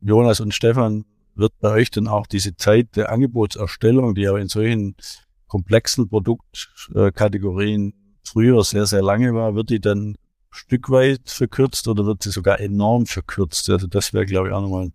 Jonas 0.00 0.38
und 0.38 0.54
Stefan, 0.54 1.06
wird 1.34 1.54
bei 1.58 1.70
euch 1.70 1.90
dann 1.90 2.06
auch 2.06 2.28
diese 2.28 2.54
Zeit 2.54 2.94
der 2.94 3.10
Angebotserstellung, 3.10 4.14
die 4.14 4.28
aber 4.28 4.40
in 4.40 4.46
solchen 4.46 4.94
komplexen 5.54 6.08
Produktkategorien 6.08 7.94
früher 8.24 8.64
sehr, 8.64 8.86
sehr 8.86 9.02
lange 9.02 9.34
war, 9.34 9.54
wird 9.54 9.70
die 9.70 9.78
dann 9.78 10.16
Stück 10.50 10.90
weit 10.90 11.30
verkürzt 11.30 11.86
oder 11.86 12.04
wird 12.06 12.24
sie 12.24 12.32
sogar 12.32 12.58
enorm 12.58 13.06
verkürzt? 13.06 13.70
Also 13.70 13.86
das 13.86 14.12
wäre, 14.12 14.26
glaube 14.26 14.48
ich, 14.48 14.54
auch 14.54 14.62
nochmal 14.62 14.86
ein 14.86 14.94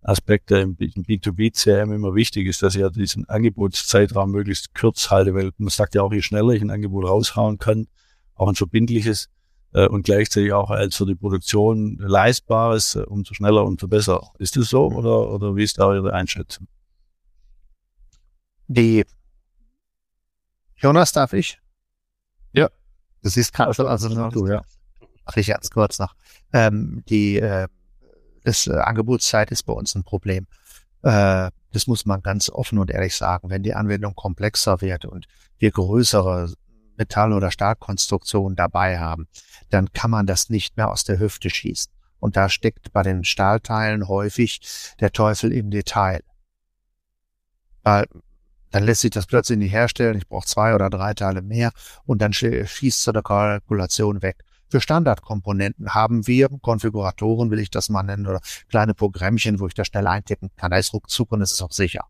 Aspekt, 0.00 0.48
der 0.48 0.62
im 0.62 0.74
B2B-CRM 0.78 1.92
immer 1.92 2.14
wichtig 2.14 2.46
ist, 2.46 2.62
dass 2.62 2.76
ich 2.76 2.80
ja 2.80 2.88
diesen 2.88 3.28
Angebotszeitraum 3.28 4.30
möglichst 4.30 4.74
kurz 4.74 5.10
halte, 5.10 5.34
weil 5.34 5.50
man 5.58 5.68
sagt 5.68 5.94
ja 5.94 6.00
auch, 6.00 6.14
je 6.14 6.22
schneller 6.22 6.54
ich 6.54 6.62
ein 6.62 6.70
Angebot 6.70 7.04
raushauen 7.04 7.58
kann, 7.58 7.86
auch 8.36 8.48
ein 8.48 8.54
verbindliches 8.54 9.28
äh, 9.74 9.86
und 9.86 10.04
gleichzeitig 10.04 10.54
auch 10.54 10.70
als 10.70 10.96
für 10.96 11.04
die 11.04 11.14
Produktion 11.14 11.98
leistbares, 11.98 12.94
äh, 12.94 13.02
umso 13.02 13.34
schneller, 13.34 13.66
umso 13.66 13.86
besser. 13.86 14.30
Ist 14.38 14.56
das 14.56 14.70
so 14.70 14.86
oder, 14.86 15.30
oder 15.30 15.56
wie 15.56 15.64
ist 15.64 15.78
da 15.78 15.94
Ihre 15.94 16.14
Einschätzung? 16.14 16.68
Die 18.66 19.04
Jonas, 20.80 21.12
darf 21.12 21.32
ich? 21.34 21.60
Ja. 22.52 22.68
Du 23.22 23.28
siehst 23.28 23.52
gerade 23.52 23.74
schon, 23.74 23.86
also 23.86 24.08
noch 24.08 24.32
du, 24.32 24.46
ja. 24.46 24.62
Mach 25.26 25.36
ich 25.36 25.48
ganz 25.48 25.70
kurz 25.70 25.98
noch. 25.98 26.14
Ähm, 26.52 27.04
die 27.08 27.38
äh, 27.38 27.68
das 28.44 28.66
äh, 28.66 28.72
Angebotszeit 28.72 29.50
ist 29.50 29.64
bei 29.64 29.72
uns 29.72 29.94
ein 29.94 30.04
Problem. 30.04 30.46
Äh, 31.02 31.50
das 31.72 31.86
muss 31.86 32.06
man 32.06 32.22
ganz 32.22 32.48
offen 32.50 32.78
und 32.78 32.90
ehrlich 32.90 33.14
sagen. 33.14 33.50
Wenn 33.50 33.62
die 33.62 33.74
Anwendung 33.74 34.14
komplexer 34.14 34.80
wird 34.80 35.04
und 35.04 35.26
wir 35.58 35.70
größere 35.70 36.52
Metall- 36.96 37.32
oder 37.32 37.50
Stahlkonstruktionen 37.50 38.56
dabei 38.56 38.98
haben, 38.98 39.28
dann 39.68 39.92
kann 39.92 40.10
man 40.10 40.26
das 40.26 40.50
nicht 40.50 40.76
mehr 40.76 40.90
aus 40.90 41.04
der 41.04 41.18
Hüfte 41.18 41.50
schießen. 41.50 41.92
Und 42.18 42.36
da 42.36 42.48
steckt 42.48 42.92
bei 42.92 43.02
den 43.02 43.24
Stahlteilen 43.24 44.08
häufig 44.08 44.60
der 45.00 45.12
Teufel 45.12 45.52
im 45.52 45.70
Detail. 45.70 46.22
Weil 47.82 48.06
dann 48.70 48.84
lässt 48.84 49.00
sich 49.00 49.10
das 49.10 49.26
plötzlich 49.26 49.58
nicht 49.58 49.72
herstellen. 49.72 50.16
Ich 50.16 50.28
brauche 50.28 50.46
zwei 50.46 50.74
oder 50.74 50.90
drei 50.90 51.14
Teile 51.14 51.42
mehr 51.42 51.72
und 52.04 52.22
dann 52.22 52.32
schießt 52.32 53.02
so 53.02 53.12
eine 53.12 53.22
Kalkulation 53.22 54.22
weg. 54.22 54.44
Für 54.68 54.80
Standardkomponenten 54.80 55.94
haben 55.94 56.26
wir 56.28 56.48
Konfiguratoren, 56.62 57.50
will 57.50 57.58
ich 57.58 57.70
das 57.70 57.88
mal 57.88 58.04
nennen, 58.04 58.26
oder 58.28 58.40
kleine 58.68 58.94
Programmchen, 58.94 59.58
wo 59.58 59.66
ich 59.66 59.74
das 59.74 59.88
schnell 59.88 60.06
eintippen 60.06 60.50
kann. 60.56 60.70
Da 60.70 60.76
ist 60.76 60.92
ruckzuck 60.92 61.32
und 61.32 61.42
es 61.42 61.52
ist 61.52 61.62
auch 61.62 61.72
sicher. 61.72 62.04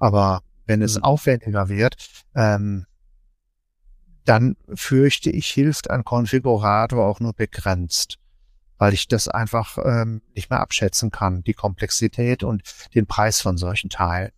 Aber 0.00 0.42
wenn 0.66 0.82
es 0.82 0.96
mhm. 0.96 1.04
aufwendiger 1.04 1.68
wird, 1.68 1.96
ähm, 2.34 2.86
dann 4.24 4.56
fürchte 4.74 5.30
ich, 5.30 5.46
hilft 5.46 5.88
ein 5.88 6.02
Konfigurator 6.02 7.06
auch 7.06 7.20
nur 7.20 7.32
begrenzt, 7.32 8.18
weil 8.78 8.92
ich 8.92 9.06
das 9.06 9.28
einfach 9.28 9.78
ähm, 9.84 10.22
nicht 10.34 10.50
mehr 10.50 10.60
abschätzen 10.60 11.12
kann, 11.12 11.44
die 11.44 11.54
Komplexität 11.54 12.42
und 12.42 12.62
den 12.96 13.06
Preis 13.06 13.40
von 13.40 13.56
solchen 13.56 13.88
Teilen. 13.90 14.32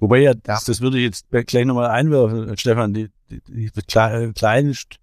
Wobei 0.00 0.18
ja, 0.18 0.34
das, 0.34 0.64
das 0.64 0.80
würde 0.80 0.98
ich 0.98 1.04
jetzt 1.04 1.26
gleich 1.30 1.64
nochmal 1.64 1.88
einwerfen, 1.88 2.56
Stefan, 2.56 2.92
die, 2.92 3.08
die, 3.30 3.70
die 3.70 3.82
kleinen, 3.82 4.34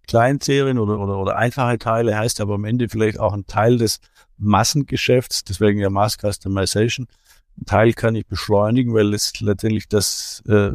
kleinen 0.08 0.42
Serien 0.42 0.78
oder, 0.78 1.00
oder, 1.00 1.18
oder 1.18 1.38
einfache 1.38 1.78
Teile 1.78 2.18
heißt 2.18 2.42
aber 2.42 2.56
am 2.56 2.66
Ende 2.66 2.90
vielleicht 2.90 3.20
auch 3.20 3.34
ein 3.34 3.46
Teil 3.46 3.78
des 3.78 4.00
Massengeschäfts, 4.38 5.44
deswegen 5.44 5.80
ja 5.80 5.90
Mass 5.90 6.18
Customization. 6.18 7.08
Ein 7.60 7.66
Teil 7.66 7.94
kann 7.94 8.16
ich 8.16 8.26
beschleunigen, 8.26 8.94
weil 8.94 9.14
es 9.14 9.40
letztendlich 9.40 9.88
das 9.88 10.42
äh, 10.48 10.72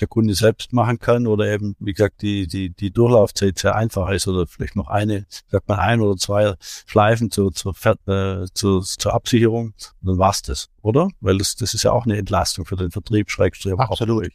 der 0.00 0.08
Kunde 0.08 0.34
selbst 0.34 0.72
machen 0.72 0.98
kann 0.98 1.26
oder 1.26 1.46
eben, 1.46 1.76
wie 1.78 1.92
gesagt, 1.92 2.22
die, 2.22 2.46
die, 2.46 2.70
die 2.70 2.90
Durchlaufzeit 2.90 3.58
sehr 3.58 3.74
einfach 3.74 4.10
ist 4.10 4.28
oder 4.28 4.46
vielleicht 4.46 4.76
noch 4.76 4.88
eine, 4.88 5.26
sagt 5.48 5.68
man 5.68 5.78
ein 5.78 6.00
oder 6.00 6.16
zwei 6.16 6.54
Schleifen 6.86 7.30
zur, 7.30 7.52
zur, 7.52 7.74
äh, 8.06 8.46
zur, 8.52 8.82
zur 8.82 9.14
Absicherung, 9.14 9.74
dann 10.02 10.18
war's 10.18 10.42
das, 10.42 10.68
oder? 10.82 11.08
Weil 11.20 11.38
das, 11.38 11.56
das 11.56 11.74
ist 11.74 11.84
ja 11.84 11.92
auch 11.92 12.04
eine 12.04 12.16
Entlastung 12.16 12.66
für 12.66 12.76
den 12.76 12.90
Vertrieb, 12.90 13.30
Schrägstrich. 13.30 13.78
Absolut. 13.78 14.30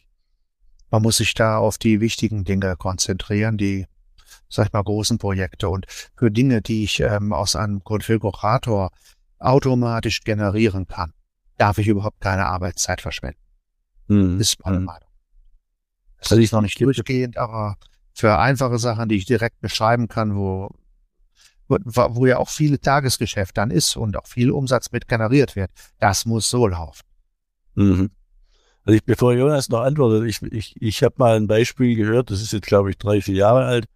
Man 0.90 1.02
muss 1.02 1.16
sich 1.16 1.34
da 1.34 1.58
auf 1.58 1.78
die 1.78 2.00
wichtigen 2.00 2.44
Dinge 2.44 2.76
konzentrieren, 2.76 3.56
die, 3.56 3.86
sag 4.48 4.66
ich 4.66 4.72
mal, 4.72 4.82
großen 4.82 5.18
Projekte 5.18 5.68
und 5.68 5.86
für 6.16 6.30
Dinge, 6.30 6.60
die 6.60 6.84
ich 6.84 7.00
ähm, 7.00 7.32
aus 7.32 7.56
einem 7.56 7.82
Konfigurator 7.82 8.90
automatisch 9.38 10.20
generieren 10.22 10.86
kann, 10.86 11.14
darf 11.56 11.78
ich 11.78 11.88
überhaupt 11.88 12.20
keine 12.20 12.46
Arbeitszeit 12.46 13.00
verschwenden. 13.00 13.40
Mhm. 14.08 14.40
Ist 14.40 14.62
meine 14.64 14.80
mhm. 14.80 14.84
Meinung. 14.86 15.08
Das 16.28 16.38
ist 16.38 16.52
noch 16.52 16.60
nicht 16.60 16.80
durchgehend, 16.80 17.36
aber 17.36 17.76
für 18.14 18.38
einfache 18.38 18.78
Sachen, 18.78 19.08
die 19.08 19.16
ich 19.16 19.24
direkt 19.24 19.60
beschreiben 19.60 20.08
kann, 20.08 20.36
wo, 20.36 20.70
wo, 21.68 21.80
wo 21.84 22.26
ja 22.26 22.38
auch 22.38 22.48
viele 22.48 22.80
Tagesgeschäft 22.80 23.56
dann 23.56 23.70
ist 23.70 23.96
und 23.96 24.16
auch 24.16 24.26
viel 24.26 24.50
Umsatz 24.50 24.92
mit 24.92 25.08
generiert 25.08 25.56
wird, 25.56 25.70
das 25.98 26.26
muss 26.26 26.48
so 26.50 26.66
laufen. 26.66 27.02
Mhm. 27.74 28.10
Also 28.84 28.96
ich, 28.96 29.04
bevor 29.04 29.32
Jonas 29.32 29.68
noch 29.68 29.80
antwortet, 29.80 30.28
ich, 30.28 30.42
ich, 30.52 30.74
ich 30.80 31.02
habe 31.02 31.14
mal 31.18 31.36
ein 31.36 31.46
Beispiel 31.46 31.94
gehört, 31.96 32.30
das 32.30 32.42
ist 32.42 32.52
jetzt 32.52 32.66
glaube 32.66 32.90
ich 32.90 32.98
drei, 32.98 33.20
vier 33.20 33.36
Jahre 33.36 33.64
alt. 33.64 33.86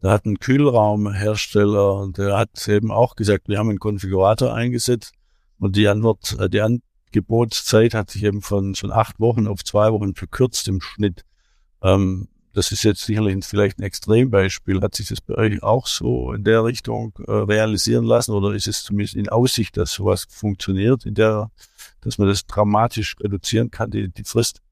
Da 0.00 0.12
hat 0.12 0.26
ein 0.26 0.38
Kühlraumhersteller, 0.38 1.94
und 1.96 2.18
der 2.18 2.36
hat 2.36 2.68
eben 2.68 2.90
auch 2.90 3.16
gesagt, 3.16 3.48
wir 3.48 3.58
haben 3.58 3.70
einen 3.70 3.78
Konfigurator 3.78 4.54
eingesetzt 4.54 5.12
und 5.58 5.74
die 5.74 5.88
Antwort, 5.88 6.36
äh, 6.38 6.48
die 6.48 6.60
Angebotszeit 6.60 7.94
hat 7.94 8.10
sich 8.10 8.22
eben 8.22 8.42
von 8.42 8.74
schon 8.74 8.92
acht 8.92 9.18
Wochen 9.18 9.46
auf 9.46 9.64
zwei 9.64 9.92
Wochen 9.92 10.14
verkürzt 10.14 10.68
im 10.68 10.80
Schnitt. 10.80 11.22
Ähm, 11.82 12.28
das 12.56 12.72
ist 12.72 12.84
jetzt 12.84 13.04
sicherlich 13.04 13.44
vielleicht 13.44 13.78
ein 13.78 13.82
Extrembeispiel. 13.82 14.80
Hat 14.80 14.94
sich 14.94 15.08
das 15.08 15.20
bei 15.20 15.34
euch 15.34 15.62
auch 15.62 15.86
so 15.86 16.32
in 16.32 16.42
der 16.42 16.64
Richtung 16.64 17.12
äh, 17.26 17.30
realisieren 17.30 18.04
lassen 18.04 18.32
oder 18.32 18.54
ist 18.54 18.66
es 18.66 18.82
zumindest 18.82 19.14
in 19.14 19.28
Aussicht, 19.28 19.76
dass 19.76 19.92
sowas 19.92 20.26
funktioniert, 20.30 21.04
in 21.04 21.14
der, 21.14 21.50
dass 22.00 22.16
man 22.16 22.28
das 22.28 22.46
dramatisch 22.46 23.16
reduzieren 23.20 23.70
kann, 23.70 23.90
die, 23.90 24.08
die 24.08 24.24
Frist? 24.24 24.62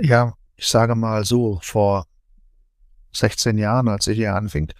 Ja, 0.00 0.32
ich 0.56 0.66
sage 0.66 0.94
mal 0.94 1.26
so, 1.26 1.58
vor 1.62 2.06
16 3.12 3.58
Jahren, 3.58 3.88
als 3.88 4.06
ich 4.06 4.16
hier 4.16 4.34
anfing, 4.34 4.72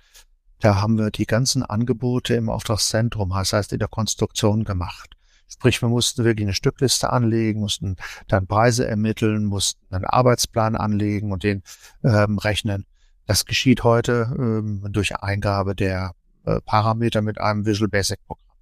da 0.60 0.80
haben 0.80 0.96
wir 0.96 1.10
die 1.10 1.26
ganzen 1.26 1.62
Angebote 1.62 2.34
im 2.34 2.48
Auftragszentrum, 2.48 3.30
das 3.30 3.52
heißt 3.52 3.74
in 3.74 3.80
der 3.80 3.88
Konstruktion 3.88 4.64
gemacht. 4.64 5.17
Sprich, 5.48 5.80
wir 5.80 5.88
mussten 5.88 6.24
wirklich 6.24 6.46
eine 6.46 6.54
Stückliste 6.54 7.10
anlegen, 7.10 7.60
mussten 7.60 7.96
dann 8.28 8.46
Preise 8.46 8.86
ermitteln, 8.86 9.44
mussten 9.44 9.94
einen 9.94 10.04
Arbeitsplan 10.04 10.76
anlegen 10.76 11.32
und 11.32 11.42
den 11.42 11.62
ähm, 12.04 12.38
rechnen. 12.38 12.86
Das 13.26 13.44
geschieht 13.44 13.82
heute 13.82 14.34
ähm, 14.38 14.86
durch 14.90 15.16
Eingabe 15.16 15.74
der 15.74 16.12
äh, 16.44 16.60
Parameter 16.60 17.22
mit 17.22 17.40
einem 17.40 17.66
Visual 17.66 17.88
Basic 17.88 18.18
Programm. 18.26 18.56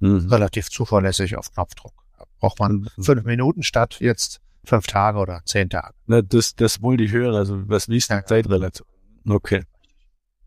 Mhm. 0.00 0.28
Relativ 0.28 0.70
zuverlässig 0.70 1.36
auf 1.36 1.52
Knopfdruck. 1.52 1.94
Da 2.18 2.24
braucht 2.40 2.58
man 2.58 2.88
mhm. 2.96 3.02
fünf 3.02 3.24
Minuten 3.24 3.62
statt 3.62 3.96
jetzt 4.00 4.40
fünf 4.64 4.86
Tage 4.86 5.18
oder 5.18 5.42
zehn 5.44 5.70
Tage. 5.70 5.94
Na, 6.06 6.22
das, 6.22 6.54
das 6.54 6.82
wollte 6.82 7.04
ich 7.04 7.12
hören. 7.12 7.34
Also 7.34 7.68
was 7.68 7.86
die 7.86 7.98
ja. 7.98 8.24
Zeitrelation? 8.24 8.88
Okay. 9.28 9.64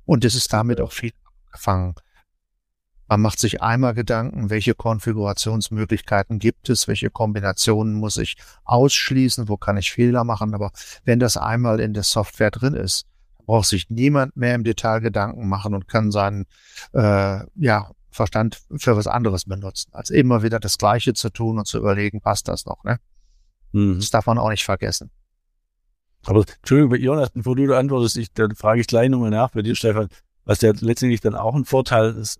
Und 0.05 0.25
es 0.25 0.35
ist 0.35 0.51
damit 0.53 0.79
auch 0.81 0.91
viel 0.91 1.11
angefangen. 1.47 1.95
Man 3.07 3.21
macht 3.21 3.39
sich 3.39 3.61
einmal 3.61 3.93
Gedanken, 3.93 4.49
welche 4.49 4.73
Konfigurationsmöglichkeiten 4.73 6.39
gibt 6.39 6.69
es, 6.69 6.87
welche 6.87 7.09
Kombinationen 7.09 7.93
muss 7.93 8.17
ich 8.17 8.37
ausschließen, 8.63 9.47
wo 9.47 9.57
kann 9.57 9.77
ich 9.77 9.91
Fehler 9.91 10.23
machen. 10.23 10.53
Aber 10.55 10.71
wenn 11.03 11.19
das 11.19 11.37
einmal 11.37 11.79
in 11.79 11.93
der 11.93 12.03
Software 12.03 12.51
drin 12.51 12.73
ist, 12.73 13.05
braucht 13.45 13.67
sich 13.67 13.89
niemand 13.89 14.35
mehr 14.35 14.55
im 14.55 14.63
Detail 14.63 15.01
Gedanken 15.01 15.47
machen 15.47 15.75
und 15.75 15.87
kann 15.87 16.11
seinen 16.11 16.45
äh, 16.93 17.41
ja, 17.55 17.91
Verstand 18.09 18.61
für 18.75 18.97
was 18.97 19.07
anderes 19.07 19.45
benutzen, 19.45 19.93
als 19.93 20.09
immer 20.09 20.41
wieder 20.41 20.59
das 20.59 20.77
Gleiche 20.77 21.13
zu 21.13 21.29
tun 21.29 21.59
und 21.59 21.67
zu 21.67 21.77
überlegen, 21.77 22.21
passt 22.21 22.47
das 22.47 22.65
noch. 22.65 22.83
Ne? 22.83 22.97
Mhm. 23.71 23.99
Das 23.99 24.09
darf 24.09 24.25
man 24.25 24.39
auch 24.39 24.49
nicht 24.49 24.63
vergessen. 24.63 25.11
Aber 26.25 26.43
Entschuldigung, 26.57 26.95
Jonas, 26.95 27.29
bevor 27.29 27.55
du 27.55 27.77
antwortest, 27.77 28.17
ich, 28.17 28.33
dann 28.33 28.55
frage 28.55 28.81
ich 28.81 28.87
gleich 28.87 29.09
nochmal 29.09 29.29
nach 29.29 29.51
bei 29.51 29.61
dir, 29.61 29.75
Stefan, 29.75 30.07
was 30.43 30.61
ja 30.61 30.71
letztendlich 30.79 31.21
dann 31.21 31.35
auch 31.35 31.53
ein 31.53 31.65
Vorteil 31.65 32.15
ist, 32.15 32.39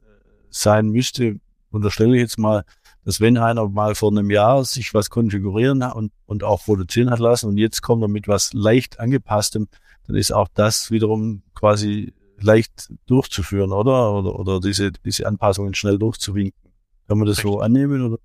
sein 0.61 0.89
müsste, 0.89 1.39
unterstelle 1.71 2.15
ich 2.15 2.21
jetzt 2.21 2.39
mal, 2.39 2.63
dass 3.03 3.21
wenn 3.21 3.37
einer 3.37 3.67
mal 3.69 3.93
vor 3.93 4.11
einem 4.11 4.31
Jahr 4.31 4.63
sich 4.65 4.93
was 4.93 5.09
konfigurieren 5.09 5.83
und, 5.83 6.11
und 6.25 6.43
auch 6.43 6.63
produzieren 6.63 7.11
hat 7.11 7.19
lassen 7.19 7.47
und 7.47 7.57
jetzt 7.57 7.81
kommt 7.81 8.03
er 8.03 8.07
mit 8.07 8.27
was 8.27 8.53
leicht 8.53 8.99
angepasstem, 8.99 9.67
dann 10.07 10.15
ist 10.15 10.31
auch 10.31 10.47
das 10.53 10.89
wiederum 10.91 11.43
quasi 11.53 12.13
leicht 12.39 12.91
durchzuführen, 13.05 13.71
oder? 13.71 14.13
Oder, 14.13 14.39
oder 14.39 14.59
diese, 14.59 14.91
diese 14.91 15.27
Anpassungen 15.27 15.73
schnell 15.73 15.99
durchzuwinken. 15.99 16.71
Kann 17.07 17.19
man 17.19 17.27
das 17.27 17.37
Richtig. 17.37 17.51
so 17.51 17.59
annehmen, 17.59 18.01
oder? 18.01 18.17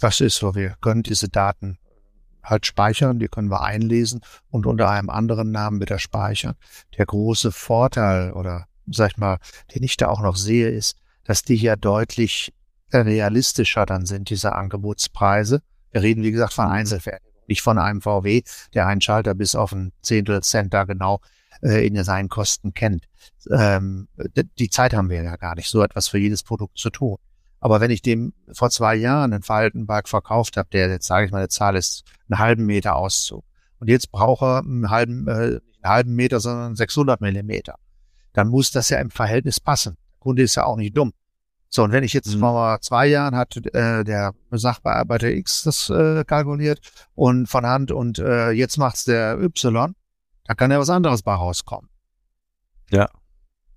Das 0.00 0.20
ist 0.20 0.36
so. 0.36 0.54
Wir 0.54 0.76
können 0.80 1.02
diese 1.02 1.28
Daten 1.28 1.78
halt 2.42 2.66
speichern, 2.66 3.18
die 3.18 3.28
können 3.28 3.50
wir 3.50 3.62
einlesen 3.62 4.20
und 4.50 4.66
unter 4.66 4.88
einem 4.88 5.10
anderen 5.10 5.50
Namen 5.50 5.80
wieder 5.80 5.98
speichern. 5.98 6.54
Der 6.96 7.06
große 7.06 7.52
Vorteil 7.52 8.32
oder 8.32 8.66
sag 8.86 9.12
ich 9.12 9.16
mal, 9.18 9.38
den 9.74 9.82
ich 9.82 9.96
da 9.96 10.08
auch 10.08 10.22
noch 10.22 10.36
sehe, 10.36 10.70
ist, 10.70 10.96
dass 11.28 11.42
die 11.42 11.56
hier 11.56 11.76
deutlich 11.76 12.54
realistischer 12.90 13.84
dann 13.84 14.06
sind, 14.06 14.30
diese 14.30 14.54
Angebotspreise. 14.54 15.60
Wir 15.92 16.02
reden, 16.02 16.22
wie 16.22 16.30
gesagt, 16.30 16.54
von 16.54 16.66
Einzelfertigung, 16.66 17.42
nicht 17.46 17.60
von 17.60 17.78
einem 17.78 18.00
VW, 18.00 18.42
der 18.72 18.86
einen 18.86 19.02
Schalter 19.02 19.34
bis 19.34 19.54
auf 19.54 19.72
ein 19.72 19.92
Zehntel 20.00 20.42
Cent 20.42 20.72
da 20.72 20.84
genau 20.84 21.20
äh, 21.62 21.86
in 21.86 22.02
seinen 22.02 22.30
Kosten 22.30 22.72
kennt. 22.72 23.04
Ähm, 23.50 24.08
die 24.58 24.70
Zeit 24.70 24.94
haben 24.94 25.10
wir 25.10 25.22
ja 25.22 25.36
gar 25.36 25.54
nicht, 25.54 25.68
so 25.68 25.82
etwas 25.82 26.08
für 26.08 26.16
jedes 26.16 26.42
Produkt 26.42 26.78
zu 26.78 26.88
tun. 26.88 27.18
Aber 27.60 27.82
wenn 27.82 27.90
ich 27.90 28.00
dem 28.00 28.32
vor 28.52 28.70
zwei 28.70 28.94
Jahren 28.94 29.34
einen 29.34 29.42
Verhaltenberg 29.42 30.08
verkauft 30.08 30.56
habe, 30.56 30.70
der 30.72 30.88
jetzt 30.88 31.06
sage 31.06 31.26
ich 31.26 31.30
mal, 31.32 31.38
eine 31.38 31.48
Zahl 31.48 31.76
ist 31.76 32.04
einen 32.30 32.38
halben 32.38 32.64
Meter 32.64 32.96
Auszug. 32.96 33.44
Und 33.80 33.88
jetzt 33.88 34.10
braucht 34.10 34.42
er 34.42 34.60
einen 34.60 34.88
halben, 34.88 35.28
äh, 35.28 35.32
einen 35.32 35.60
halben 35.84 36.14
Meter, 36.14 36.40
sondern 36.40 36.74
600 36.74 37.20
Millimeter. 37.20 37.74
Dann 38.32 38.48
muss 38.48 38.70
das 38.70 38.88
ja 38.88 38.98
im 38.98 39.10
Verhältnis 39.10 39.60
passen. 39.60 39.98
Kunde 40.28 40.42
ist 40.42 40.56
ja 40.56 40.64
auch 40.64 40.76
nicht 40.76 40.94
dumm. 40.94 41.14
So, 41.70 41.84
und 41.84 41.92
wenn 41.92 42.04
ich 42.04 42.12
jetzt 42.12 42.34
mhm. 42.34 42.40
vor 42.40 42.78
zwei 42.82 43.06
Jahren 43.06 43.34
hat 43.34 43.56
äh, 43.56 44.04
der 44.04 44.34
Sachbearbeiter 44.50 45.28
X 45.28 45.62
das 45.62 45.88
äh, 45.88 46.22
kalkuliert 46.24 46.80
und 47.14 47.46
von 47.46 47.64
Hand 47.64 47.92
und 47.92 48.18
äh, 48.18 48.50
jetzt 48.50 48.76
macht's 48.76 49.04
der 49.04 49.40
Y, 49.40 49.94
da 50.44 50.54
kann 50.54 50.70
ja 50.70 50.78
was 50.78 50.90
anderes 50.90 51.22
bei 51.22 51.32
rauskommen. 51.32 51.88
Ja. 52.90 53.08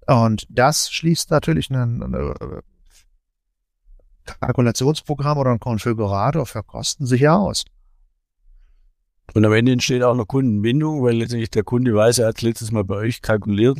Und 0.08 0.46
das 0.50 0.92
schließt 0.92 1.32
natürlich 1.32 1.70
ein, 1.70 2.04
ein 2.04 2.14
äh, 2.14 2.62
Kalkulationsprogramm 4.42 5.38
oder 5.38 5.52
ein 5.52 5.60
Konfigurator 5.62 6.46
für 6.46 6.64
Kosten 6.64 7.06
sicher 7.06 7.38
aus. 7.38 7.64
Und 9.34 9.46
am 9.46 9.54
Ende 9.54 9.72
entsteht 9.72 10.04
auch 10.04 10.14
eine 10.14 10.26
Kundenbindung, 10.26 11.02
weil 11.02 11.16
letztendlich 11.16 11.52
der 11.52 11.64
Kunde 11.64 11.96
weiß, 11.96 12.18
er 12.18 12.28
hat 12.28 12.42
letztes 12.42 12.74
Mal 12.74 12.84
bei 12.84 12.96
euch 12.96 13.22
kalkuliert 13.22 13.80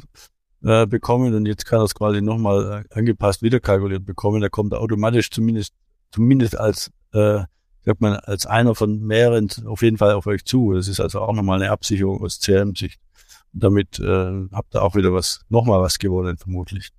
äh, 0.64 0.86
bekommen 0.86 1.34
und 1.34 1.46
jetzt 1.46 1.66
kann 1.66 1.80
er 1.80 1.86
es 1.86 1.96
quasi 1.96 2.22
nochmal 2.22 2.86
äh, 2.92 2.98
angepasst 2.98 3.42
wieder 3.42 3.60
kalkuliert 3.60 4.06
bekommen. 4.06 4.42
Da 4.42 4.50
kommt 4.50 4.74
automatisch 4.74 5.32
zumindest, 5.32 5.74
zumindest 6.12 6.58
als, 6.58 6.92
äh, 7.14 7.40
sagt 7.84 8.02
man, 8.02 8.14
als 8.16 8.46
einer 8.46 8.76
von 8.76 9.00
mehreren 9.02 9.50
auf 9.66 9.82
jeden 9.82 9.98
Fall 9.98 10.14
auf 10.14 10.28
euch 10.28 10.46
zu. 10.46 10.74
Das 10.74 10.88
ist 10.88 11.00
also 11.00 11.22
auch 11.22 11.34
nochmal 11.34 11.62
eine 11.62 11.72
Absicherung 11.72 12.22
aus 12.22 12.40
CRM-Sicht. 12.40 13.00
Damit 13.54 14.00
äh, 14.00 14.48
habt 14.52 14.76
ihr 14.76 14.84
auch 14.84 14.96
wieder 14.96 15.14
was, 15.14 15.42
nochmal 15.50 15.82
was 15.82 16.00
gewonnen, 16.00 16.38
vermutlich. 16.38 16.92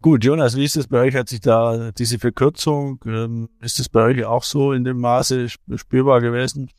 Gut, 0.00 0.24
Jonas, 0.24 0.56
wie 0.56 0.64
ist 0.64 0.76
es 0.76 0.86
bei 0.86 1.00
euch? 1.00 1.16
Hat 1.16 1.28
sich 1.28 1.40
da 1.40 1.90
diese 1.90 2.20
Verkürzung, 2.20 3.00
ähm, 3.04 3.48
ist 3.60 3.80
es 3.80 3.88
bei 3.88 4.04
euch 4.04 4.24
auch 4.24 4.44
so 4.44 4.72
in 4.72 4.84
dem 4.84 5.00
Maße 5.00 5.48
spürbar 5.48 6.20
gewesen? 6.20 6.70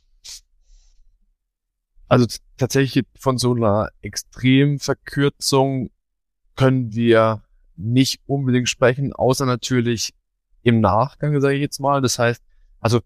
Also 2.10 2.26
tatsächlich 2.57 3.05
von 3.18 3.38
so 3.38 3.53
einer 3.53 3.89
Extremverkürzung 4.01 5.91
können 6.55 6.93
wir 6.93 7.43
nicht 7.78 8.20
unbedingt 8.26 8.68
sprechen, 8.68 9.14
außer 9.14 9.45
natürlich 9.45 10.14
im 10.64 10.82
Nachgang, 10.82 11.39
sage 11.39 11.55
ich 11.55 11.62
jetzt 11.62 11.80
mal. 11.80 12.01
Das 12.01 12.20
heißt, 12.20 12.43
also 12.80 12.99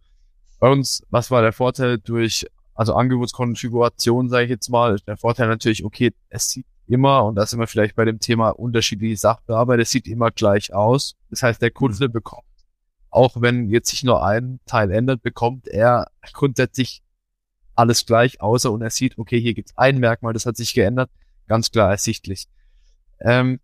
bei 0.59 0.71
uns, 0.71 1.03
was 1.09 1.29
war 1.29 1.41
der 1.41 1.53
Vorteil 1.53 1.99
durch 1.99 2.47
also 2.73 2.95
Angebotskonfiguration, 2.95 4.29
sage 4.29 4.45
ich 4.45 4.49
jetzt 4.49 4.69
mal, 4.69 4.95
ist 4.95 5.07
der 5.07 5.17
Vorteil 5.17 5.47
natürlich, 5.47 5.83
okay, 5.85 6.11
es 6.29 6.49
sieht 6.49 6.65
immer, 6.87 7.23
und 7.25 7.35
da 7.35 7.45
sind 7.45 7.59
wir 7.59 7.67
vielleicht 7.67 7.95
bei 7.95 8.05
dem 8.05 8.19
Thema 8.19 8.49
unterschiedliche 8.49 9.17
Sachbearbeiter, 9.17 9.83
es 9.83 9.91
sieht 9.91 10.07
immer 10.07 10.31
gleich 10.31 10.73
aus. 10.73 11.15
Das 11.29 11.43
heißt, 11.43 11.61
der 11.61 11.71
Kunde 11.71 12.09
bekommt, 12.09 12.47
auch 13.09 13.41
wenn 13.41 13.69
jetzt 13.69 13.89
sich 13.91 14.03
nur 14.03 14.25
ein 14.25 14.59
Teil 14.65 14.91
ändert, 14.91 15.21
bekommt 15.21 15.67
er 15.67 16.07
grundsätzlich 16.33 17.02
alles 17.75 18.05
gleich, 18.05 18.41
außer 18.41 18.71
und 18.71 18.81
er 18.81 18.89
sieht, 18.89 19.17
okay, 19.17 19.39
hier 19.39 19.53
gibt 19.53 19.69
es 19.69 19.77
ein 19.77 19.99
Merkmal, 19.99 20.33
das 20.33 20.45
hat 20.45 20.57
sich 20.57 20.73
geändert, 20.73 21.09
ganz 21.47 21.71
klar 21.71 21.89
ersichtlich. 21.91 22.47
Ähm, 23.19 23.59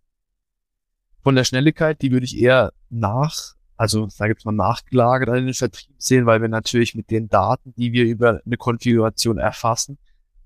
von 1.22 1.34
der 1.34 1.44
Schnelligkeit, 1.44 2.00
die 2.02 2.12
würde 2.12 2.24
ich 2.24 2.38
eher 2.38 2.72
nach, 2.88 3.54
also 3.76 4.08
sage 4.08 4.32
jetzt 4.32 4.44
mal 4.44 4.52
nachgelagert 4.52 5.28
in 5.36 5.46
den 5.46 5.54
Vertrieb 5.54 5.94
sehen, 5.98 6.26
weil 6.26 6.40
wir 6.40 6.48
natürlich 6.48 6.94
mit 6.94 7.10
den 7.10 7.28
Daten, 7.28 7.74
die 7.76 7.92
wir 7.92 8.04
über 8.04 8.40
eine 8.44 8.56
Konfiguration 8.56 9.38
erfassen, 9.38 9.98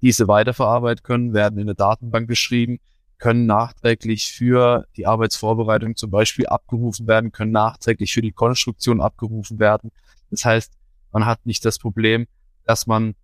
diese 0.02 0.28
weiterverarbeitet 0.28 1.04
können, 1.04 1.32
werden 1.32 1.58
in 1.58 1.66
eine 1.66 1.74
Datenbank 1.74 2.28
geschrieben, 2.28 2.80
können 3.18 3.46
nachträglich 3.46 4.32
für 4.32 4.86
die 4.96 5.06
Arbeitsvorbereitung 5.06 5.96
zum 5.96 6.10
Beispiel 6.10 6.46
abgerufen 6.46 7.06
werden, 7.06 7.32
können 7.32 7.52
nachträglich 7.52 8.12
für 8.12 8.20
die 8.20 8.32
Konstruktion 8.32 9.00
abgerufen 9.00 9.58
werden. 9.58 9.90
Das 10.30 10.44
heißt, 10.44 10.72
man 11.12 11.24
hat 11.24 11.46
nicht 11.46 11.64
das 11.64 11.78
Problem, 11.78 12.26
dass 12.66 12.86
man 12.86 13.14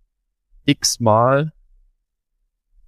x-mal 0.65 1.53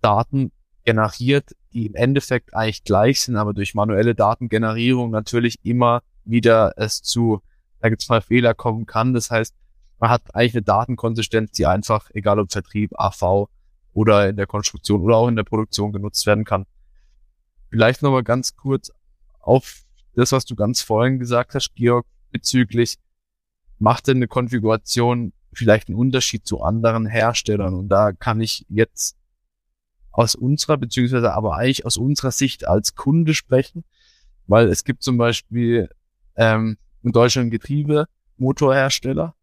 Daten 0.01 0.51
generiert, 0.84 1.55
die 1.71 1.88
im 1.88 1.95
Endeffekt 1.95 2.53
eigentlich 2.53 2.84
gleich 2.84 3.21
sind, 3.21 3.36
aber 3.36 3.53
durch 3.53 3.74
manuelle 3.74 4.15
Datengenerierung 4.15 5.11
natürlich 5.11 5.57
immer 5.63 6.03
wieder 6.26 6.74
es 6.78 7.01
zu, 7.01 7.41
da 7.80 7.89
gibt 7.89 8.01
es 8.01 8.09
mal 8.09 8.21
Fehler 8.21 8.53
kommen 8.53 8.86
kann. 8.86 9.13
Das 9.13 9.32
heißt, 9.32 9.55
man 9.99 10.09
hat 10.09 10.36
eigentlich 10.36 10.55
eine 10.55 10.63
Datenkonsistenz, 10.63 11.51
die 11.51 11.65
einfach, 11.65 12.09
egal 12.13 12.39
ob 12.39 12.51
Vertrieb, 12.51 12.91
AV 12.99 13.49
oder 13.93 14.30
in 14.30 14.36
der 14.36 14.47
Konstruktion 14.47 15.01
oder 15.01 15.17
auch 15.17 15.28
in 15.28 15.36
der 15.36 15.43
Produktion 15.43 15.91
genutzt 15.93 16.26
werden 16.26 16.43
kann. 16.43 16.65
Vielleicht 17.69 18.01
nochmal 18.01 18.24
ganz 18.24 18.55
kurz 18.55 18.91
auf 19.39 19.84
das, 20.15 20.32
was 20.32 20.45
du 20.45 20.55
ganz 20.55 20.82
vorhin 20.82 21.19
gesagt 21.19 21.55
hast, 21.55 21.74
Georg, 21.76 22.05
bezüglich, 22.32 22.97
macht 23.80 24.07
denn 24.07 24.17
eine 24.17 24.28
Konfiguration 24.28 25.34
vielleicht 25.58 25.88
einen 25.88 25.97
Unterschied 25.97 26.45
zu 26.45 26.62
anderen 26.62 27.06
Herstellern? 27.06 27.74
Und 27.74 27.89
da 27.89 28.12
kann 28.12 28.41
ich 28.41 28.66
jetzt 28.70 29.18
aus 30.12 30.36
unserer, 30.36 30.78
beziehungsweise 30.78 31.34
aber 31.34 31.56
eigentlich 31.56 31.86
aus 31.86 31.97
unserer 31.97 32.32
Sicht 32.32 32.68
als 32.68 32.95
Kunde 32.95 33.34
sprechen, 33.34 33.84
weil 34.47 34.68
es 34.68 34.84
gibt 34.84 35.04
zum 35.04 35.18
Beispiel 35.18 35.89
ähm, 36.36 36.78
in 37.01 37.12
Deutschland 37.12 37.51
Getriebemotorhersteller, 37.51 39.36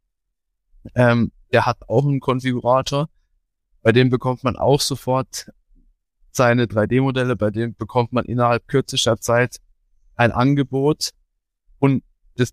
ähm, 0.94 1.32
der 1.52 1.66
hat 1.66 1.88
auch 1.88 2.04
einen 2.06 2.20
Konfigurator, 2.20 3.08
bei 3.82 3.92
dem 3.92 4.10
bekommt 4.10 4.44
man 4.44 4.56
auch 4.56 4.80
sofort 4.80 5.50
seine 6.32 6.66
3D-Modelle, 6.66 7.36
bei 7.36 7.50
dem 7.50 7.74
bekommt 7.74 8.12
man 8.12 8.24
innerhalb 8.24 8.68
kürzester 8.68 9.18
Zeit 9.18 9.56
ein 10.14 10.32
Angebot. 10.32 11.10
Und 11.78 12.04
das, 12.36 12.52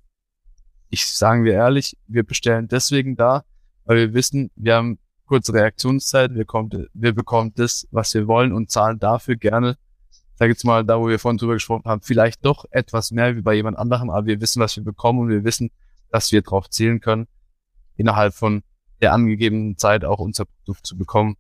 ich 0.90 1.06
sagen 1.06 1.44
wir 1.44 1.54
ehrlich, 1.54 1.98
wir 2.08 2.24
bestellen 2.24 2.68
deswegen 2.68 3.16
da, 3.16 3.44
weil 3.86 3.98
wir 3.98 4.14
wissen, 4.14 4.52
wir 4.56 4.76
haben 4.76 5.00
kurze 5.26 5.54
Reaktionszeit, 5.54 6.34
wir, 6.34 6.46
kommt, 6.46 6.76
wir 6.94 7.14
bekommen 7.14 7.54
das, 7.56 7.88
was 7.92 8.14
wir 8.14 8.28
wollen 8.28 8.54
und 8.54 8.72
zahlen 8.72 9.00
dafür 9.00 9.36
gerne, 9.36 9.78
sag 10.36 10.50
jetzt 10.50 10.64
mal, 10.64 10.86
da 10.86 11.00
wo 11.00 11.08
wir 11.08 11.20
vorhin 11.20 11.38
drüber 11.38 11.54
gesprochen 11.54 11.84
haben, 11.86 12.02
vielleicht 12.02 12.46
doch 12.46 12.66
etwas 12.72 13.12
mehr 13.12 13.36
wie 13.36 13.42
bei 13.42 13.56
jemand 13.56 13.78
anderem, 13.78 14.10
aber 14.10 14.26
wir 14.26 14.40
wissen, 14.40 14.62
was 14.62 14.76
wir 14.78 14.84
bekommen 14.84 15.20
und 15.20 15.30
wir 15.30 15.44
wissen, 15.44 15.72
dass 16.10 16.32
wir 16.32 16.42
darauf 16.42 16.70
zählen 16.70 17.02
können, 17.02 17.28
innerhalb 17.96 18.34
von 18.34 18.64
der 19.02 19.14
angegebenen 19.14 19.78
Zeit 19.78 20.06
auch 20.06 20.20
unser 20.20 20.46
Produkt 20.46 20.86
zu 20.86 20.98
bekommen. 20.98 21.36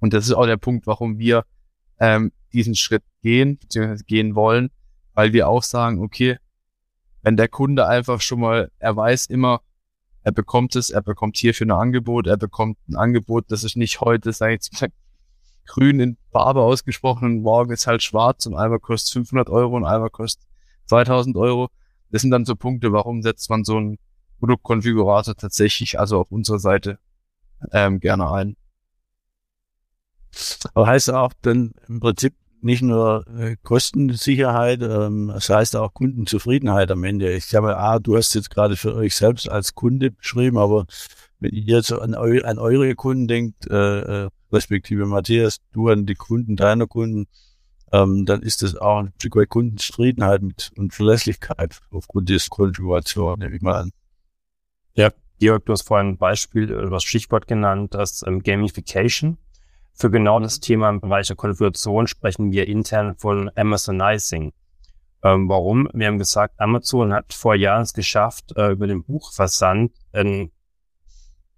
Und 0.00 0.12
das 0.12 0.26
ist 0.26 0.34
auch 0.34 0.46
der 0.46 0.56
Punkt, 0.56 0.86
warum 0.86 1.18
wir 1.18 1.44
ähm, 1.98 2.32
diesen 2.52 2.74
Schritt 2.74 3.04
gehen, 3.22 3.58
beziehungsweise 3.58 4.04
gehen 4.04 4.34
wollen, 4.34 4.70
weil 5.14 5.32
wir 5.32 5.48
auch 5.48 5.62
sagen, 5.62 6.02
okay, 6.02 6.38
wenn 7.26 7.36
der 7.36 7.48
Kunde 7.48 7.88
einfach 7.88 8.20
schon 8.20 8.38
mal, 8.38 8.70
er 8.78 8.94
weiß 8.94 9.26
immer, 9.26 9.60
er 10.22 10.30
bekommt 10.30 10.76
es, 10.76 10.90
er 10.90 11.02
bekommt 11.02 11.36
hierfür 11.36 11.66
ein 11.66 11.72
Angebot, 11.72 12.28
er 12.28 12.36
bekommt 12.36 12.78
ein 12.88 12.94
Angebot, 12.94 13.46
das 13.48 13.64
ist 13.64 13.76
nicht 13.76 14.00
heute, 14.00 14.32
sag 14.32 14.50
ich 14.50 14.70
jetzt 14.70 14.86
grün 15.66 15.98
in 15.98 16.18
Farbe 16.30 16.60
ausgesprochen 16.60 17.24
und 17.24 17.42
morgen 17.42 17.72
ist 17.72 17.88
halt 17.88 18.04
schwarz 18.04 18.46
und 18.46 18.54
einmal 18.54 18.78
kostet 18.78 19.14
500 19.14 19.50
Euro 19.50 19.74
und 19.76 19.84
einmal 19.84 20.10
kostet 20.10 20.46
2000 20.84 21.36
Euro. 21.36 21.68
Das 22.12 22.22
sind 22.22 22.30
dann 22.30 22.44
so 22.44 22.54
Punkte, 22.54 22.92
warum 22.92 23.22
setzt 23.22 23.50
man 23.50 23.64
so 23.64 23.76
einen 23.76 23.98
Produktkonfigurator 24.38 25.34
tatsächlich, 25.34 25.98
also 25.98 26.20
auf 26.20 26.30
unserer 26.30 26.60
Seite, 26.60 27.00
ähm, 27.72 27.98
gerne 27.98 28.30
ein. 28.30 28.56
Aber 30.74 30.86
heißt 30.86 31.10
auch 31.10 31.32
dann 31.42 31.72
im 31.88 31.98
Prinzip 31.98 32.36
nicht 32.66 32.82
nur 32.82 33.24
äh, 33.38 33.56
Kostensicherheit, 33.62 34.82
ähm, 34.82 35.30
das 35.32 35.48
heißt 35.48 35.76
auch 35.76 35.94
Kundenzufriedenheit 35.94 36.90
am 36.90 37.04
Ende. 37.04 37.32
Ich 37.32 37.48
glaube, 37.48 37.78
ah, 37.78 37.98
du 37.98 38.16
hast 38.16 38.34
jetzt 38.34 38.50
gerade 38.50 38.76
für 38.76 38.94
euch 38.94 39.14
selbst 39.14 39.48
als 39.48 39.74
Kunde 39.74 40.10
beschrieben, 40.10 40.58
aber 40.58 40.84
wenn 41.38 41.52
ihr 41.52 41.76
jetzt 41.76 41.92
an, 41.92 42.14
eu 42.14 42.42
an 42.42 42.58
eure 42.58 42.94
Kunden 42.94 43.28
denkt, 43.28 43.66
äh, 43.70 44.24
äh, 44.24 44.28
respektive 44.52 45.06
Matthias, 45.06 45.58
du 45.72 45.88
an 45.88 46.06
die 46.06 46.14
Kunden 46.14 46.56
deiner 46.56 46.86
Kunden, 46.86 47.26
ähm, 47.92 48.26
dann 48.26 48.42
ist 48.42 48.62
das 48.62 48.76
auch 48.76 48.98
ein 48.98 49.12
Stück 49.18 49.36
weit 49.36 49.48
Kundenzufriedenheit 49.48 50.42
mit 50.42 50.72
und 50.76 50.92
Verlässlichkeit 50.92 51.80
aufgrund 51.90 52.28
dieser 52.28 52.48
Konfiguration, 52.48 53.38
nehme 53.38 53.56
ich 53.56 53.62
mal 53.62 53.82
an. 53.82 53.90
Ja, 54.94 55.10
Georg, 55.38 55.66
du 55.66 55.72
hast 55.72 55.82
vorhin 55.82 56.08
ein 56.08 56.18
Beispiel 56.18 56.74
oder 56.74 56.90
das 56.90 57.04
Stichwort 57.04 57.46
genannt, 57.46 57.94
das 57.94 58.24
ähm, 58.26 58.42
Gamification. 58.42 59.38
Für 59.98 60.10
genau 60.10 60.38
das 60.40 60.60
Thema 60.60 60.90
im 60.90 61.00
Bereich 61.00 61.28
der 61.28 61.36
Konfiguration 61.36 62.06
sprechen 62.06 62.52
wir 62.52 62.68
intern 62.68 63.16
von 63.16 63.50
Amazonizing. 63.56 64.52
Ähm, 65.22 65.48
warum? 65.48 65.88
Wir 65.94 66.08
haben 66.08 66.18
gesagt, 66.18 66.60
Amazon 66.60 67.14
hat 67.14 67.32
vor 67.32 67.54
Jahren 67.54 67.80
es 67.80 67.94
geschafft, 67.94 68.52
äh, 68.56 68.72
über 68.72 68.86
den 68.86 69.04
Buchversand 69.04 69.92
ein 70.12 70.52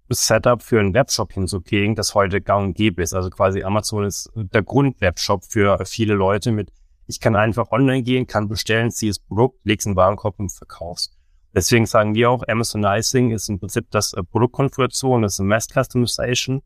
Setup 0.09 0.63
für 0.63 0.79
einen 0.79 0.93
Webshop 0.93 1.33
hinzukriegen, 1.33 1.95
das 1.95 2.15
heute 2.15 2.39
gang 2.39 2.67
und 2.67 2.77
gäbe 2.77 3.03
ist. 3.03 3.13
Also 3.13 3.29
quasi 3.29 3.61
Amazon 3.61 4.05
ist 4.05 4.31
der 4.33 4.63
Grundwebshop 4.63 5.43
für 5.43 5.85
viele 5.85 6.13
Leute 6.13 6.53
mit, 6.53 6.71
ich 7.07 7.19
kann 7.19 7.35
einfach 7.35 7.71
online 7.71 8.03
gehen, 8.03 8.25
kann 8.25 8.47
bestellen, 8.47 8.89
ziehe 8.89 9.11
das 9.11 9.19
Produkt, 9.19 9.59
leg's 9.65 9.85
in 9.85 9.91
den 9.91 9.97
Warenkorb 9.97 10.39
und 10.39 10.49
verkaufst. 10.49 11.13
Deswegen 11.53 11.85
sagen 11.85 12.15
wir 12.15 12.29
auch, 12.31 12.47
Amazonizing 12.47 13.31
ist 13.31 13.49
im 13.49 13.59
Prinzip 13.59 13.91
das 13.91 14.13
äh, 14.13 14.23
Produktkonfiguration, 14.23 15.23
das 15.23 15.33
ist 15.33 15.39
Mass 15.39 15.67
Customization 15.67 16.61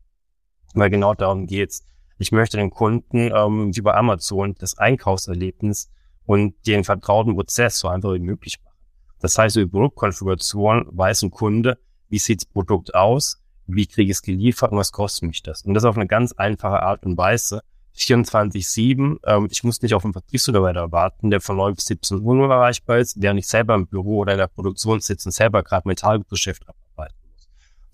weil 0.74 0.90
genau 0.90 1.14
darum 1.14 1.46
geht's. 1.46 1.84
Ich 2.18 2.32
möchte 2.32 2.56
den 2.56 2.70
Kunden 2.70 3.30
ähm, 3.34 3.74
wie 3.74 3.80
bei 3.80 3.94
Amazon 3.94 4.54
das 4.58 4.78
Einkaufserlebnis 4.78 5.90
und 6.26 6.54
den 6.66 6.84
vertrauten 6.84 7.34
Prozess 7.34 7.78
so 7.78 7.88
einfach 7.88 8.12
wie 8.12 8.20
möglich 8.20 8.58
machen. 8.62 8.76
Das 9.20 9.38
heißt, 9.38 9.56
über 9.56 9.70
Produktkonfiguration 9.70 10.88
weiß 10.92 11.22
ein 11.22 11.30
Kunde, 11.30 11.78
wie 12.08 12.18
sieht 12.18 12.42
das 12.42 12.46
Produkt 12.46 12.94
aus, 12.94 13.42
wie 13.66 13.86
kriege 13.86 14.10
ich 14.10 14.18
es 14.18 14.22
geliefert 14.22 14.72
und 14.72 14.78
was 14.78 14.92
kostet 14.92 15.24
mich 15.24 15.42
das. 15.42 15.62
Und 15.62 15.74
das 15.74 15.84
auf 15.84 15.96
eine 15.96 16.06
ganz 16.06 16.32
einfache 16.32 16.82
Art 16.82 17.04
und 17.04 17.16
Weise. 17.16 17.62
24-7, 17.96 19.18
ähm, 19.24 19.48
ich 19.50 19.62
muss 19.62 19.80
nicht 19.80 19.94
auf 19.94 20.04
einen 20.04 20.12
Vertriebsmitarbeiter 20.12 20.90
warten, 20.90 21.30
der 21.30 21.40
von 21.40 21.56
9 21.56 21.76
bis 21.76 21.86
17 21.86 22.20
Uhr 22.22 22.34
nur 22.34 22.50
erreichbar 22.50 22.98
ist, 22.98 23.22
der 23.22 23.34
nicht 23.34 23.48
selber 23.48 23.76
im 23.76 23.86
Büro 23.86 24.18
oder 24.18 24.32
in 24.32 24.38
der 24.38 24.48
Produktion 24.48 25.00
sitzt 25.00 25.26
und 25.26 25.32
selber 25.32 25.62
gerade 25.62 25.86
Metallgeschäft 25.86 26.62
abarbeitet 26.62 26.83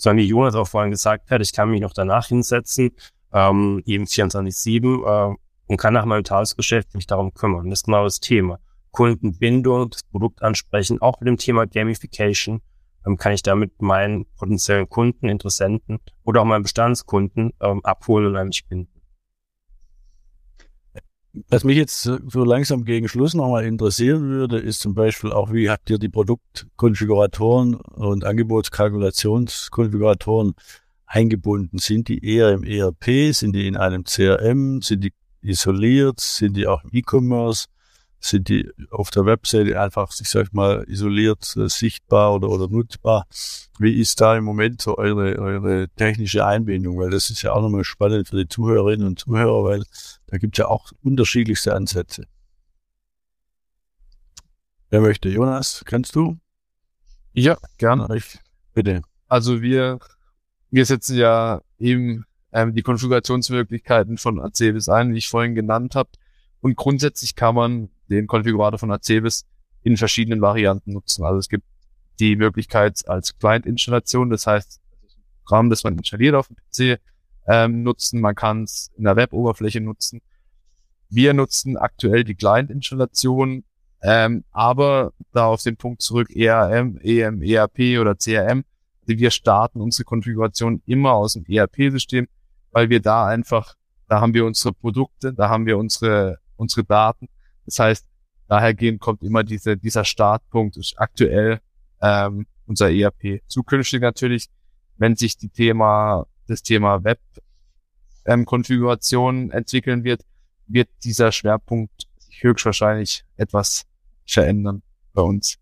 sondern 0.01 0.25
wie 0.25 0.29
Jonas 0.29 0.55
auch 0.55 0.67
vorhin 0.67 0.91
gesagt 0.91 1.31
hat, 1.31 1.41
ich 1.41 1.53
kann 1.53 1.71
mich 1.71 1.81
noch 1.81 1.93
danach 1.93 2.27
hinsetzen, 2.27 2.91
ähm, 3.33 3.83
eben 3.85 4.05
24-7 4.05 5.33
äh, 5.33 5.37
und 5.67 5.77
kann 5.77 5.95
nach 5.95 6.05
meinem 6.05 6.25
Tagesgeschäft 6.25 6.95
mich 6.95 7.07
darum 7.07 7.33
kümmern. 7.35 7.71
Das 7.71 7.81
ist 7.81 7.85
genau 7.85 8.05
das 8.05 8.21
Thema. 8.21 8.59
Kundenbindung, 8.91 9.91
das 9.91 10.03
Produkt 10.05 10.43
ansprechen, 10.43 11.01
auch 11.01 11.21
mit 11.21 11.29
dem 11.29 11.37
Thema 11.37 11.67
Gamification 11.67 12.61
ähm, 13.07 13.17
kann 13.17 13.33
ich 13.33 13.43
damit 13.43 13.81
meinen 13.81 14.27
potenziellen 14.37 14.89
Kunden, 14.89 15.29
Interessenten 15.29 16.01
oder 16.25 16.41
auch 16.41 16.47
meinen 16.47 16.63
Bestandskunden 16.63 17.53
ähm, 17.61 17.85
abholen 17.85 18.27
und 18.27 18.37
eigentlich 18.37 18.67
binden. 18.67 19.00
Was 21.49 21.63
mich 21.63 21.77
jetzt 21.77 22.03
so 22.03 22.45
langsam 22.45 22.85
gegen 22.85 23.07
Schluss 23.07 23.35
nochmal 23.35 23.65
interessieren 23.65 24.23
würde, 24.23 24.59
ist 24.59 24.81
zum 24.81 24.95
Beispiel 24.95 25.31
auch, 25.31 25.53
wie 25.53 25.71
habt 25.71 25.89
ihr 25.89 25.99
die 25.99 26.09
Produktkonfiguratoren 26.09 27.77
und 27.77 28.25
Angebotskalkulationskonfiguratoren 28.25 30.55
eingebunden? 31.07 31.79
Sind 31.79 32.09
die 32.09 32.25
eher 32.25 32.51
im 32.51 32.65
ERP? 32.65 33.33
Sind 33.33 33.55
die 33.55 33.69
in 33.69 33.77
einem 33.77 34.03
CRM? 34.05 34.83
Sind 34.83 35.05
die 35.05 35.13
isoliert? 35.41 36.19
Sind 36.19 36.57
die 36.57 36.67
auch 36.67 36.83
im 36.83 36.91
E-Commerce? 36.93 37.67
Sind 38.23 38.49
die 38.51 38.71
auf 38.91 39.11
der 39.11 39.25
Webseite 39.25 39.81
einfach, 39.81 40.13
ich 40.21 40.29
sag 40.29 40.53
mal, 40.53 40.85
isoliert 40.87 41.57
äh, 41.57 41.69
sichtbar 41.69 42.35
oder, 42.35 42.51
oder 42.51 42.69
nutzbar? 42.69 43.27
Wie 43.79 43.99
ist 43.99 44.21
da 44.21 44.37
im 44.37 44.45
Moment 44.45 44.83
so 44.83 44.99
eure, 44.99 45.39
eure 45.39 45.89
technische 45.97 46.45
Einbindung? 46.45 46.99
Weil 46.99 47.11
das 47.11 47.31
ist 47.31 47.41
ja 47.41 47.53
auch 47.53 47.63
nochmal 47.63 47.85
spannend 47.85 48.29
für 48.29 48.37
die 48.37 48.47
Zuhörerinnen 48.49 49.07
und 49.07 49.19
Zuhörer, 49.19 49.65
weil 49.65 49.85
da 50.27 50.37
gibt 50.37 50.57
es 50.57 50.59
ja 50.59 50.69
auch 50.69 50.93
unterschiedlichste 51.03 51.75
Ansätze. 51.75 52.25
Wer 54.91 55.01
möchte? 55.01 55.29
Jonas, 55.29 55.83
kannst 55.87 56.15
du? 56.15 56.37
Ja, 57.33 57.57
gerne. 57.79 58.09
Ich, 58.17 58.39
bitte. 58.75 59.03
Also 59.29 59.63
wir, 59.63 59.99
wir 60.71 60.85
setzen 60.85 61.17
ja 61.17 61.63
eben 61.79 62.27
ähm, 62.53 62.75
die 62.75 62.83
Konfigurationsmöglichkeiten 62.83 64.19
von 64.19 64.41
Acebis 64.41 64.89
ein, 64.89 65.15
wie 65.15 65.19
ich 65.19 65.29
vorhin 65.29 65.55
genannt 65.55 65.95
habe. 65.95 66.11
Und 66.61 66.77
grundsätzlich 66.77 67.35
kann 67.37 67.55
man 67.55 67.89
den 68.17 68.27
Konfigurator 68.27 68.79
von 68.79 68.91
Acebis 68.93 69.47
in 69.83 69.97
verschiedenen 69.97 70.41
Varianten 70.41 70.93
nutzen. 70.93 71.25
Also 71.25 71.39
es 71.39 71.49
gibt 71.49 71.65
die 72.19 72.37
Möglichkeit 72.37 73.09
als 73.09 73.39
Client-Installation, 73.39 74.31
das 74.31 74.47
heißt, 74.47 74.81
das 75.03 75.17
Programm, 75.45 75.71
das 75.71 75.85
man 75.85 75.97
installiert 75.97 76.35
auf 76.35 76.49
dem 76.49 76.57
PC, 76.57 77.01
ähm, 77.49 77.83
nutzen. 77.83 78.21
Man 78.21 78.35
kann 78.35 78.65
es 78.65 78.91
in 78.97 79.05
der 79.05 79.17
Web-Oberfläche 79.17 79.81
nutzen. 79.81 80.21
Wir 81.09 81.33
nutzen 81.35 81.77
aktuell 81.77 82.25
die 82.25 82.35
Client-Installation, 82.35 83.65
ähm, 84.03 84.45
aber 84.51 85.13
da 85.33 85.47
auf 85.47 85.63
den 85.63 85.77
Punkt 85.77 86.03
zurück 86.03 86.31
ERM, 86.35 86.99
EM, 87.03 87.43
ERP 87.43 87.99
oder 87.99 88.15
CRM, 88.15 88.65
wir 89.07 89.31
starten 89.31 89.81
unsere 89.81 90.05
Konfiguration 90.05 90.83
immer 90.87 91.13
aus 91.13 91.33
dem 91.33 91.45
ERP-System, 91.47 92.29
weil 92.71 92.91
wir 92.91 93.01
da 93.01 93.27
einfach, 93.27 93.75
da 94.09 94.21
haben 94.21 94.35
wir 94.35 94.45
unsere 94.45 94.73
Produkte, 94.73 95.33
da 95.33 95.49
haben 95.49 95.67
wir 95.67 95.79
unsere, 95.79 96.39
unsere 96.57 96.85
Daten. 96.85 97.29
Das 97.71 97.79
heißt, 97.79 98.07
dahergehend 98.49 99.01
kommt 99.01 99.23
immer 99.23 99.45
diese, 99.45 99.77
dieser 99.77 100.05
Startpunkt, 100.05 100.77
ist 100.77 100.99
aktuell 100.99 101.61
ähm, 102.03 102.49
unser 102.67 102.91
ERP. 102.91 103.43
Zukünftig 103.47 104.01
natürlich, 104.01 104.49
wenn 104.97 105.15
sich 105.15 105.37
die 105.37 105.51
Thema, 105.51 106.27
das 106.49 106.63
Thema 106.63 107.05
Web-Konfiguration 107.05 109.45
ähm, 109.45 109.53
entwickeln 109.53 110.03
wird, 110.03 110.23
wird 110.67 110.89
dieser 111.05 111.31
Schwerpunkt 111.31 112.09
sich 112.19 112.43
höchstwahrscheinlich 112.43 113.25
etwas 113.37 113.85
verändern 114.27 114.83
bei 115.13 115.23
uns. 115.23 115.59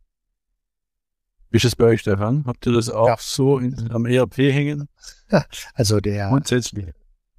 Wie 1.51 1.59
ist 1.59 1.67
es 1.67 1.77
bei 1.77 1.85
euch, 1.85 2.01
Stefan? 2.01 2.45
Habt 2.47 2.67
ihr 2.67 2.73
das 2.73 2.89
auch 2.89 3.07
ja. 3.07 3.17
so 3.19 3.59
in, 3.59 3.91
am 3.91 4.07
ERP 4.07 4.39
hängen? 4.39 4.89
Ja, 5.31 5.45
also 5.75 6.01
der, 6.01 6.29
Grundsätzlich. 6.29 6.87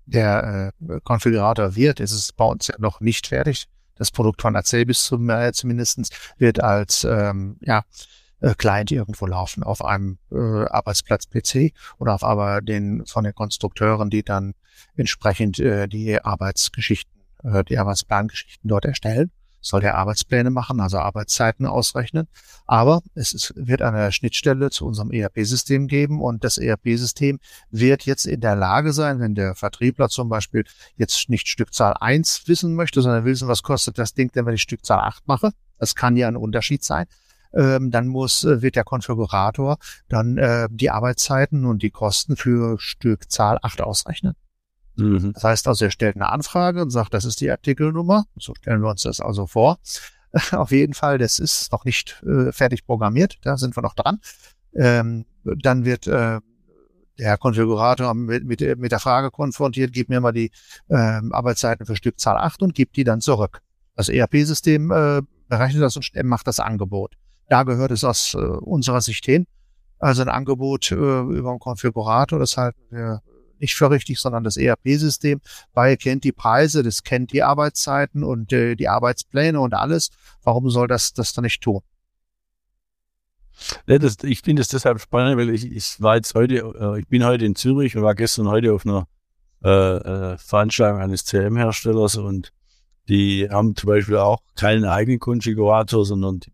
der 0.05 0.73
äh, 0.87 0.99
Konfigurator 1.03 1.75
wird, 1.75 1.99
ist 1.99 2.11
es 2.11 2.31
bei 2.33 2.45
uns 2.45 2.67
ja 2.67 2.75
noch 2.77 3.01
nicht 3.01 3.25
fertig. 3.25 3.67
Das 3.99 4.09
Produkt 4.09 4.41
von 4.41 4.55
Acebis 4.55 5.03
zum, 5.03 5.29
äh, 5.29 5.51
zumindestens 5.53 6.09
wird 6.37 6.63
als 6.63 7.03
ähm, 7.03 7.57
ja, 7.61 7.83
äh, 8.39 8.55
Client 8.55 8.91
irgendwo 8.91 9.27
laufen, 9.27 9.61
auf 9.61 9.85
einem 9.85 10.17
äh, 10.31 10.35
Arbeitsplatz-PC 10.35 11.73
oder 11.99 12.15
auf 12.15 12.23
aber 12.23 12.61
den 12.61 13.05
von 13.05 13.23
den 13.23 13.35
Konstrukteuren, 13.35 14.09
die 14.09 14.23
dann 14.23 14.55
entsprechend 14.95 15.59
äh, 15.59 15.87
die 15.87 16.19
Arbeitsgeschichten, 16.19 17.13
äh, 17.43 17.63
die 17.63 17.77
Arbeitsplangeschichten 17.77 18.67
dort 18.67 18.85
erstellen 18.85 19.31
soll 19.61 19.81
der 19.81 19.95
Arbeitspläne 19.95 20.49
machen, 20.49 20.79
also 20.79 20.99
Arbeitszeiten 20.99 21.65
ausrechnen. 21.65 22.27
Aber 22.65 23.01
es 23.15 23.33
ist, 23.33 23.53
wird 23.55 23.81
eine 23.81 24.11
Schnittstelle 24.11 24.69
zu 24.69 24.85
unserem 24.85 25.11
ERP-System 25.11 25.87
geben 25.87 26.21
und 26.21 26.43
das 26.43 26.57
ERP-System 26.57 27.39
wird 27.71 28.03
jetzt 28.05 28.25
in 28.25 28.41
der 28.41 28.55
Lage 28.55 28.93
sein, 28.93 29.19
wenn 29.19 29.35
der 29.35 29.55
Vertriebler 29.55 30.09
zum 30.09 30.29
Beispiel 30.29 30.65
jetzt 30.95 31.29
nicht 31.29 31.47
Stückzahl 31.47 31.95
1 31.99 32.43
wissen 32.47 32.75
möchte, 32.75 33.01
sondern 33.01 33.25
will 33.25 33.33
wissen, 33.33 33.47
was 33.47 33.63
kostet 33.63 33.97
das 33.97 34.13
Ding 34.13 34.31
denn, 34.31 34.45
wenn 34.45 34.55
ich 34.55 34.61
Stückzahl 34.61 34.99
8 34.99 35.27
mache. 35.27 35.51
Das 35.77 35.95
kann 35.95 36.17
ja 36.17 36.27
ein 36.27 36.35
Unterschied 36.35 36.83
sein. 36.83 37.05
Ähm, 37.53 37.89
dann 37.89 38.07
muss, 38.07 38.43
äh, 38.43 38.61
wird 38.61 38.75
der 38.75 38.83
Konfigurator 38.83 39.77
dann 40.07 40.37
äh, 40.37 40.67
die 40.69 40.91
Arbeitszeiten 40.91 41.65
und 41.65 41.81
die 41.81 41.89
Kosten 41.89 42.35
für 42.35 42.77
Stückzahl 42.79 43.57
8 43.61 43.81
ausrechnen. 43.81 44.35
Mhm. 44.99 45.33
Das 45.33 45.43
heißt 45.43 45.67
also, 45.67 45.85
er 45.85 45.91
stellt 45.91 46.15
eine 46.15 46.29
Anfrage 46.29 46.81
und 46.81 46.89
sagt, 46.89 47.13
das 47.13 47.25
ist 47.25 47.41
die 47.41 47.49
Artikelnummer. 47.49 48.25
So 48.37 48.53
stellen 48.55 48.81
wir 48.81 48.89
uns 48.89 49.03
das 49.03 49.19
also 49.19 49.47
vor. 49.47 49.79
Auf 50.51 50.71
jeden 50.71 50.93
Fall, 50.93 51.17
das 51.17 51.39
ist 51.39 51.71
noch 51.71 51.85
nicht 51.85 52.21
äh, 52.25 52.51
fertig 52.51 52.85
programmiert, 52.85 53.37
da 53.41 53.57
sind 53.57 53.75
wir 53.75 53.81
noch 53.81 53.95
dran. 53.95 54.19
Ähm, 54.75 55.25
dann 55.43 55.85
wird 55.85 56.07
äh, 56.07 56.39
der 57.17 57.37
Konfigurator 57.37 58.13
mit, 58.13 58.45
mit, 58.45 58.61
mit 58.77 58.91
der 58.91 58.99
Frage 58.99 59.31
konfrontiert, 59.31 59.91
gib 59.91 60.09
mir 60.09 60.21
mal 60.21 60.31
die 60.31 60.51
äh, 60.87 60.95
Arbeitszeiten 60.95 61.85
für 61.85 61.95
Stückzahl 61.95 62.37
8 62.37 62.61
und 62.61 62.75
gib 62.75 62.93
die 62.93 63.03
dann 63.03 63.21
zurück. 63.21 63.61
Das 63.95 64.07
ERP-System 64.07 64.91
äh, 64.91 65.21
berechnet 65.49 65.83
das 65.83 65.97
und 65.97 66.11
macht 66.23 66.47
das 66.47 66.59
Angebot. 66.59 67.15
Da 67.49 67.63
gehört 67.63 67.91
es 67.91 68.03
aus 68.03 68.35
äh, 68.35 68.37
unserer 68.37 69.01
Sicht 69.01 69.25
hin. 69.25 69.47
Also 69.97 70.21
ein 70.21 70.29
Angebot 70.29 70.91
äh, 70.91 70.95
über 70.95 71.49
einen 71.49 71.59
Konfigurator, 71.59 72.39
das 72.39 72.55
halten 72.55 72.79
wir 72.89 73.21
nicht 73.61 73.75
für 73.75 73.89
richtig, 73.89 74.19
sondern 74.19 74.43
das 74.43 74.57
ERP-System, 74.57 75.41
weil 75.73 75.97
kennt 75.97 76.23
die 76.23 76.31
Preise, 76.31 76.83
das 76.83 77.03
kennt 77.03 77.33
die 77.33 77.43
Arbeitszeiten 77.43 78.23
und 78.23 78.51
äh, 78.53 78.75
die 78.75 78.87
Arbeitspläne 78.87 79.59
und 79.59 79.73
alles. 79.73 80.09
Warum 80.43 80.69
soll 80.69 80.87
das 80.87 81.13
das 81.13 81.33
dann 81.33 81.43
nicht 81.43 81.61
tun? 81.61 81.81
Ja, 83.87 83.99
das, 83.99 84.17
ich 84.23 84.41
finde 84.41 84.61
es 84.61 84.69
deshalb 84.69 85.01
spannend, 85.01 85.37
weil 85.37 85.49
ich, 85.49 85.69
ich 85.71 86.01
war 86.01 86.15
jetzt 86.15 86.33
heute, 86.35 86.55
äh, 86.55 86.99
ich 86.99 87.07
bin 87.07 87.25
heute 87.25 87.45
in 87.45 87.55
Zürich 87.55 87.95
und 87.95 88.03
war 88.03 88.15
gestern 88.15 88.47
heute 88.47 88.73
auf 88.73 88.85
einer 88.85 89.07
äh, 89.63 89.69
äh, 89.69 90.37
Veranstaltung 90.37 91.01
eines 91.01 91.25
CM-Herstellers 91.25 92.15
und 92.15 92.51
die 93.09 93.49
haben 93.49 93.75
zum 93.75 93.87
Beispiel 93.87 94.17
auch 94.17 94.39
keinen 94.55 94.85
eigenen 94.85 95.19
Konfigurator, 95.19 96.05
sondern 96.05 96.39
die 96.39 96.53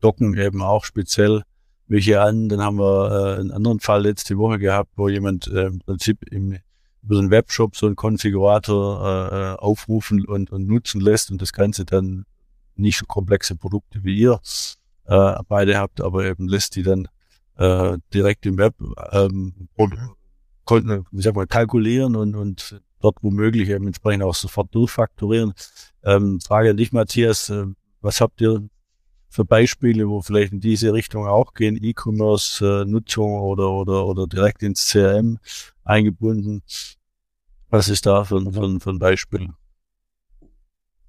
docken 0.00 0.36
eben 0.36 0.62
auch 0.62 0.84
speziell 0.84 1.42
welche 1.88 2.20
an. 2.20 2.48
Dann 2.48 2.60
haben 2.60 2.78
wir 2.78 3.10
äh, 3.10 3.40
einen 3.40 3.50
anderen 3.50 3.80
Fall 3.80 4.02
letzte 4.02 4.36
Woche 4.38 4.58
gehabt, 4.58 4.90
wo 4.96 5.08
jemand 5.08 5.46
äh, 5.48 5.66
im 5.66 5.78
Prinzip 5.80 6.18
im, 6.30 6.58
über 7.02 7.14
so 7.14 7.20
einen 7.20 7.30
Webshop 7.30 7.76
so 7.76 7.86
einen 7.86 7.96
Konfigurator 7.96 9.30
äh, 9.32 9.36
äh, 9.36 9.56
aufrufen 9.56 10.24
und, 10.24 10.50
und 10.50 10.66
nutzen 10.66 11.00
lässt 11.00 11.30
und 11.30 11.40
das 11.40 11.52
Ganze 11.52 11.84
dann 11.84 12.24
nicht 12.74 12.98
so 12.98 13.06
komplexe 13.06 13.56
Produkte 13.56 14.04
wie 14.04 14.18
ihr 14.18 14.40
äh, 15.06 15.34
beide 15.48 15.78
habt, 15.78 16.00
aber 16.00 16.24
eben 16.24 16.48
lässt 16.48 16.76
die 16.76 16.82
dann 16.82 17.08
äh, 17.56 17.96
direkt 18.12 18.44
im 18.46 18.58
Web 18.58 18.74
ähm, 19.12 19.68
konnten, 20.64 21.06
wie 21.10 21.22
sag 21.22 21.34
mal, 21.34 21.46
kalkulieren 21.46 22.16
und, 22.16 22.34
und 22.34 22.80
dort 23.00 23.22
womöglich 23.22 23.68
eben 23.68 23.86
entsprechend 23.86 24.24
auch 24.24 24.34
sofort 24.34 24.74
durchfakturieren. 24.74 25.54
Ähm, 26.04 26.40
Frage 26.40 26.70
an 26.70 26.76
dich, 26.76 26.92
Matthias, 26.92 27.50
äh, 27.50 27.66
was 28.00 28.20
habt 28.20 28.40
ihr 28.40 28.68
für 29.28 29.44
Beispiele, 29.44 30.08
wo 30.08 30.20
vielleicht 30.22 30.52
in 30.52 30.60
diese 30.60 30.92
Richtung 30.92 31.26
auch 31.26 31.54
gehen, 31.54 31.78
E-Commerce-Nutzung 31.82 33.32
äh, 33.32 33.40
oder, 33.40 33.72
oder, 33.72 34.06
oder 34.06 34.26
direkt 34.26 34.62
ins 34.62 34.90
CRM 34.90 35.38
eingebunden? 35.84 36.62
Was 37.68 37.88
ist 37.88 38.06
da 38.06 38.24
für, 38.24 38.40
für, 38.40 38.80
für 38.80 38.90
ein 38.90 38.98
Beispiel? 38.98 39.50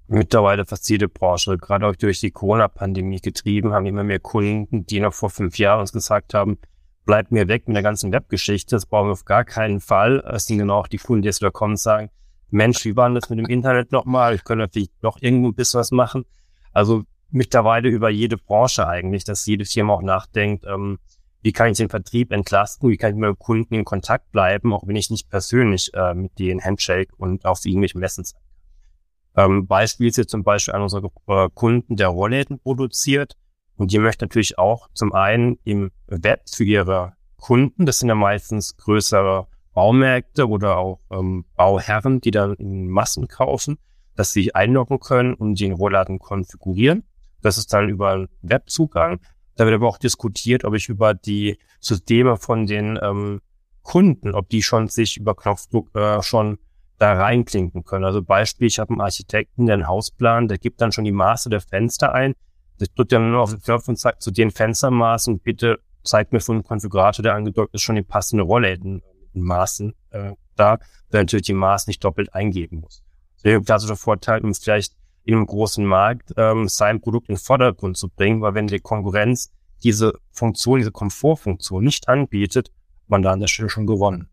Mittlerweile 0.08 0.64
fast 0.64 0.88
jede 0.88 1.08
Branche, 1.08 1.58
gerade 1.58 1.86
auch 1.86 1.94
durch 1.94 2.20
die 2.20 2.30
Corona-Pandemie 2.30 3.20
getrieben, 3.20 3.72
haben 3.72 3.86
immer 3.86 4.04
mehr 4.04 4.20
Kunden, 4.20 4.86
die 4.86 5.00
noch 5.00 5.12
vor 5.12 5.28
fünf 5.28 5.58
Jahren 5.58 5.80
uns 5.80 5.92
gesagt 5.92 6.32
haben, 6.32 6.58
bleibt 7.04 7.30
mir 7.30 7.48
weg 7.48 7.68
mit 7.68 7.76
der 7.76 7.82
ganzen 7.82 8.12
Webgeschichte, 8.12 8.76
das 8.76 8.86
brauchen 8.86 9.08
wir 9.08 9.12
auf 9.12 9.24
gar 9.24 9.44
keinen 9.44 9.80
Fall. 9.80 10.22
Es 10.30 10.46
sind 10.46 10.58
genau 10.58 10.78
auch 10.78 10.88
die 10.88 10.98
Kunden, 10.98 11.22
die 11.22 11.26
jetzt 11.26 11.40
wieder 11.40 11.50
kommen 11.50 11.72
und 11.72 11.78
sagen, 11.78 12.10
Mensch, 12.50 12.84
wie 12.84 12.96
war 12.96 13.10
das 13.10 13.28
mit 13.28 13.38
dem 13.38 13.46
Internet 13.46 13.92
nochmal? 13.92 14.34
Ich 14.34 14.44
könnte 14.44 14.64
natürlich 14.64 14.90
noch 15.02 15.18
irgendwo 15.20 15.48
ein 15.48 15.54
bisschen 15.54 15.80
was 15.80 15.90
machen. 15.90 16.24
Also 16.72 17.04
mittlerweile 17.30 17.88
über 17.88 18.10
jede 18.10 18.36
Branche 18.36 18.86
eigentlich, 18.86 19.24
dass 19.24 19.46
jede 19.46 19.64
Firma 19.64 19.94
auch 19.94 20.02
nachdenkt, 20.02 20.64
ähm, 20.66 20.98
wie 21.42 21.52
kann 21.52 21.70
ich 21.70 21.78
den 21.78 21.88
Vertrieb 21.88 22.32
entlasten, 22.32 22.88
wie 22.88 22.96
kann 22.96 23.10
ich 23.10 23.16
mit 23.16 23.28
dem 23.28 23.38
Kunden 23.38 23.74
in 23.74 23.84
Kontakt 23.84 24.30
bleiben, 24.32 24.72
auch 24.72 24.86
wenn 24.86 24.96
ich 24.96 25.10
nicht 25.10 25.30
persönlich 25.30 25.92
äh, 25.94 26.14
mit 26.14 26.38
denen 26.38 26.62
Handshake 26.62 27.12
und 27.16 27.44
auf 27.44 27.64
irgendwelchen 27.64 28.00
Messen 28.00 28.24
kann. 28.24 29.50
Ähm, 29.50 29.66
Beispiel 29.66 30.08
ist 30.08 30.16
jetzt 30.16 30.30
zum 30.30 30.42
Beispiel 30.42 30.74
einer 30.74 30.84
unserer 30.84 31.10
äh, 31.28 31.48
Kunden, 31.54 31.96
der 31.96 32.08
Rollläden 32.08 32.58
produziert 32.58 33.36
und 33.76 33.92
die 33.92 33.98
möchte 33.98 34.24
natürlich 34.24 34.58
auch 34.58 34.88
zum 34.94 35.12
einen 35.12 35.58
im 35.64 35.92
Web 36.06 36.42
für 36.50 36.64
ihre 36.64 37.12
Kunden, 37.36 37.86
das 37.86 38.00
sind 38.00 38.08
ja 38.08 38.16
meistens 38.16 38.76
größere 38.76 39.46
Baumärkte 39.74 40.48
oder 40.48 40.78
auch 40.78 40.98
ähm, 41.12 41.44
Bauherren, 41.54 42.20
die 42.20 42.32
dann 42.32 42.54
in 42.54 42.88
Massen 42.88 43.28
kaufen, 43.28 43.78
dass 44.16 44.32
sie 44.32 44.56
einloggen 44.56 44.98
können 44.98 45.34
und 45.34 45.60
den 45.60 45.72
Rollladen 45.72 46.18
konfigurieren 46.18 47.04
das 47.42 47.58
ist 47.58 47.72
dann 47.72 47.88
über 47.88 48.10
einen 48.10 48.28
Webzugang. 48.42 49.20
Da 49.56 49.64
wird 49.64 49.74
aber 49.74 49.88
auch 49.88 49.98
diskutiert, 49.98 50.64
ob 50.64 50.74
ich 50.74 50.88
über 50.88 51.14
die 51.14 51.58
Systeme 51.80 52.36
von 52.36 52.66
den 52.66 52.98
ähm, 53.02 53.40
Kunden, 53.82 54.34
ob 54.34 54.48
die 54.48 54.62
schon 54.62 54.88
sich 54.88 55.16
über 55.16 55.34
Knopfdruck 55.34 55.94
äh, 55.94 56.22
schon 56.22 56.58
da 56.98 57.14
reinklinken 57.14 57.84
können. 57.84 58.04
Also 58.04 58.22
Beispiel, 58.22 58.66
ich 58.66 58.78
habe 58.78 58.90
einen 58.90 59.00
Architekten, 59.00 59.66
der 59.66 59.74
einen 59.74 59.86
Hausplan, 59.86 60.48
der 60.48 60.58
gibt 60.58 60.80
dann 60.80 60.92
schon 60.92 61.04
die 61.04 61.12
Maße 61.12 61.48
der 61.48 61.60
Fenster 61.60 62.12
ein. 62.12 62.34
Das 62.78 62.92
drückt 62.94 63.12
dann 63.12 63.30
nur 63.30 63.40
auf 63.40 63.50
den 63.50 63.62
Knopf 63.62 63.88
und 63.88 63.98
sagt 63.98 64.22
zu 64.22 64.30
den 64.30 64.50
Fenstermaßen, 64.50 65.40
bitte 65.40 65.80
zeigt 66.04 66.32
mir 66.32 66.40
von 66.40 66.56
einem 66.56 66.64
Konfigurator, 66.64 67.22
der 67.22 67.34
angedockt 67.34 67.74
ist, 67.74 67.82
schon 67.82 67.96
die 67.96 68.02
passende 68.02 68.44
Rolle 68.44 68.72
in, 68.74 69.02
in 69.34 69.42
Maßen 69.42 69.94
äh, 70.10 70.32
da, 70.56 70.78
der 71.12 71.20
natürlich 71.20 71.46
die 71.46 71.54
Maß 71.54 71.86
nicht 71.86 72.02
doppelt 72.02 72.34
eingeben 72.34 72.80
muss. 72.80 73.02
Deswegen 73.36 73.64
da 73.64 73.78
so 73.78 73.86
der 73.86 73.96
Vorteil, 73.96 74.44
um 74.44 74.54
vielleicht 74.54 74.94
in 75.28 75.34
einem 75.34 75.46
großen 75.46 75.84
Markt 75.84 76.32
ähm, 76.38 76.68
sein 76.68 77.02
Produkt 77.02 77.28
in 77.28 77.34
den 77.34 77.40
Vordergrund 77.40 77.98
zu 77.98 78.08
bringen, 78.08 78.40
weil 78.40 78.54
wenn 78.54 78.66
die 78.66 78.78
Konkurrenz 78.78 79.52
diese 79.84 80.14
Funktion, 80.30 80.78
diese 80.78 80.90
Komfortfunktion 80.90 81.84
nicht 81.84 82.08
anbietet, 82.08 82.70
man 83.08 83.20
da 83.20 83.32
an 83.32 83.40
der 83.40 83.46
Stelle 83.46 83.68
schon 83.68 83.86
gewonnen. 83.86 84.30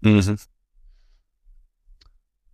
Mhm. 0.00 0.38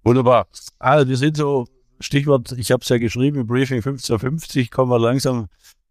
Wunderbar. 0.02 0.48
Also 0.80 1.08
wir 1.08 1.16
sind 1.16 1.36
so, 1.36 1.68
Stichwort, 2.00 2.50
ich 2.58 2.72
habe 2.72 2.82
es 2.82 2.88
ja 2.88 2.98
geschrieben, 2.98 3.46
Briefing 3.46 3.76
1550, 3.76 4.72
kommen 4.72 4.90
wir 4.90 4.98
langsam 4.98 5.46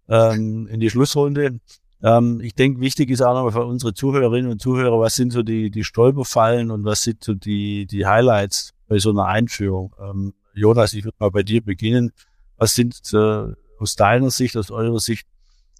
ähm, 0.09 0.67
in 0.67 0.81
die 0.81 0.89
Schlussrunde. 0.89 1.61
Ähm, 2.03 2.41
ich 2.41 2.55
denke, 2.55 2.81
wichtig 2.81 3.09
ist 3.09 3.21
auch 3.21 3.35
nochmal 3.35 3.53
für 3.53 3.65
unsere 3.65 3.93
Zuhörerinnen 3.93 4.51
und 4.51 4.61
Zuhörer, 4.61 4.99
was 4.99 5.15
sind 5.15 5.31
so 5.31 5.43
die, 5.43 5.71
die 5.71 5.85
Stolperfallen 5.85 6.71
und 6.71 6.83
was 6.83 7.03
sind 7.03 7.23
so 7.23 7.33
die, 7.33 7.85
die 7.85 8.05
Highlights 8.05 8.73
bei 8.89 8.99
so 8.99 9.11
einer 9.11 9.27
Einführung? 9.27 9.95
Ähm, 9.97 10.33
Jonas, 10.53 10.93
ich 10.93 11.03
würde 11.03 11.17
mal 11.19 11.31
bei 11.31 11.43
dir 11.43 11.63
beginnen. 11.63 12.11
Was 12.57 12.75
sind 12.75 12.99
äh, 13.13 13.53
aus 13.79 13.95
deiner 13.95 14.31
Sicht, 14.31 14.55
aus 14.55 14.71
eurer 14.71 14.99
Sicht 14.99 15.27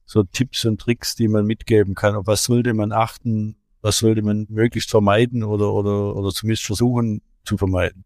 so 0.06 0.24
Tipps 0.24 0.66
und 0.66 0.82
Tricks, 0.82 1.16
die 1.16 1.28
man 1.28 1.46
mitgeben 1.46 1.96
kann? 1.96 2.16
Auf 2.16 2.28
was 2.28 2.44
sollte 2.44 2.74
man 2.74 2.92
achten? 2.92 3.56
Was 3.82 4.00
sollte 4.00 4.22
man 4.22 4.48
möglichst 4.50 4.90
vermeiden 4.90 5.44
oder, 5.44 5.74
oder, 5.74 6.16
oder 6.16 6.30
zumindest 6.32 6.66
versuchen 6.66 7.22
zu 7.46 7.58
vermeiden? 7.58 8.06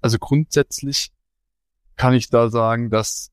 Also 0.00 0.18
grundsätzlich 0.18 1.12
kann 1.96 2.14
ich 2.14 2.30
da 2.30 2.48
sagen, 2.48 2.90
dass 2.90 3.30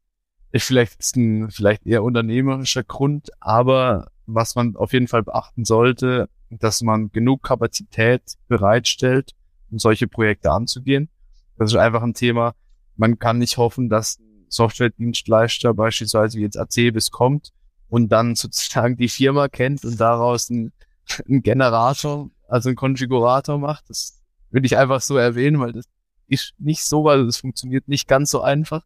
ich 0.51 0.63
vielleicht 0.63 0.99
ist 0.99 1.15
ein 1.15 1.49
vielleicht 1.49 1.85
eher 1.85 2.03
unternehmerischer 2.03 2.83
Grund, 2.83 3.29
aber 3.39 4.11
was 4.25 4.55
man 4.55 4.75
auf 4.75 4.93
jeden 4.93 5.07
Fall 5.07 5.23
beachten 5.23 5.65
sollte, 5.65 6.29
dass 6.49 6.81
man 6.81 7.11
genug 7.11 7.43
Kapazität 7.43 8.21
bereitstellt, 8.47 9.33
um 9.71 9.79
solche 9.79 10.07
Projekte 10.07 10.51
anzugehen. 10.51 11.09
Das 11.57 11.71
ist 11.71 11.77
einfach 11.77 12.03
ein 12.03 12.13
Thema. 12.13 12.53
Man 12.95 13.19
kann 13.19 13.37
nicht 13.37 13.57
hoffen, 13.57 13.89
dass 13.89 14.19
Software-Dienstleister 14.49 15.73
beispielsweise 15.73 16.37
wie 16.37 16.43
jetzt 16.43 16.57
Acebis 16.57 17.11
kommt 17.11 17.51
und 17.89 18.09
dann 18.09 18.35
sozusagen 18.35 18.97
die 18.97 19.09
Firma 19.09 19.47
kennt 19.47 19.83
und 19.83 19.99
daraus 19.99 20.49
einen, 20.49 20.71
einen 21.27 21.41
Generator, 21.41 22.29
also 22.47 22.69
einen 22.69 22.75
Konfigurator 22.75 23.57
macht. 23.57 23.89
Das 23.89 24.21
will 24.51 24.65
ich 24.65 24.77
einfach 24.77 25.01
so 25.01 25.17
erwähnen, 25.17 25.59
weil 25.59 25.73
das 25.73 25.85
ist 26.27 26.53
nicht 26.57 26.83
so, 26.83 27.03
weil 27.03 27.25
das 27.25 27.37
funktioniert 27.37 27.87
nicht 27.87 28.07
ganz 28.07 28.31
so 28.31 28.41
einfach. 28.41 28.83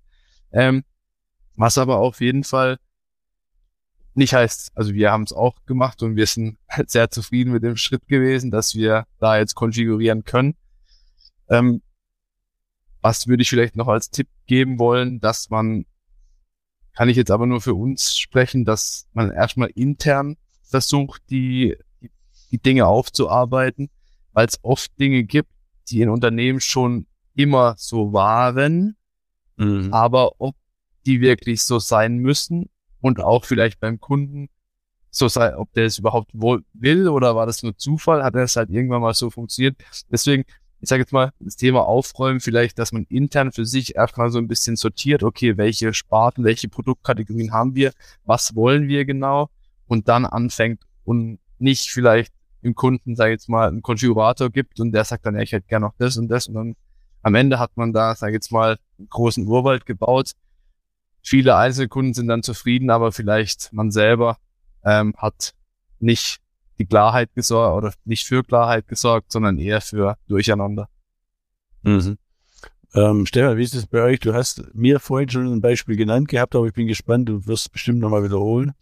Ähm, 0.52 0.84
was 1.56 1.78
aber 1.78 1.98
auf 1.98 2.22
jeden 2.22 2.44
Fall 2.44 2.78
nicht 4.14 4.34
heißt, 4.34 4.72
also 4.76 4.94
wir 4.94 5.12
haben 5.12 5.24
es 5.24 5.32
auch 5.32 5.64
gemacht 5.66 6.04
und 6.04 6.16
wir 6.16 6.28
sind 6.28 6.58
sehr 6.88 7.10
zufrieden 7.10 7.54
mit 7.54 7.64
dem 7.64 7.78
Schritt 7.78 8.08
gewesen, 8.08 8.52
dass 8.52 8.76
wir 8.76 9.06
da 9.20 9.38
jetzt 9.38 9.56
konfigurieren 9.56 10.24
können. 10.24 10.56
Ähm, 11.52 11.82
was 13.02 13.28
würde 13.28 13.44
ich 13.44 13.50
vielleicht 13.50 13.76
noch 13.76 13.88
als 13.88 14.10
Tipp 14.10 14.28
geben 14.48 14.80
wollen, 14.80 15.20
dass 15.20 15.50
man, 15.50 15.86
kann 16.96 17.10
ich 17.10 17.18
jetzt 17.18 17.32
aber 17.32 17.46
nur 17.46 17.62
für 17.62 17.74
uns 17.74 18.18
sprechen, 18.18 18.64
dass 18.66 19.08
man 19.14 19.32
erstmal 19.32 19.70
intern 19.70 20.38
versucht, 20.64 21.22
die, 21.30 21.76
die, 22.52 22.62
Dinge 22.62 22.88
aufzuarbeiten, 22.88 23.90
weil 24.34 24.48
es 24.48 24.60
oft 24.62 24.98
Dinge 25.00 25.24
gibt, 25.24 25.50
die 25.90 26.02
in 26.02 26.10
Unternehmen 26.10 26.62
schon 26.62 27.08
immer 27.36 27.76
so 27.78 28.14
waren, 28.14 28.96
mhm. 29.58 29.92
aber 29.92 30.40
ob 30.40 30.56
die 31.06 31.22
wirklich 31.22 31.64
so 31.64 31.80
sein 31.80 32.18
müssen 32.18 32.70
und 33.02 33.20
auch 33.20 33.46
vielleicht 33.46 33.80
beim 33.80 34.00
Kunden 34.00 34.50
so 35.10 35.28
sei, 35.28 35.58
ob 35.58 35.74
der 35.74 35.86
es 35.86 35.98
überhaupt 35.98 36.32
wohl 36.34 36.64
will 36.74 37.10
oder 37.10 37.36
war 37.36 37.46
das 37.46 37.64
nur 37.64 37.76
Zufall, 37.76 38.24
hat 38.24 38.36
er 38.36 38.44
es 38.44 38.56
halt 38.56 38.70
irgendwann 38.70 39.02
mal 39.02 39.14
so 39.14 39.30
funktioniert. 39.30 39.76
Deswegen, 40.10 40.46
ich 40.82 40.90
sage 40.90 41.02
jetzt 41.02 41.14
mal, 41.14 41.32
das 41.40 41.56
Thema 41.56 41.82
Aufräumen 41.82 42.40
vielleicht, 42.40 42.80
dass 42.80 42.92
man 42.92 43.06
intern 43.06 43.52
für 43.52 43.66
sich 43.66 43.96
erstmal 43.96 44.32
so 44.32 44.40
ein 44.40 44.48
bisschen 44.48 44.76
sortiert, 44.76 45.22
okay, 45.24 45.58
welche 45.58 45.94
Sparten, 45.94 46.44
welche 46.44 46.70
Produktkategorien 46.70 47.54
haben 47.54 47.76
wir, 47.76 47.92
was 48.26 48.56
wollen 48.56 48.88
wir 48.88 49.06
genau 49.06 49.50
und 49.88 50.08
dann 50.08 50.26
anfängt 50.26 50.82
und 51.04 51.40
nicht 51.60 51.90
vielleicht 51.90 52.34
im 52.64 52.74
Kunden, 52.74 53.16
sage 53.16 53.32
ich 53.32 53.36
jetzt 53.36 53.50
mal, 53.50 53.68
einen 53.68 53.84
Konfigurator 53.84 54.50
gibt 54.50 54.80
und 54.80 54.92
der 54.92 55.06
sagt 55.06 55.26
dann, 55.26 55.36
ja, 55.36 55.42
ich 55.42 55.52
hätte 55.52 55.68
gerne 55.68 55.86
noch 55.86 55.94
das 55.98 56.18
und 56.18 56.28
das 56.30 56.48
und 56.48 56.56
dann 56.56 56.76
am 57.22 57.36
Ende 57.36 57.60
hat 57.60 57.78
man 57.78 57.94
da, 57.94 58.16
sage 58.16 58.32
ich 58.32 58.36
jetzt 58.36 58.52
mal, 58.52 58.78
einen 58.98 59.10
großen 59.10 59.46
Urwald 59.48 59.86
gebaut. 59.86 60.32
Viele 61.22 61.56
Einzelkunden 61.56 62.16
sind 62.16 62.28
dann 62.28 62.42
zufrieden, 62.42 62.90
aber 62.90 63.12
vielleicht 63.12 63.72
man 63.74 63.92
selber 63.92 64.38
ähm, 64.84 65.14
hat 65.18 65.54
nicht 66.00 66.40
die 66.82 66.88
Klarheit 66.88 67.34
gesorgt 67.34 67.78
oder 67.78 67.94
nicht 68.06 68.26
für 68.26 68.44
Klarheit 68.44 68.88
gesorgt, 68.88 69.32
sondern 69.32 69.58
eher 69.58 69.82
für 69.82 70.18
Durcheinander. 70.28 70.90
Mhm. 71.84 72.18
Ähm, 72.94 73.26
Stefan, 73.26 73.58
wie 73.58 73.64
ist 73.64 73.76
es 73.76 73.88
bei 73.88 74.02
euch? 74.02 74.20
Du 74.20 74.34
hast 74.34 74.64
mir 74.74 75.00
vorhin 75.00 75.30
schon 75.30 75.52
ein 75.52 75.62
Beispiel 75.62 75.96
genannt 75.96 76.28
gehabt, 76.28 76.56
aber 76.56 76.68
ich 76.68 76.74
bin 76.74 76.88
gespannt, 76.88 77.30
du 77.30 77.46
wirst 77.46 77.72
bestimmt 77.72 78.00
nochmal 78.00 78.24
wiederholen. 78.24 78.74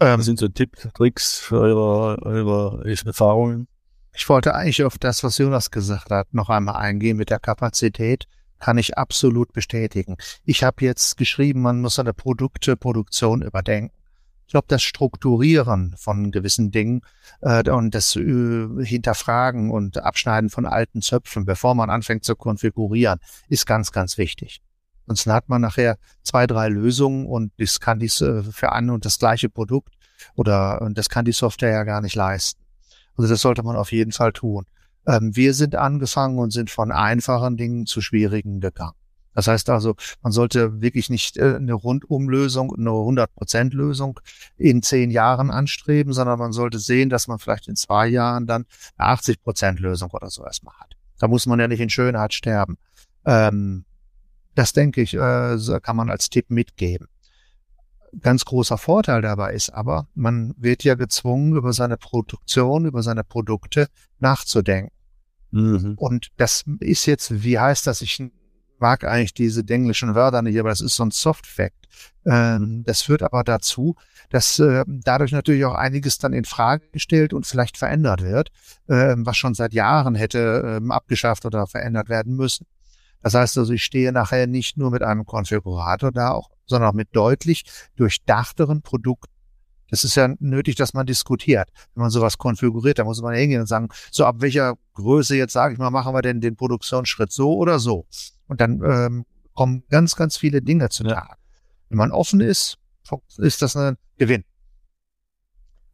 Ähm, 0.00 0.18
Was 0.18 0.26
sind 0.26 0.38
so 0.38 0.48
Tipps, 0.48 0.88
Tricks 0.94 1.38
für 1.38 1.58
eure, 1.60 2.22
eure 2.22 2.94
Erfahrungen? 3.04 3.66
Ich 4.14 4.28
wollte 4.28 4.54
eigentlich 4.54 4.84
auf 4.84 4.98
das, 4.98 5.24
was 5.24 5.38
Jonas 5.38 5.70
gesagt 5.70 6.10
hat, 6.10 6.32
noch 6.32 6.48
einmal 6.48 6.76
eingehen 6.76 7.16
mit 7.16 7.30
der 7.30 7.40
Kapazität. 7.40 8.26
Kann 8.60 8.78
ich 8.78 8.96
absolut 8.96 9.52
bestätigen. 9.52 10.16
Ich 10.44 10.62
habe 10.62 10.84
jetzt 10.84 11.16
geschrieben, 11.16 11.62
man 11.62 11.80
muss 11.80 11.98
eine 11.98 12.14
Produkte, 12.14 12.76
Produktion 12.76 13.42
überdenken. 13.42 13.96
Ich 14.52 14.54
glaube, 14.54 14.66
das 14.68 14.82
Strukturieren 14.82 15.94
von 15.96 16.30
gewissen 16.30 16.70
Dingen 16.70 17.00
äh, 17.40 17.70
und 17.70 17.94
das 17.94 18.14
äh, 18.16 18.66
Hinterfragen 18.84 19.70
und 19.70 19.96
Abschneiden 19.96 20.50
von 20.50 20.66
alten 20.66 21.00
Zöpfen, 21.00 21.46
bevor 21.46 21.74
man 21.74 21.88
anfängt 21.88 22.26
zu 22.26 22.36
konfigurieren, 22.36 23.18
ist 23.48 23.64
ganz, 23.64 23.92
ganz 23.92 24.18
wichtig. 24.18 24.60
Sonst 25.06 25.26
hat 25.26 25.48
man 25.48 25.62
nachher 25.62 25.96
zwei, 26.22 26.46
drei 26.46 26.68
Lösungen 26.68 27.24
und 27.24 27.50
das 27.56 27.80
kann 27.80 27.98
dies 27.98 28.20
äh, 28.20 28.42
für 28.42 28.72
ein 28.72 28.90
und 28.90 29.06
das 29.06 29.18
gleiche 29.18 29.48
Produkt 29.48 29.94
oder 30.34 30.82
und 30.82 30.98
das 30.98 31.08
kann 31.08 31.24
die 31.24 31.32
Software 31.32 31.72
ja 31.72 31.84
gar 31.84 32.02
nicht 32.02 32.14
leisten. 32.14 32.62
Also 33.16 33.30
das 33.30 33.40
sollte 33.40 33.62
man 33.62 33.76
auf 33.76 33.90
jeden 33.90 34.12
Fall 34.12 34.34
tun. 34.34 34.66
Ähm, 35.06 35.34
wir 35.34 35.54
sind 35.54 35.76
angefangen 35.76 36.38
und 36.38 36.52
sind 36.52 36.68
von 36.68 36.92
einfachen 36.92 37.56
Dingen 37.56 37.86
zu 37.86 38.02
schwierigen 38.02 38.60
gegangen. 38.60 39.01
Das 39.34 39.46
heißt 39.46 39.70
also, 39.70 39.94
man 40.22 40.32
sollte 40.32 40.80
wirklich 40.80 41.10
nicht 41.10 41.36
äh, 41.36 41.56
eine 41.56 41.74
Rundumlösung, 41.74 42.74
eine 42.74 42.90
100%-Lösung 42.90 44.20
in 44.56 44.82
zehn 44.82 45.10
Jahren 45.10 45.50
anstreben, 45.50 46.12
sondern 46.12 46.38
man 46.38 46.52
sollte 46.52 46.78
sehen, 46.78 47.08
dass 47.08 47.28
man 47.28 47.38
vielleicht 47.38 47.68
in 47.68 47.76
zwei 47.76 48.08
Jahren 48.08 48.46
dann 48.46 48.66
eine 48.96 49.14
80%-Lösung 49.14 50.10
oder 50.10 50.30
so 50.30 50.44
erstmal 50.44 50.74
hat. 50.78 50.96
Da 51.18 51.28
muss 51.28 51.46
man 51.46 51.60
ja 51.60 51.68
nicht 51.68 51.80
in 51.80 51.90
Schönheit 51.90 52.34
sterben. 52.34 52.76
Ähm, 53.24 53.84
das 54.54 54.72
denke 54.72 55.00
ich, 55.00 55.14
äh, 55.14 55.56
kann 55.82 55.96
man 55.96 56.10
als 56.10 56.28
Tipp 56.28 56.50
mitgeben 56.50 57.08
ganz 58.20 58.44
großer 58.44 58.78
Vorteil 58.78 59.22
dabei 59.22 59.54
ist 59.54 59.70
aber, 59.70 60.06
man 60.14 60.54
wird 60.58 60.84
ja 60.84 60.94
gezwungen, 60.94 61.56
über 61.56 61.72
seine 61.72 61.96
Produktion, 61.96 62.84
über 62.84 63.02
seine 63.02 63.24
Produkte 63.24 63.88
nachzudenken. 64.18 64.92
Mhm. 65.50 65.94
Und 65.96 66.28
das 66.36 66.64
ist 66.80 67.06
jetzt, 67.06 67.42
wie 67.42 67.58
heißt 67.58 67.86
das? 67.86 68.02
Ich 68.02 68.22
mag 68.82 69.04
eigentlich 69.04 69.32
diese 69.32 69.66
englischen 69.66 70.14
Wörter 70.14 70.42
nicht, 70.42 70.58
aber 70.58 70.68
das 70.68 70.82
ist 70.82 70.96
so 70.96 71.04
ein 71.04 71.10
Soft 71.10 71.46
Fact. 71.46 71.88
Ähm, 72.26 72.82
das 72.84 73.00
führt 73.00 73.22
aber 73.22 73.44
dazu, 73.44 73.94
dass 74.28 74.58
äh, 74.58 74.84
dadurch 74.86 75.32
natürlich 75.32 75.64
auch 75.64 75.74
einiges 75.74 76.18
dann 76.18 76.34
in 76.34 76.44
Frage 76.44 76.88
gestellt 76.92 77.32
und 77.32 77.46
vielleicht 77.46 77.78
verändert 77.78 78.22
wird, 78.22 78.50
äh, 78.88 79.14
was 79.16 79.38
schon 79.38 79.54
seit 79.54 79.72
Jahren 79.72 80.14
hätte 80.14 80.80
äh, 80.82 80.92
abgeschafft 80.92 81.46
oder 81.46 81.66
verändert 81.66 82.10
werden 82.10 82.36
müssen. 82.36 82.66
Das 83.22 83.34
heißt 83.34 83.56
also, 83.56 83.72
ich 83.72 83.84
stehe 83.84 84.12
nachher 84.12 84.46
nicht 84.46 84.76
nur 84.76 84.90
mit 84.90 85.02
einem 85.02 85.24
Konfigurator 85.24 86.10
da, 86.10 86.32
auch, 86.32 86.50
sondern 86.66 86.90
auch 86.90 86.94
mit 86.94 87.14
deutlich 87.14 87.64
durchdachteren 87.96 88.82
Produkten. 88.82 89.30
Das 89.90 90.04
ist 90.04 90.14
ja 90.14 90.34
nötig, 90.40 90.74
dass 90.76 90.94
man 90.94 91.04
diskutiert. 91.06 91.68
Wenn 91.94 92.00
man 92.02 92.10
sowas 92.10 92.38
konfiguriert, 92.38 92.98
dann 92.98 93.06
muss 93.06 93.20
man 93.20 93.34
hingehen 93.34 93.60
und 93.60 93.66
sagen, 93.66 93.90
so 94.10 94.24
ab 94.24 94.36
welcher 94.38 94.74
Größe 94.94 95.36
jetzt 95.36 95.52
sage 95.52 95.74
ich 95.74 95.78
mal, 95.78 95.90
machen 95.90 96.14
wir 96.14 96.22
denn 96.22 96.40
den 96.40 96.56
Produktionsschritt 96.56 97.30
so 97.30 97.54
oder 97.54 97.78
so. 97.78 98.06
Und 98.52 98.60
dann 98.60 98.82
ähm, 98.84 99.24
kommen 99.54 99.82
ganz, 99.88 100.14
ganz 100.14 100.36
viele 100.36 100.60
Dinge 100.60 100.90
zu 100.90 101.04
Tag. 101.04 101.38
Wenn 101.88 101.96
man 101.96 102.12
offen 102.12 102.42
ist, 102.42 102.76
ist 103.38 103.62
das 103.62 103.76
ein 103.76 103.96
Gewinn. 104.18 104.44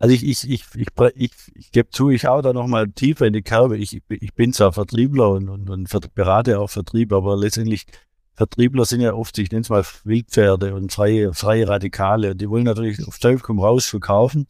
Also 0.01 0.13
ich, 0.13 0.27
ich, 0.27 0.51
ich, 0.51 0.65
ich, 0.75 0.89
ich, 1.15 1.33
ich 1.55 1.71
gebe 1.71 1.91
zu, 1.91 2.11
ich 2.11 2.25
hau 2.25 2.43
da 2.43 2.53
nochmal 2.53 2.89
tiefer 2.89 3.27
in 3.27 3.33
die 3.33 3.43
Kerbe. 3.43 3.79
Ich, 3.79 4.03
ich 4.09 4.35
bin 4.35 4.53
zwar 4.53 4.73
Vertriebler 4.73 5.31
und, 5.31 5.49
und, 5.49 5.71
und 5.71 6.15
berate 6.17 6.59
auch 6.59 6.69
Vertrieb, 6.69 7.13
aber 7.13 7.37
letztendlich 7.37 7.87
Vertriebler 8.35 8.85
sind 8.85 9.03
ja 9.03 9.15
oft, 9.15 9.39
ich 9.39 9.53
nenne 9.53 9.63
es 9.63 9.69
mal 9.69 9.85
Wildpferde 10.03 10.75
und 10.75 10.93
freie, 10.93 11.33
freie 11.33 11.69
Radikale. 11.69 12.35
Die 12.35 12.51
wollen 12.51 12.65
natürlich 12.65 13.07
auf 13.07 13.21
Teufel 13.21 13.39
komm 13.39 13.61
raus 13.61 13.87
verkaufen. 13.87 14.49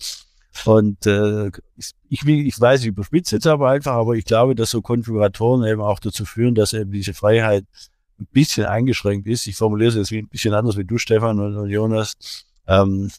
Und 0.65 1.05
äh, 1.07 1.51
ich, 1.77 2.27
ich 2.27 2.59
weiß, 2.59 2.81
ich 2.81 2.87
überspitze 2.87 3.37
jetzt 3.37 3.47
aber 3.47 3.69
einfach, 3.69 3.93
aber 3.93 4.15
ich 4.15 4.25
glaube, 4.25 4.55
dass 4.55 4.71
so 4.71 4.81
Konfiguratoren 4.81 5.63
eben 5.65 5.83
auch 5.83 5.99
dazu 5.99 6.25
führen, 6.25 6.55
dass 6.55 6.73
eben 6.73 6.91
diese 6.91 7.13
Freiheit 7.13 7.67
ein 8.21 8.27
bisschen 8.33 8.67
eingeschränkt 8.67 9.27
ist. 9.27 9.47
Ich 9.47 9.57
formuliere 9.57 9.91
es 9.91 9.97
jetzt 9.97 10.11
wie 10.11 10.19
ein 10.19 10.29
bisschen 10.29 10.55
anders 10.55 10.77
wie 10.77 10.85
du, 10.85 10.99
Stefan 10.99 11.39
und, 11.39 11.57
und 11.57 11.71
Jonas. 11.71 12.45
Ähm, 12.67 13.11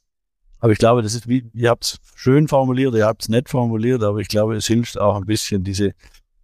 aber 0.60 0.74
ich 0.74 0.80
glaube, 0.80 1.02
das 1.02 1.14
ist 1.14 1.28
wie, 1.28 1.50
ihr 1.54 1.70
habt 1.70 1.86
es 1.86 2.00
schön 2.16 2.47
formuliert, 2.47 2.93
ihr 2.95 3.06
habt 3.06 3.24
es 3.24 3.30
nett 3.30 3.50
formuliert, 3.50 4.04
aber 4.04 4.20
ich 4.20 4.28
glaube, 4.28 4.56
es 4.56 4.68
hilft 4.68 5.00
auch 5.00 5.16
ein 5.16 5.26
bisschen, 5.26 5.64
diese, 5.64 5.93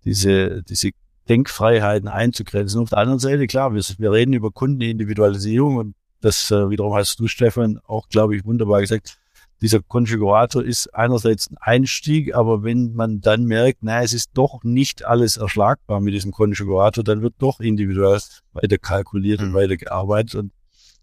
diese, 0.06 0.64
diese 0.64 0.92
Denkfreiheiten 1.28 2.08
einzugrenzen. 2.08 2.82
Auf 2.82 2.90
der 2.90 3.00
anderen 3.00 3.20
Seite, 3.20 3.48
klar, 3.48 3.74
wir, 3.74 3.84
wir 3.98 4.12
reden 4.12 4.34
über 4.34 4.52
Kundenindividualisierung 4.52 5.78
und 5.78 5.96
das 6.22 6.50
äh, 6.50 6.70
wiederum 6.70 6.96
hast 6.96 7.20
du, 7.20 7.28
Stefan, 7.28 7.80
auch, 7.86 8.08
glaube 8.10 8.36
ich, 8.36 8.46
wunderbar 8.46 8.82
gesagt. 8.82 9.18
Dieser 9.62 9.82
Konfigurator 9.82 10.64
ist 10.64 10.94
einerseits 10.94 11.50
ein 11.50 11.58
Einstieg, 11.60 12.36
aber 12.36 12.64
wenn 12.64 12.94
man 12.94 13.22
dann 13.22 13.46
merkt, 13.46 13.80
na, 13.82 14.04
es 14.04 14.14
ist 14.14 14.32
doch 14.34 14.64
nicht 14.64 15.06
alles 15.06 15.38
erschlagbar 15.38 16.02
mit 16.02 16.14
diesem 16.14 16.32
Konfigurator, 16.32 17.04
dann 17.04 17.22
wird 17.22 17.36
doch 17.40 17.60
individuell 17.60 18.20
weiter 18.54 18.78
kalkuliert 18.78 19.42
mhm. 19.42 19.48
und 19.48 19.54
weiter 19.54 19.78
gearbeitet. 19.78 20.36
Und 20.36 20.52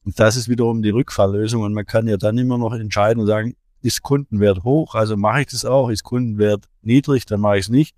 Und 0.05 0.19
das 0.19 0.37
ist 0.37 0.49
wiederum 0.49 0.83
die 0.83 0.91
Rückfalllösung. 0.91 1.63
Und 1.63 1.75
man 1.75 1.87
kann 1.87 2.09
ja 2.09 2.17
dann 2.17 2.37
immer 2.39 2.59
noch 2.59 2.75
entscheiden 2.75 3.21
und 3.21 3.27
sagen, 3.27 3.55
ist 3.83 4.03
Kundenwert 4.03 4.65
hoch, 4.65 4.95
also 4.95 5.17
mache 5.17 5.41
ich 5.41 5.47
das 5.49 5.65
auch. 5.65 5.89
Ist 5.89 6.05
Kundenwert 6.05 6.67
niedrig, 6.83 7.25
dann 7.27 7.41
mache 7.41 7.59
ich 7.59 7.67
es 7.67 7.69
nicht. 7.69 7.97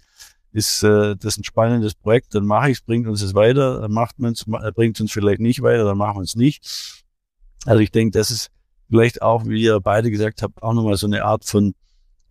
Ist 0.52 0.82
äh, 0.82 1.16
das 1.16 1.36
ein 1.36 1.44
spannendes 1.44 1.94
Projekt, 1.94 2.34
dann 2.34 2.46
mache 2.46 2.70
ich 2.70 2.78
es, 2.78 2.82
bringt 2.82 3.06
uns 3.08 3.22
es 3.22 3.34
weiter, 3.34 3.80
dann 3.80 3.92
macht 3.92 4.18
man 4.18 4.32
es, 4.32 4.44
bringt 4.74 5.00
uns 5.00 5.12
vielleicht 5.12 5.40
nicht 5.40 5.62
weiter, 5.62 5.84
dann 5.84 5.98
machen 5.98 6.18
wir 6.18 6.22
es 6.22 6.36
nicht. 6.36 6.64
Also 7.66 7.80
ich 7.80 7.90
denke, 7.90 8.16
das 8.16 8.30
ist 8.30 8.50
vielleicht 8.88 9.22
auch, 9.22 9.46
wie 9.46 9.62
ihr 9.62 9.80
beide 9.80 10.10
gesagt 10.10 10.42
habt, 10.42 10.62
auch 10.62 10.72
nochmal 10.72 10.96
so 10.96 11.06
eine 11.06 11.24
Art 11.24 11.44
von, 11.44 11.74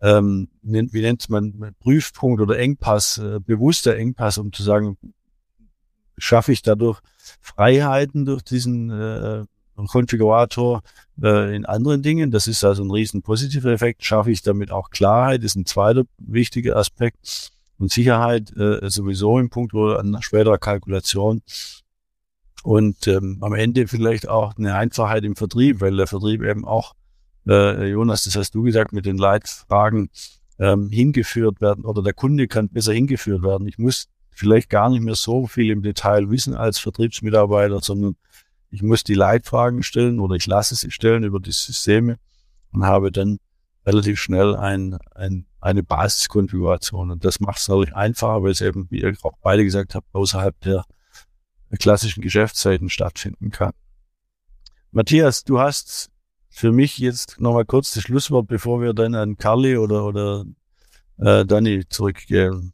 ähm, 0.00 0.48
wie 0.62 1.00
nennt 1.00 1.28
man, 1.30 1.74
Prüfpunkt 1.80 2.40
oder 2.40 2.58
Engpass, 2.58 3.18
äh, 3.18 3.40
bewusster 3.40 3.96
Engpass, 3.96 4.38
um 4.38 4.52
zu 4.52 4.62
sagen, 4.62 4.96
schaffe 6.16 6.52
ich 6.52 6.62
dadurch 6.62 7.00
Freiheiten 7.40 8.24
durch 8.24 8.42
diesen 8.42 8.90
äh, 8.90 9.44
Konfigurator 9.74 10.82
äh, 11.22 11.54
in 11.54 11.66
anderen 11.66 12.02
Dingen. 12.02 12.30
Das 12.30 12.46
ist 12.46 12.64
also 12.64 12.84
ein 12.84 12.90
riesen 12.90 13.22
positiver 13.22 13.70
Effekt. 13.70 14.04
Schaffe 14.04 14.30
ich 14.30 14.42
damit 14.42 14.70
auch 14.70 14.90
Klarheit, 14.90 15.42
ist 15.42 15.56
ein 15.56 15.66
zweiter 15.66 16.04
wichtiger 16.18 16.76
Aspekt. 16.76 17.50
Und 17.78 17.90
Sicherheit 17.90 18.56
äh, 18.56 18.88
sowieso 18.88 19.38
im 19.38 19.50
Punkt 19.50 19.74
wo 19.74 19.88
an 19.90 20.16
späterer 20.20 20.58
Kalkulation. 20.58 21.42
Und 22.64 23.06
ähm, 23.08 23.36
am 23.42 23.52
Ende 23.52 23.86
vielleicht 23.86 24.26
auch 24.26 24.56
eine 24.56 24.74
Einfachheit 24.74 25.22
im 25.24 25.36
Vertrieb, 25.36 25.82
weil 25.82 25.94
der 25.94 26.06
Vertrieb 26.06 26.42
eben 26.42 26.64
auch, 26.64 26.94
äh, 27.46 27.90
Jonas, 27.90 28.24
das 28.24 28.36
hast 28.36 28.54
du 28.54 28.62
gesagt, 28.62 28.94
mit 28.94 29.04
den 29.04 29.18
Leitfragen 29.18 30.08
ähm, 30.58 30.88
hingeführt 30.88 31.60
werden 31.60 31.84
oder 31.84 32.02
der 32.02 32.14
Kunde 32.14 32.48
kann 32.48 32.70
besser 32.70 32.94
hingeführt 32.94 33.42
werden. 33.42 33.68
Ich 33.68 33.76
muss 33.76 34.06
vielleicht 34.30 34.70
gar 34.70 34.88
nicht 34.88 35.02
mehr 35.02 35.14
so 35.14 35.46
viel 35.46 35.70
im 35.70 35.82
Detail 35.82 36.30
wissen 36.30 36.54
als 36.54 36.78
Vertriebsmitarbeiter, 36.78 37.80
sondern 37.80 38.16
ich 38.70 38.82
muss 38.82 39.04
die 39.04 39.12
Leitfragen 39.12 39.82
stellen 39.82 40.18
oder 40.18 40.34
ich 40.34 40.46
lasse 40.46 40.74
sie 40.74 40.90
stellen 40.90 41.22
über 41.22 41.40
die 41.40 41.52
Systeme 41.52 42.16
und 42.72 42.86
habe 42.86 43.12
dann 43.12 43.40
relativ 43.84 44.18
schnell 44.18 44.56
ein, 44.56 44.96
ein, 45.14 45.44
eine 45.60 45.82
Basiskonfiguration. 45.82 47.10
Und 47.10 47.26
das 47.26 47.40
macht 47.40 47.58
es 47.58 47.68
natürlich 47.68 47.94
einfacher, 47.94 48.42
weil 48.42 48.52
es 48.52 48.62
eben, 48.62 48.86
wie 48.88 49.02
ihr 49.02 49.14
auch 49.22 49.36
beide 49.42 49.64
gesagt 49.64 49.94
habt, 49.94 50.06
außerhalb 50.14 50.58
der, 50.60 50.76
der 50.76 50.84
klassischen 51.76 52.22
Geschäftszeiten 52.22 52.88
stattfinden 52.88 53.50
kann. 53.50 53.72
Matthias, 54.90 55.44
du 55.44 55.58
hast 55.58 56.10
für 56.48 56.70
mich 56.70 56.98
jetzt 56.98 57.40
nochmal 57.40 57.64
kurz 57.64 57.92
das 57.94 58.04
Schlusswort, 58.04 58.46
bevor 58.46 58.80
wir 58.80 58.94
dann 58.94 59.14
an 59.14 59.36
Carly 59.36 59.76
oder, 59.76 60.04
oder 60.04 60.44
äh, 61.18 61.44
Danny 61.44 61.84
zurückgehen. 61.88 62.72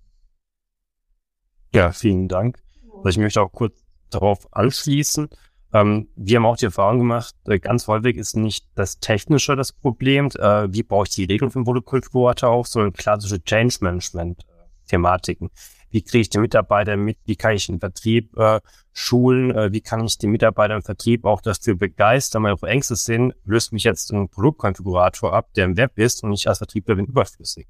Ja, 1.74 1.92
vielen 1.92 2.28
Dank. 2.28 2.58
Ich 3.06 3.16
möchte 3.16 3.40
auch 3.40 3.52
kurz 3.52 3.74
darauf 4.10 4.52
anschließen. 4.52 5.28
Ähm, 5.72 6.08
wir 6.16 6.36
haben 6.36 6.46
auch 6.46 6.56
die 6.56 6.66
Erfahrung 6.66 6.98
gemacht, 6.98 7.34
äh, 7.46 7.58
ganz 7.58 7.86
häufig 7.86 8.16
ist 8.16 8.36
nicht 8.36 8.66
das 8.74 8.98
Technische 8.98 9.54
das 9.54 9.72
Problem, 9.72 10.26
äh, 10.36 10.72
wie 10.72 10.82
baue 10.82 11.06
ich 11.06 11.14
die 11.14 11.24
Regeln 11.24 11.50
für 11.50 11.62
Protokollquote 11.62 12.48
auf, 12.48 12.66
sondern 12.66 12.92
klassische 12.92 13.42
Change 13.42 13.76
Management 13.80 14.44
Thematiken. 14.88 15.50
Wie 15.90 16.02
kriege 16.02 16.22
ich 16.22 16.30
die 16.30 16.38
Mitarbeiter 16.38 16.96
mit? 16.96 17.18
Wie 17.24 17.36
kann 17.36 17.54
ich 17.54 17.66
den 17.66 17.80
Vertrieb 17.80 18.36
äh, 18.36 18.60
schulen? 18.92 19.50
Äh, 19.50 19.72
wie 19.72 19.80
kann 19.80 20.04
ich 20.04 20.18
die 20.18 20.28
Mitarbeiter 20.28 20.76
im 20.76 20.82
Vertrieb 20.82 21.24
auch 21.24 21.40
dafür 21.40 21.74
begeistern, 21.76 22.44
weil 22.44 22.52
auch 22.52 22.62
Ängste 22.62 22.96
sind, 22.96 23.34
löst 23.44 23.72
mich 23.72 23.84
jetzt 23.84 24.12
ein 24.12 24.28
Produktkonfigurator 24.28 25.32
ab, 25.32 25.48
der 25.54 25.64
im 25.64 25.76
Web 25.76 25.98
ist 25.98 26.22
und 26.22 26.32
ich 26.32 26.48
als 26.48 26.58
Vertriebler 26.58 26.94
bin 26.94 27.06
überflüssig. 27.06 27.66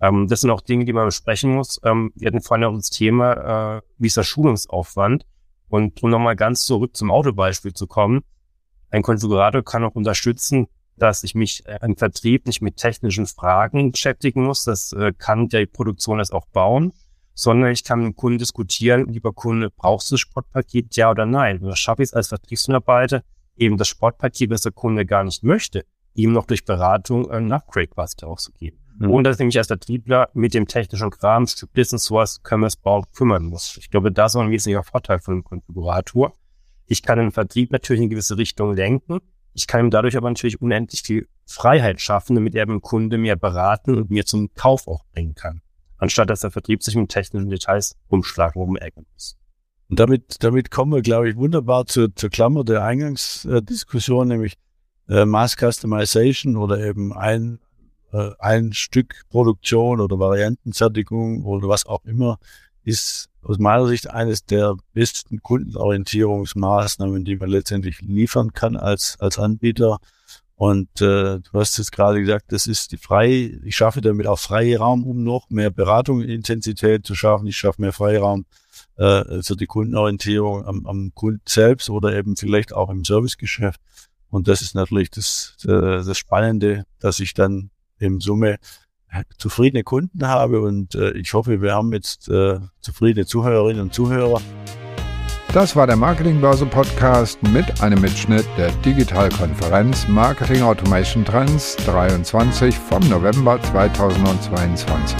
Ähm, 0.00 0.28
das 0.28 0.42
sind 0.42 0.50
auch 0.50 0.60
Dinge, 0.60 0.84
die 0.84 0.92
man 0.92 1.06
besprechen 1.06 1.54
muss. 1.54 1.80
Ähm, 1.84 2.12
wir 2.14 2.28
hatten 2.28 2.42
vorhin 2.42 2.64
auch 2.64 2.74
das 2.74 2.90
Thema, 2.90 3.78
äh, 3.78 3.82
wie 3.98 4.08
ist 4.08 4.16
der 4.16 4.24
Schulungsaufwand? 4.24 5.24
Und 5.68 6.02
um 6.02 6.10
nochmal 6.10 6.36
ganz 6.36 6.64
zurück 6.66 6.96
zum 6.96 7.10
Autobeispiel 7.10 7.72
zu 7.72 7.86
kommen, 7.86 8.22
ein 8.90 9.02
Konfigurator 9.02 9.62
kann 9.62 9.82
auch 9.82 9.94
unterstützen, 9.94 10.68
dass 10.96 11.24
ich 11.24 11.34
mich 11.34 11.66
äh, 11.66 11.78
im 11.82 11.96
Vertrieb 11.96 12.46
nicht 12.46 12.60
mit 12.60 12.76
technischen 12.76 13.26
Fragen 13.26 13.92
beschäftigen 13.92 14.44
muss. 14.44 14.64
Das 14.64 14.92
äh, 14.92 15.12
kann 15.16 15.48
die 15.48 15.66
Produktion 15.66 16.18
das 16.18 16.30
auch 16.30 16.46
bauen, 16.46 16.92
sondern 17.34 17.72
ich 17.72 17.84
kann 17.84 18.00
mit 18.00 18.08
dem 18.08 18.16
Kunden 18.16 18.38
diskutieren, 18.38 19.06
lieber 19.08 19.32
Kunde, 19.32 19.70
brauchst 19.70 20.10
du 20.10 20.14
das 20.14 20.20
Sportpaket, 20.20 20.96
ja 20.96 21.10
oder 21.10 21.26
nein? 21.26 21.60
Oder 21.60 21.76
schaffe 21.76 22.02
ich 22.02 22.08
es 22.08 22.14
als 22.14 22.28
Vertriebsmitarbeiter, 22.28 23.22
eben 23.56 23.76
das 23.76 23.88
Sportpaket, 23.88 24.50
was 24.50 24.62
der 24.62 24.72
Kunde 24.72 25.04
gar 25.04 25.24
nicht 25.24 25.42
möchte, 25.42 25.84
ihm 26.14 26.32
noch 26.32 26.46
durch 26.46 26.64
Beratung 26.64 27.30
ein 27.30 27.52
Upgrade 27.52 27.88
quasi 27.88 28.16
darauf 28.16 28.38
zu 28.38 28.52
geben. 28.52 28.78
Mhm. 28.98 29.10
Ohne 29.10 29.22
dass 29.24 29.40
ich 29.40 29.46
mich 29.46 29.58
als 29.58 29.66
Vertriebler 29.66 30.30
mit 30.34 30.54
dem 30.54 30.66
technischen 30.66 31.10
Kram, 31.10 31.46
Stück 31.46 31.72
Business 31.72 32.04
Source, 32.04 32.40
Commerce 32.42 32.78
Bau 32.80 33.04
kümmern 33.14 33.44
muss. 33.44 33.76
Ich 33.78 33.90
glaube, 33.90 34.12
das 34.12 34.34
ist 34.34 34.40
ein 34.40 34.50
wesentlicher 34.50 34.84
Vorteil 34.84 35.18
von 35.18 35.34
dem 35.34 35.44
Konfigurator. 35.44 36.32
Ich 36.86 37.02
kann 37.02 37.18
den 37.18 37.32
Vertrieb 37.32 37.72
natürlich 37.72 38.02
in 38.02 38.10
gewisse 38.10 38.36
Richtung 38.36 38.74
lenken. 38.74 39.20
Ich 39.52 39.66
kann 39.66 39.86
ihm 39.86 39.90
dadurch 39.90 40.16
aber 40.16 40.28
natürlich 40.28 40.60
unendlich 40.60 41.02
viel 41.02 41.28
Freiheit 41.46 42.00
schaffen, 42.00 42.34
damit 42.34 42.54
er 42.54 42.66
dem 42.66 42.80
Kunde 42.80 43.18
mehr 43.18 43.36
beraten 43.36 43.96
und 43.96 44.10
mir 44.10 44.26
zum 44.26 44.52
Kauf 44.54 44.86
auch 44.86 45.04
bringen 45.12 45.34
kann. 45.34 45.62
Anstatt 46.04 46.28
dass 46.28 46.40
der 46.40 46.50
Vertrieb 46.50 46.82
sich 46.82 46.96
mit 46.96 47.08
technischen 47.08 47.48
Details 47.48 47.96
rumschlagen, 48.12 48.60
rumärgern 48.60 49.06
muss. 49.14 49.38
Und 49.88 49.98
damit, 49.98 50.36
damit 50.40 50.70
kommen 50.70 50.92
wir, 50.92 51.00
glaube 51.00 51.30
ich, 51.30 51.36
wunderbar 51.36 51.86
zur, 51.86 52.14
zur 52.14 52.28
Klammer 52.28 52.62
der 52.62 52.84
Eingangsdiskussion, 52.84 54.28
nämlich 54.28 54.58
äh, 55.08 55.24
Mass 55.24 55.56
Customization 55.56 56.58
oder 56.58 56.78
eben 56.78 57.14
ein, 57.14 57.58
äh, 58.12 58.32
ein 58.38 58.74
Stück 58.74 59.24
Produktion 59.30 59.98
oder 59.98 60.18
Variantenfertigung 60.18 61.46
oder 61.46 61.68
was 61.68 61.86
auch 61.86 62.04
immer, 62.04 62.38
ist 62.82 63.30
aus 63.40 63.58
meiner 63.58 63.86
Sicht 63.86 64.10
eines 64.10 64.44
der 64.44 64.76
besten 64.92 65.40
Kundenorientierungsmaßnahmen, 65.40 67.24
die 67.24 67.36
man 67.36 67.48
letztendlich 67.48 68.02
liefern 68.02 68.52
kann 68.52 68.76
als, 68.76 69.16
als 69.20 69.38
Anbieter. 69.38 70.00
Und 70.56 71.00
äh, 71.00 71.40
du 71.40 71.50
hast 71.52 71.78
es 71.78 71.90
gerade 71.90 72.20
gesagt, 72.20 72.52
das 72.52 72.66
ist 72.66 72.92
die 72.92 72.96
freie, 72.96 73.60
ich 73.64 73.74
schaffe 73.74 74.00
damit 74.00 74.26
auch 74.26 74.38
Freiraum, 74.38 75.04
um 75.04 75.24
noch 75.24 75.50
mehr 75.50 75.70
Beratungsintensität 75.70 77.04
zu 77.04 77.14
schaffen. 77.16 77.46
Ich 77.48 77.56
schaffe 77.56 77.80
mehr 77.80 77.92
Freiraum 77.92 78.46
äh, 78.96 79.42
für 79.42 79.56
die 79.56 79.66
Kundenorientierung 79.66 80.64
am, 80.64 80.86
am 80.86 81.12
Kunden 81.14 81.42
selbst 81.48 81.90
oder 81.90 82.14
eben 82.14 82.36
vielleicht 82.36 82.72
auch 82.72 82.88
im 82.90 83.04
Servicegeschäft. 83.04 83.80
Und 84.30 84.46
das 84.46 84.62
ist 84.62 84.74
natürlich 84.74 85.10
das, 85.10 85.56
äh, 85.64 86.04
das 86.04 86.18
Spannende, 86.18 86.84
dass 87.00 87.18
ich 87.18 87.34
dann 87.34 87.70
in 87.98 88.20
Summe 88.20 88.58
zufriedene 89.38 89.84
Kunden 89.84 90.26
habe 90.26 90.60
und 90.60 90.94
äh, 90.94 91.12
ich 91.12 91.32
hoffe, 91.34 91.62
wir 91.62 91.74
haben 91.74 91.92
jetzt 91.92 92.28
äh, 92.28 92.58
zufriedene 92.80 93.26
Zuhörerinnen 93.26 93.82
und 93.82 93.94
Zuhörer. 93.94 94.40
Das 95.54 95.76
war 95.76 95.86
der 95.86 95.94
Marketingbörse 95.94 96.66
Podcast 96.66 97.40
mit 97.44 97.80
einem 97.80 98.00
Mitschnitt 98.00 98.44
der 98.58 98.72
Digitalkonferenz 98.84 100.08
Marketing 100.08 100.62
Automation 100.62 101.24
Trends 101.24 101.76
23 101.86 102.76
vom 102.76 103.08
November 103.08 103.62
2022. 103.62 105.16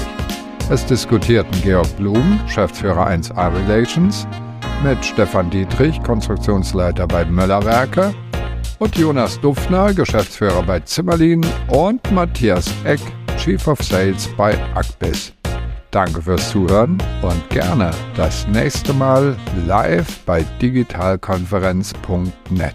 Es 0.70 0.84
diskutierten 0.86 1.62
Georg 1.62 1.86
Blum, 1.96 2.40
Geschäftsführer 2.46 3.06
1A 3.10 3.54
Relations, 3.54 4.26
mit 4.82 5.04
Stefan 5.04 5.50
Dietrich, 5.50 6.02
Konstruktionsleiter 6.02 7.06
bei 7.06 7.24
Möller 7.24 7.64
Werke, 7.64 8.12
und 8.80 8.96
Jonas 8.96 9.40
Dufner, 9.40 9.94
Geschäftsführer 9.94 10.64
bei 10.64 10.80
Zimmerlin 10.80 11.46
und 11.68 12.10
Matthias 12.10 12.66
Eck, 12.82 13.00
Chief 13.36 13.64
of 13.68 13.80
Sales 13.80 14.28
bei 14.36 14.58
Akbis. 14.74 15.32
Danke 15.94 16.20
fürs 16.20 16.50
Zuhören 16.50 16.98
und 17.22 17.48
gerne 17.50 17.92
das 18.16 18.48
nächste 18.48 18.92
Mal 18.92 19.36
live 19.64 20.18
bei 20.26 20.44
digitalkonferenz.net. 20.60 22.74